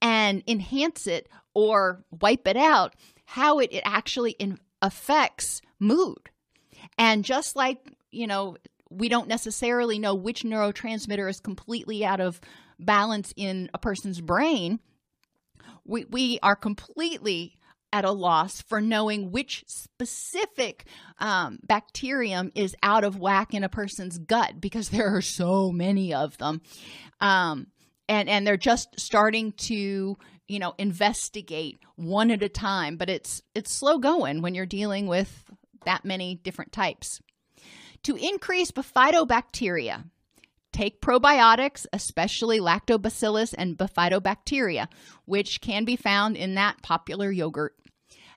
and 0.00 0.42
enhance 0.48 1.06
it 1.06 1.28
or 1.54 2.04
wipe 2.10 2.48
it 2.48 2.56
out, 2.56 2.96
how 3.26 3.60
it, 3.60 3.72
it 3.72 3.82
actually 3.84 4.32
in, 4.32 4.58
affects 4.82 5.62
mood. 5.78 6.30
And 6.98 7.24
just 7.24 7.54
like, 7.54 7.92
you 8.10 8.26
know, 8.26 8.56
we 8.90 9.08
don't 9.08 9.28
necessarily 9.28 10.00
know 10.00 10.16
which 10.16 10.42
neurotransmitter 10.42 11.30
is 11.30 11.38
completely 11.38 12.04
out 12.04 12.20
of 12.20 12.40
balance 12.80 13.32
in 13.36 13.70
a 13.72 13.78
person's 13.78 14.20
brain, 14.20 14.80
we, 15.84 16.06
we 16.06 16.40
are 16.42 16.56
completely 16.56 17.56
at 17.92 18.04
a 18.04 18.10
loss 18.10 18.62
for 18.62 18.80
knowing 18.80 19.30
which 19.30 19.64
specific 19.66 20.86
um, 21.18 21.58
bacterium 21.62 22.50
is 22.54 22.74
out 22.82 23.04
of 23.04 23.18
whack 23.18 23.52
in 23.54 23.64
a 23.64 23.68
person's 23.68 24.18
gut 24.18 24.60
because 24.60 24.88
there 24.88 25.14
are 25.14 25.22
so 25.22 25.70
many 25.70 26.14
of 26.14 26.38
them. 26.38 26.62
Um, 27.20 27.66
and, 28.08 28.28
and 28.28 28.46
they're 28.46 28.56
just 28.56 28.98
starting 28.98 29.52
to 29.52 30.16
you 30.48 30.58
know 30.58 30.74
investigate 30.76 31.78
one 31.96 32.30
at 32.30 32.42
a 32.42 32.48
time 32.48 32.96
but 32.96 33.08
it's 33.08 33.40
it's 33.54 33.72
slow 33.72 33.98
going 33.98 34.42
when 34.42 34.54
you're 34.54 34.66
dealing 34.66 35.06
with 35.06 35.44
that 35.86 36.04
many 36.04 36.34
different 36.34 36.72
types 36.72 37.20
to 38.02 38.16
increase 38.16 38.70
bifidobacteria 38.70 40.04
take 40.72 41.00
probiotics 41.00 41.86
especially 41.92 42.58
lactobacillus 42.58 43.54
and 43.56 43.78
bifidobacteria 43.78 44.88
which 45.24 45.60
can 45.60 45.84
be 45.84 45.96
found 45.96 46.36
in 46.36 46.54
that 46.54 46.82
popular 46.82 47.30
yogurt 47.30 47.74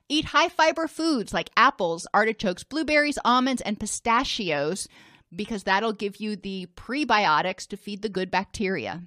Eat 0.08 0.26
high 0.26 0.48
fiber 0.48 0.86
foods 0.86 1.34
like 1.34 1.50
apples, 1.56 2.06
artichokes, 2.14 2.64
blueberries, 2.64 3.18
almonds, 3.24 3.62
and 3.62 3.80
pistachios 3.80 4.88
because 5.34 5.64
that'll 5.64 5.92
give 5.92 6.20
you 6.20 6.36
the 6.36 6.68
prebiotics 6.76 7.66
to 7.68 7.76
feed 7.76 8.02
the 8.02 8.08
good 8.08 8.30
bacteria. 8.30 9.02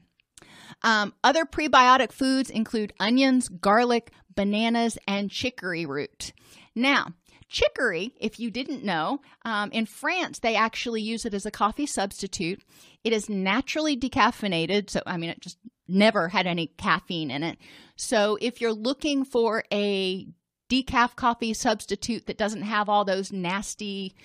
Um, 0.83 1.13
other 1.23 1.45
prebiotic 1.45 2.11
foods 2.11 2.49
include 2.49 2.93
onions, 2.99 3.49
garlic, 3.49 4.11
bananas, 4.35 4.97
and 5.07 5.31
chicory 5.31 5.85
root. 5.85 6.33
Now, 6.75 7.13
chicory, 7.49 8.13
if 8.19 8.39
you 8.39 8.51
didn't 8.51 8.83
know, 8.83 9.21
um, 9.43 9.71
in 9.71 9.85
France 9.85 10.39
they 10.39 10.55
actually 10.55 11.01
use 11.01 11.25
it 11.25 11.33
as 11.33 11.45
a 11.45 11.51
coffee 11.51 11.85
substitute. 11.85 12.61
It 13.03 13.13
is 13.13 13.29
naturally 13.29 13.97
decaffeinated, 13.97 14.89
so 14.89 15.01
I 15.05 15.17
mean, 15.17 15.31
it 15.31 15.41
just 15.41 15.57
never 15.87 16.29
had 16.29 16.45
any 16.45 16.67
caffeine 16.77 17.31
in 17.31 17.43
it. 17.43 17.57
So 17.95 18.37
if 18.39 18.61
you're 18.61 18.73
looking 18.73 19.25
for 19.25 19.63
a 19.73 20.27
decaf 20.69 21.15
coffee 21.15 21.53
substitute 21.53 22.27
that 22.27 22.37
doesn't 22.37 22.61
have 22.61 22.89
all 22.89 23.03
those 23.03 23.31
nasty 23.31 24.15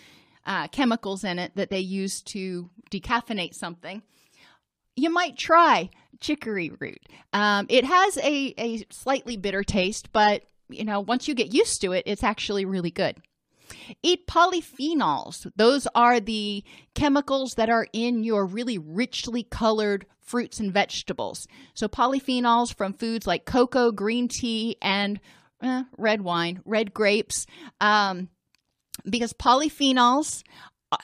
uh, 0.46 0.68
chemicals 0.68 1.24
in 1.24 1.38
it 1.38 1.52
that 1.56 1.70
they 1.70 1.80
use 1.80 2.20
to 2.22 2.70
decaffeinate 2.90 3.54
something, 3.54 4.02
you 4.96 5.10
might 5.10 5.36
try 5.36 5.90
chicory 6.20 6.70
root. 6.78 7.00
Um, 7.32 7.66
it 7.68 7.84
has 7.84 8.18
a, 8.18 8.54
a 8.58 8.84
slightly 8.90 9.36
bitter 9.36 9.64
taste, 9.64 10.12
but 10.12 10.42
you 10.68 10.84
know, 10.84 11.00
once 11.00 11.28
you 11.28 11.34
get 11.34 11.52
used 11.52 11.80
to 11.82 11.92
it, 11.92 12.04
it's 12.06 12.22
actually 12.22 12.64
really 12.64 12.90
good. 12.90 13.16
Eat 14.02 14.26
polyphenols. 14.26 15.50
Those 15.56 15.86
are 15.94 16.20
the 16.20 16.62
chemicals 16.94 17.54
that 17.54 17.70
are 17.70 17.86
in 17.92 18.22
your 18.22 18.46
really 18.46 18.78
richly 18.78 19.42
colored 19.42 20.06
fruits 20.20 20.60
and 20.60 20.72
vegetables. 20.72 21.46
So, 21.74 21.88
polyphenols 21.88 22.74
from 22.74 22.92
foods 22.94 23.26
like 23.26 23.44
cocoa, 23.44 23.90
green 23.90 24.28
tea, 24.28 24.76
and 24.80 25.20
eh, 25.64 25.84
red 25.96 26.20
wine, 26.20 26.60
red 26.64 26.94
grapes, 26.94 27.46
um, 27.80 28.28
because 29.08 29.32
polyphenols 29.32 30.42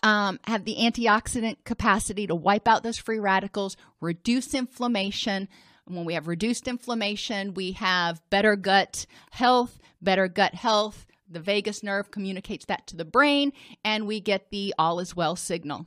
um, 0.02 0.38
have 0.46 0.64
the 0.64 0.76
antioxidant 0.76 1.64
capacity 1.64 2.26
to 2.26 2.34
wipe 2.34 2.68
out 2.68 2.82
those 2.82 2.98
free 2.98 3.18
radicals, 3.18 3.76
reduce 4.00 4.54
inflammation. 4.54 5.48
When 5.86 6.04
we 6.04 6.14
have 6.14 6.28
reduced 6.28 6.68
inflammation, 6.68 7.54
we 7.54 7.72
have 7.72 8.20
better 8.30 8.54
gut 8.54 9.06
health, 9.32 9.78
better 10.00 10.28
gut 10.28 10.54
health. 10.54 11.06
The 11.28 11.40
vagus 11.40 11.82
nerve 11.82 12.10
communicates 12.10 12.64
that 12.66 12.86
to 12.88 12.96
the 12.96 13.04
brain, 13.04 13.52
and 13.84 14.06
we 14.06 14.20
get 14.20 14.50
the 14.50 14.74
all 14.78 15.00
is 15.00 15.16
well 15.16 15.36
signal. 15.36 15.86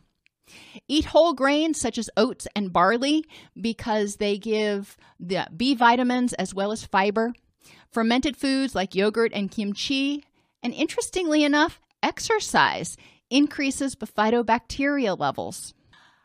Eat 0.87 1.05
whole 1.05 1.33
grains 1.33 1.79
such 1.79 1.97
as 1.97 2.09
oats 2.17 2.47
and 2.55 2.73
barley 2.73 3.25
because 3.59 4.17
they 4.17 4.37
give 4.37 4.97
the 5.19 5.47
B 5.55 5.73
vitamins 5.73 6.33
as 6.33 6.53
well 6.53 6.71
as 6.71 6.85
fiber 6.85 7.33
fermented 7.93 8.35
foods 8.35 8.75
like 8.75 8.95
yogurt 8.95 9.31
and 9.33 9.51
kimchi, 9.51 10.25
and 10.61 10.73
interestingly 10.73 11.43
enough, 11.43 11.79
exercise 12.01 12.97
increases 13.29 13.95
bifidobacteria 13.95 15.17
levels. 15.17 15.73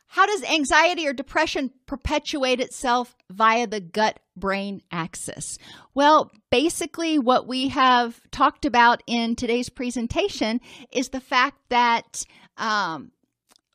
How 0.08 0.24
does 0.24 0.42
anxiety 0.44 1.06
or 1.06 1.12
depression 1.12 1.70
perpetuate 1.86 2.60
itself 2.60 3.14
via 3.30 3.66
the 3.66 3.80
gut 3.80 4.20
brain 4.34 4.80
axis? 4.90 5.58
Well, 5.94 6.30
basically, 6.50 7.18
what 7.18 7.46
we 7.46 7.68
have 7.68 8.18
talked 8.30 8.64
about 8.64 9.02
in 9.06 9.36
today's 9.36 9.68
presentation 9.68 10.60
is 10.90 11.10
the 11.10 11.20
fact 11.20 11.58
that 11.68 12.24
um, 12.56 13.12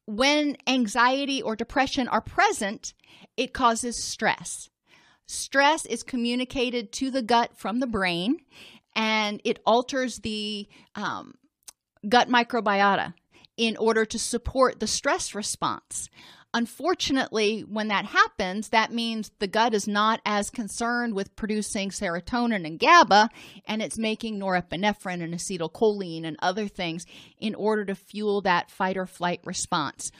when 0.07 0.57
anxiety 0.65 1.41
or 1.41 1.55
depression 1.55 2.07
are 2.07 2.21
present, 2.21 2.95
it 3.37 3.53
causes 3.53 4.03
stress. 4.03 4.69
Stress 5.33 5.85
is 5.85 6.03
communicated 6.03 6.91
to 6.93 7.09
the 7.11 7.21
gut 7.21 7.57
from 7.57 7.79
the 7.79 7.87
brain 7.87 8.37
and 8.95 9.41
it 9.43 9.59
alters 9.65 10.19
the 10.19 10.67
um, 10.95 11.33
gut 12.07 12.29
microbiota 12.29 13.13
in 13.57 13.77
order 13.77 14.05
to 14.05 14.19
support 14.19 14.79
the 14.79 14.87
stress 14.87 15.33
response. 15.35 16.09
Unfortunately, 16.55 17.61
when 17.61 17.87
that 17.87 18.05
happens, 18.05 18.69
that 18.69 18.93
means 18.93 19.31
the 19.39 19.47
gut 19.47 19.73
is 19.73 19.87
not 19.87 20.21
as 20.23 20.51
concerned 20.51 21.15
with 21.15 21.35
producing 21.35 21.89
serotonin 21.89 22.67
and 22.67 22.77
GABA, 22.77 23.29
and 23.65 23.81
it's 23.81 23.97
making 23.97 24.39
norepinephrine 24.39 25.23
and 25.23 25.33
acetylcholine 25.33 26.25
and 26.25 26.37
other 26.43 26.67
things 26.67 27.07
in 27.39 27.55
order 27.55 27.83
to 27.85 27.95
fuel 27.95 28.41
that 28.41 28.69
fight 28.69 28.97
or 28.97 29.07
flight 29.07 29.39
response. 29.43 30.11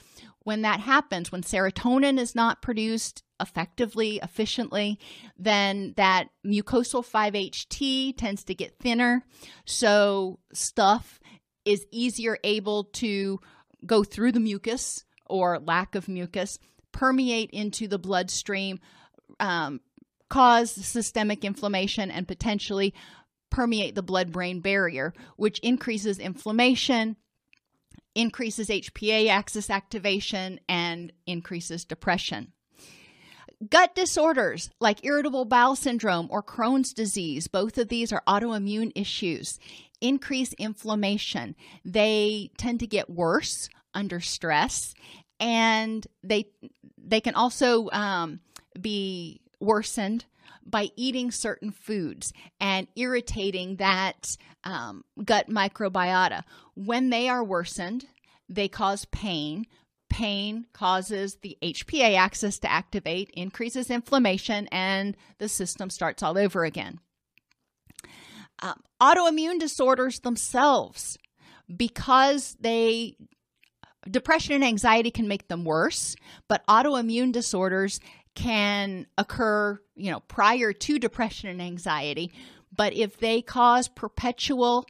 When 0.44 0.64
that 0.64 0.82
happens, 0.82 1.32
when 1.32 1.42
serotonin 1.42 2.20
is 2.20 2.36
not 2.36 2.62
produced 2.62 3.24
effectively, 3.40 4.20
efficiently, 4.22 5.00
then 5.38 5.94
that 5.98 6.30
mucosal 6.46 7.06
5-HT 7.06 8.18
tends 8.18 8.44
to 8.46 8.56
get 8.56 8.78
thinner. 8.80 9.24
So 9.66 10.40
stuff 10.54 11.20
is 11.66 11.86
easier 11.92 12.38
able 12.44 12.86
to 12.86 13.40
go 13.86 14.04
through 14.04 14.34
the 14.34 14.40
mucus 14.40 15.06
or 15.26 15.60
lack 15.60 15.96
of 15.96 16.08
mucus, 16.08 16.60
permeate 16.92 17.50
into 17.52 17.88
the 17.88 18.00
bloodstream, 18.00 18.80
um, 19.40 19.80
cause 20.30 20.72
systemic 20.72 21.46
inflammation, 21.46 22.12
and 22.12 22.28
potentially 22.28 22.94
permeate 23.50 23.96
the 23.96 24.04
blood 24.04 24.32
brain 24.32 24.60
barrier, 24.60 25.14
which 25.38 25.60
increases 25.60 26.20
inflammation, 26.20 27.16
increases 28.16 28.70
HPA 28.70 29.30
axis 29.30 29.70
activation, 29.70 30.60
and 30.68 31.12
increases 31.26 31.86
depression. 31.86 32.54
Gut 33.70 33.96
disorders 33.96 34.70
like 34.80 35.06
irritable 35.06 35.46
bowel 35.46 35.76
syndrome 35.76 36.28
or 36.30 36.44
Crohn's 36.44 36.94
disease, 36.94 37.48
both 37.48 37.78
of 37.78 37.88
these 37.88 38.12
are 38.12 38.24
autoimmune 38.28 38.92
issues, 38.96 39.58
increase 40.02 40.54
inflammation. 40.54 41.56
They 41.86 42.52
tend 42.58 42.82
to 42.82 42.88
get 42.88 43.10
worse 43.10 43.70
under 43.94 44.20
stress 44.20 44.94
and 45.40 46.06
they 46.24 46.48
they 46.98 47.22
can 47.22 47.36
also 47.36 47.90
um, 47.92 48.40
be 48.80 49.42
worsened 49.60 50.26
by 50.66 50.90
eating 50.96 51.32
certain 51.32 51.72
foods 51.72 52.34
and 52.60 52.88
irritating 52.96 53.78
that 53.78 54.38
um, 54.64 55.04
gut 55.24 55.50
microbiota. 55.50 56.44
When 56.76 57.10
they 57.10 57.30
are 57.30 57.44
worsened, 57.44 58.06
they 58.50 58.68
cause 58.68 59.06
pain, 59.06 59.66
pain 60.10 60.66
causes 60.74 61.38
the 61.42 61.58
HPA 61.62 62.18
axis 62.18 62.60
to 62.60 62.72
activate, 62.72 63.30
increases 63.32 63.90
inflammation, 63.90 64.68
and 64.72 65.18
the 65.40 65.50
system 65.50 65.90
starts 65.90 66.24
all 66.24 66.38
over 66.38 66.64
again. 66.64 67.00
Um, 68.62 68.82
autoimmune 69.02 69.60
disorders 69.60 70.20
themselves, 70.20 71.18
because 71.76 72.56
they 72.60 73.16
depression 74.10 74.54
and 74.54 74.64
anxiety 74.64 75.12
can 75.12 75.28
make 75.28 75.48
them 75.48 75.64
worse, 75.64 76.16
but 76.48 76.66
autoimmune 76.68 77.32
disorders 77.32 78.00
can 78.36 79.08
occur, 79.18 79.80
you 79.96 80.12
know, 80.12 80.22
prior 80.22 80.74
to 80.74 81.00
depression 81.00 81.50
and 81.50 81.62
anxiety. 81.62 82.32
But 82.76 82.94
if 82.94 83.18
they 83.18 83.42
cause 83.42 83.88
perpetual 83.88 84.86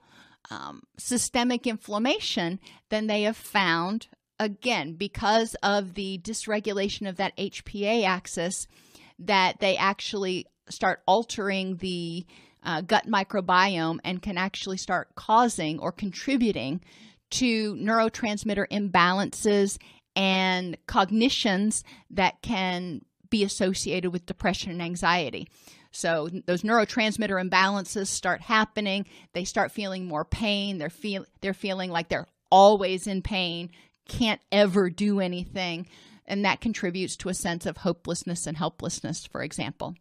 um, 0.49 0.83
systemic 0.97 1.67
inflammation, 1.67 2.59
then 2.89 3.07
they 3.07 3.23
have 3.23 3.37
found 3.37 4.07
again, 4.39 4.93
because 4.93 5.55
of 5.63 5.93
the 5.93 6.19
dysregulation 6.23 7.07
of 7.07 7.17
that 7.17 7.35
HPA 7.37 8.05
axis, 8.05 8.67
that 9.19 9.59
they 9.59 9.77
actually 9.77 10.47
start 10.69 11.01
altering 11.07 11.77
the 11.77 12.25
uh, 12.63 12.81
gut 12.81 13.07
microbiome 13.07 13.99
and 14.03 14.21
can 14.21 14.37
actually 14.37 14.77
start 14.77 15.15
causing 15.15 15.79
or 15.79 15.91
contributing 15.91 16.81
to 17.29 17.75
neurotransmitter 17.75 18.65
imbalances 18.71 19.77
and 20.15 20.77
cognitions 20.87 21.83
that 22.09 22.41
can 22.41 23.01
be 23.33 23.43
associated 23.43 24.13
with 24.13 24.27
depression 24.27 24.69
and 24.69 24.81
anxiety. 24.81 25.47
So 25.89 26.29
those 26.45 26.61
neurotransmitter 26.61 27.43
imbalances 27.43 28.05
start 28.05 28.41
happening. 28.41 29.07
They 29.33 29.43
start 29.43 29.71
feeling 29.71 30.05
more 30.05 30.23
pain. 30.23 30.77
They're 30.77 30.91
feel 30.91 31.25
they're 31.41 31.55
feeling 31.55 31.89
like 31.89 32.09
they're 32.09 32.27
always 32.51 33.07
in 33.07 33.23
pain, 33.23 33.71
can't 34.07 34.39
ever 34.51 34.91
do 34.91 35.19
anything. 35.19 35.87
And 36.27 36.45
that 36.45 36.61
contributes 36.61 37.15
to 37.17 37.29
a 37.29 37.33
sense 37.33 37.65
of 37.65 37.77
hopelessness 37.77 38.45
and 38.45 38.55
helplessness, 38.55 39.25
for 39.25 39.41
example. 39.41 39.95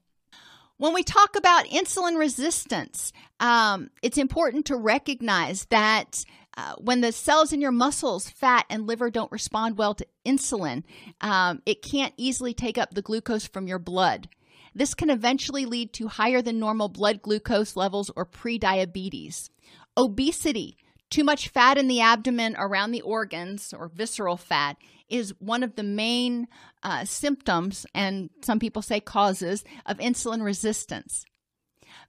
When 0.82 0.94
we 0.94 1.04
talk 1.04 1.36
about 1.36 1.66
insulin 1.66 2.18
resistance, 2.18 3.12
um, 3.38 3.90
it's 4.02 4.18
important 4.18 4.66
to 4.66 4.76
recognize 4.76 5.66
that 5.66 6.24
uh, 6.56 6.74
when 6.78 7.02
the 7.02 7.12
cells 7.12 7.52
in 7.52 7.60
your 7.60 7.70
muscles, 7.70 8.28
fat, 8.28 8.66
and 8.68 8.84
liver 8.84 9.08
don't 9.08 9.30
respond 9.30 9.78
well 9.78 9.94
to 9.94 10.06
insulin, 10.26 10.82
um, 11.20 11.62
it 11.66 11.82
can't 11.82 12.14
easily 12.16 12.52
take 12.52 12.78
up 12.78 12.94
the 12.94 13.00
glucose 13.00 13.46
from 13.46 13.68
your 13.68 13.78
blood. 13.78 14.28
This 14.74 14.92
can 14.92 15.08
eventually 15.08 15.66
lead 15.66 15.92
to 15.92 16.08
higher 16.08 16.42
than 16.42 16.58
normal 16.58 16.88
blood 16.88 17.22
glucose 17.22 17.76
levels 17.76 18.10
or 18.16 18.26
prediabetes. 18.26 19.50
Obesity, 19.96 20.76
too 21.10 21.22
much 21.22 21.46
fat 21.46 21.78
in 21.78 21.86
the 21.86 22.00
abdomen 22.00 22.56
around 22.58 22.90
the 22.90 23.02
organs 23.02 23.72
or 23.72 23.86
visceral 23.86 24.36
fat, 24.36 24.78
is 25.12 25.34
one 25.38 25.62
of 25.62 25.76
the 25.76 25.82
main 25.82 26.48
uh, 26.82 27.04
symptoms, 27.04 27.86
and 27.94 28.30
some 28.42 28.58
people 28.58 28.82
say 28.82 28.98
causes, 28.98 29.62
of 29.86 29.98
insulin 29.98 30.42
resistance. 30.42 31.24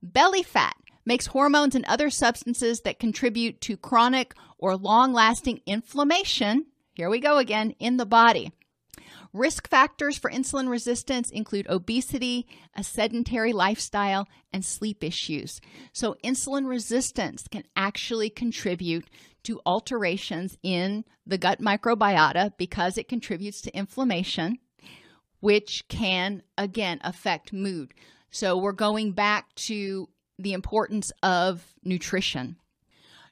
Belly 0.02 0.42
fat 0.42 0.76
makes 1.06 1.28
hormones 1.28 1.76
and 1.76 1.86
other 1.86 2.10
substances 2.10 2.82
that 2.82 3.00
contribute 3.00 3.60
to 3.62 3.78
chronic 3.78 4.34
or 4.58 4.78
long 4.78 5.14
lasting 5.14 5.60
inflammation. 5.66 6.66
Here 6.94 7.10
we 7.10 7.20
go 7.20 7.38
again 7.38 7.72
in 7.80 7.98
the 7.98 8.06
body. 8.06 8.52
Risk 9.34 9.68
factors 9.68 10.18
for 10.18 10.30
insulin 10.30 10.70
resistance 10.70 11.32
include 11.32 11.68
obesity, 11.68 12.48
a 12.76 12.84
sedentary 12.84 13.52
lifestyle, 13.52 14.28
and 14.54 14.64
sleep 14.64 15.04
issues. 15.04 15.60
So, 15.92 16.16
insulin 16.24 16.68
resistance 16.68 17.48
can 17.48 17.64
actually 17.76 18.30
contribute 18.30 19.10
to 19.44 19.62
alterations 19.66 20.58
in 20.64 21.06
the 21.26 21.38
gut 21.38 21.62
microbiota 21.62 22.54
because 22.58 22.98
it 22.98 23.08
contributes 23.08 23.62
to 23.62 23.78
inflammation, 23.78 24.58
which 25.40 25.86
can 25.88 26.44
again 26.58 27.00
affect 27.04 27.54
mood. 27.54 27.94
So, 28.32 28.58
we're 28.58 28.72
going 28.72 29.12
back 29.12 29.54
to 29.56 30.10
the 30.40 30.54
importance 30.54 31.12
of 31.22 31.74
nutrition. 31.84 32.58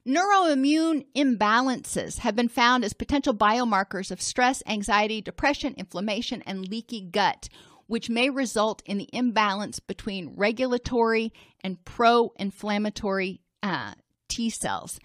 Neuroimmune 0.07 1.05
imbalances 1.15 2.19
have 2.19 2.35
been 2.35 2.47
found 2.47 2.83
as 2.83 2.93
potential 2.93 3.35
biomarkers 3.35 4.09
of 4.09 4.19
stress, 4.19 4.63
anxiety, 4.65 5.21
depression, 5.21 5.75
inflammation, 5.77 6.41
and 6.43 6.67
leaky 6.67 7.01
gut, 7.01 7.49
which 7.85 8.09
may 8.09 8.29
result 8.29 8.81
in 8.87 8.97
the 8.97 9.09
imbalance 9.13 9.79
between 9.79 10.33
regulatory 10.35 11.31
and 11.63 11.83
pro 11.85 12.31
inflammatory 12.37 13.41
uh, 13.61 13.93
T 14.27 14.49
cells. 14.49 14.99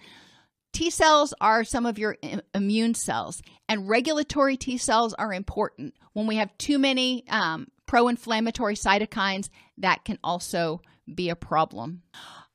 T 0.77 0.91
cells 0.91 1.33
are 1.41 1.63
some 1.63 1.87
of 1.87 1.97
your 1.97 2.17
immune 2.53 2.93
cells, 2.93 3.41
and 3.67 3.89
regulatory 3.89 4.57
T 4.57 4.77
cells 4.77 5.15
are 5.15 5.33
important. 5.33 5.95
When 6.13 6.27
we 6.27 6.35
have 6.35 6.55
too 6.59 6.77
many 6.77 7.27
um, 7.29 7.69
pro 7.87 8.07
inflammatory 8.07 8.75
cytokines, 8.75 9.49
that 9.79 10.05
can 10.05 10.19
also 10.23 10.83
be 11.11 11.29
a 11.29 11.35
problem. 11.35 12.03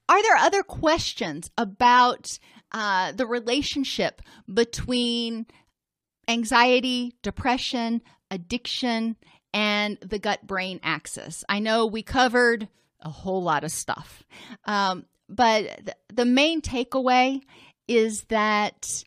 Are 0.08 0.22
there 0.22 0.36
other 0.36 0.62
questions 0.62 1.50
about 1.58 2.38
uh, 2.70 3.10
the 3.10 3.26
relationship 3.26 4.22
between 4.46 5.46
anxiety, 6.28 7.16
depression, 7.24 8.02
addiction, 8.30 9.16
and 9.52 9.98
the 10.00 10.20
gut 10.20 10.46
brain 10.46 10.78
axis? 10.84 11.42
I 11.48 11.58
know 11.58 11.86
we 11.86 12.04
covered 12.04 12.68
a 13.00 13.10
whole 13.10 13.42
lot 13.42 13.64
of 13.64 13.72
stuff, 13.72 14.22
um, 14.64 15.06
but 15.28 15.62
th- 15.64 15.96
the 16.14 16.24
main 16.24 16.60
takeaway 16.60 17.40
is 17.96 18.24
that 18.24 19.04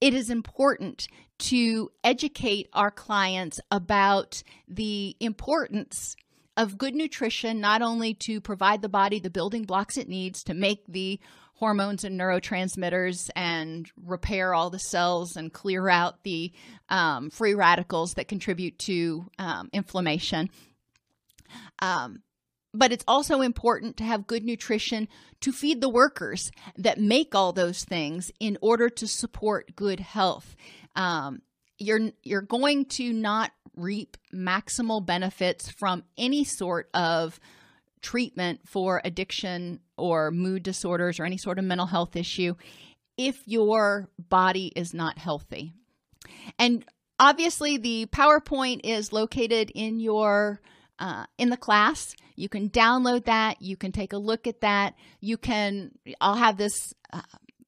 it 0.00 0.14
is 0.14 0.30
important 0.30 1.08
to 1.38 1.90
educate 2.02 2.68
our 2.72 2.90
clients 2.90 3.60
about 3.70 4.42
the 4.68 5.16
importance 5.20 6.16
of 6.56 6.78
good 6.78 6.94
nutrition, 6.94 7.60
not 7.60 7.82
only 7.82 8.14
to 8.14 8.40
provide 8.40 8.82
the 8.82 8.88
body 8.88 9.20
the 9.20 9.30
building 9.30 9.62
blocks 9.62 9.96
it 9.96 10.08
needs 10.08 10.42
to 10.44 10.54
make 10.54 10.84
the 10.88 11.20
hormones 11.54 12.04
and 12.04 12.18
neurotransmitters 12.18 13.30
and 13.34 13.90
repair 14.04 14.54
all 14.54 14.70
the 14.70 14.78
cells 14.78 15.36
and 15.36 15.52
clear 15.52 15.88
out 15.88 16.22
the 16.22 16.52
um, 16.88 17.30
free 17.30 17.54
radicals 17.54 18.14
that 18.14 18.28
contribute 18.28 18.78
to 18.78 19.28
um, 19.38 19.68
inflammation. 19.72 20.48
Um, 21.80 22.22
but 22.78 22.92
it's 22.92 23.04
also 23.08 23.40
important 23.40 23.96
to 23.96 24.04
have 24.04 24.28
good 24.28 24.44
nutrition 24.44 25.08
to 25.40 25.50
feed 25.50 25.80
the 25.80 25.88
workers 25.88 26.52
that 26.76 27.00
make 27.00 27.34
all 27.34 27.52
those 27.52 27.84
things 27.84 28.30
in 28.38 28.56
order 28.62 28.88
to 28.88 29.08
support 29.08 29.74
good 29.74 29.98
health. 29.98 30.54
Um, 30.94 31.42
you're 31.78 32.10
you're 32.22 32.40
going 32.42 32.84
to 32.86 33.12
not 33.12 33.50
reap 33.74 34.16
maximal 34.32 35.04
benefits 35.04 35.68
from 35.68 36.04
any 36.16 36.44
sort 36.44 36.88
of 36.94 37.40
treatment 38.00 38.60
for 38.64 39.00
addiction 39.04 39.80
or 39.96 40.30
mood 40.30 40.62
disorders 40.62 41.18
or 41.18 41.24
any 41.24 41.36
sort 41.36 41.58
of 41.58 41.64
mental 41.64 41.86
health 41.86 42.14
issue 42.14 42.54
if 43.16 43.42
your 43.46 44.08
body 44.28 44.72
is 44.76 44.94
not 44.94 45.18
healthy. 45.18 45.72
And 46.60 46.84
obviously, 47.18 47.76
the 47.76 48.06
PowerPoint 48.06 48.82
is 48.84 49.12
located 49.12 49.72
in 49.74 49.98
your 49.98 50.60
uh, 51.00 51.26
in 51.38 51.50
the 51.50 51.56
class. 51.56 52.14
You 52.38 52.48
can 52.48 52.70
download 52.70 53.24
that. 53.24 53.60
You 53.60 53.76
can 53.76 53.92
take 53.92 54.12
a 54.12 54.18
look 54.18 54.46
at 54.46 54.60
that. 54.60 54.94
You 55.20 55.36
can. 55.36 55.92
I'll 56.20 56.36
have 56.36 56.56
this. 56.56 56.94
Uh, 57.12 57.22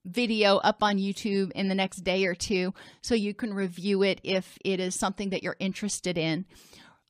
video 0.07 0.57
up 0.57 0.83
on 0.83 0.97
YouTube 0.97 1.53
in 1.53 1.69
the 1.69 1.75
next 1.75 1.99
day 1.99 2.25
or 2.25 2.35
two 2.35 2.73
so 3.03 3.15
you 3.15 3.35
can 3.35 3.53
review 3.53 4.03
it 4.03 4.19
if 4.25 4.59
it 4.65 4.81
is 4.81 4.99
something 4.99 5.29
that 5.29 5.43
you're 5.43 5.57
interested 5.61 6.17
in. 6.17 6.47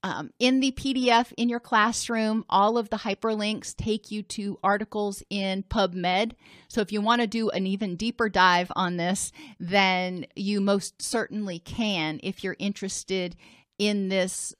Um, 0.03 0.31
in 0.39 0.61
the 0.61 0.73
PDF 0.73 1.33
in 1.37 1.51
your 1.51 1.61
classroom, 1.61 2.47
all 2.49 2.79
of 2.79 2.89
the 2.89 2.97
hyperlinks 2.97 3.77
take 3.77 4.11
you 4.11 4.23
to 4.25 4.59
articles 4.65 5.23
in 5.29 5.63
PubMed. 5.65 6.33
So 6.69 6.81
if 6.81 6.91
you 6.91 7.03
want 7.03 7.21
to 7.21 7.27
do 7.27 7.51
an 7.51 7.67
even 7.67 7.97
deeper 7.97 8.31
dive 8.31 8.73
on 8.75 8.97
this, 8.97 9.31
then 9.59 10.25
you 10.35 10.63
most 10.63 11.03
certainly 11.03 11.59
can 11.59 12.19
if 12.23 12.43
you're 12.43 12.57
interested 12.59 13.37
in 13.79 14.09
this 14.09 14.55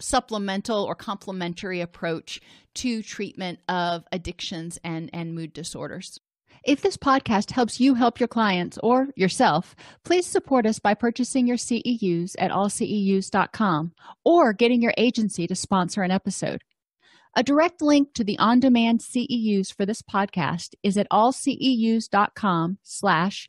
supplemental 0.00 0.84
or 0.84 0.94
complementary 0.94 1.80
approach 1.80 2.40
to 2.74 3.02
treatment 3.02 3.60
of 3.68 4.04
addictions 4.12 4.78
and, 4.84 5.10
and 5.12 5.34
mood 5.34 5.52
disorders. 5.52 6.18
If 6.64 6.80
this 6.80 6.96
podcast 6.96 7.50
helps 7.50 7.78
you 7.78 7.94
help 7.94 8.18
your 8.18 8.28
clients 8.28 8.78
or 8.82 9.08
yourself, 9.16 9.76
please 10.02 10.26
support 10.26 10.64
us 10.64 10.78
by 10.78 10.94
purchasing 10.94 11.46
your 11.46 11.58
CEUs 11.58 12.34
at 12.38 12.50
allceus.com 12.50 13.92
or 14.24 14.52
getting 14.54 14.80
your 14.80 14.94
agency 14.96 15.46
to 15.46 15.54
sponsor 15.54 16.02
an 16.02 16.10
episode. 16.10 16.62
A 17.36 17.42
direct 17.42 17.82
link 17.82 18.14
to 18.14 18.24
the 18.24 18.38
on-demand 18.38 19.00
CEUs 19.00 19.74
for 19.74 19.84
this 19.84 20.00
podcast 20.00 20.74
is 20.82 20.96
at 20.96 21.08
allceus.com 21.10 22.78
slash 22.82 23.48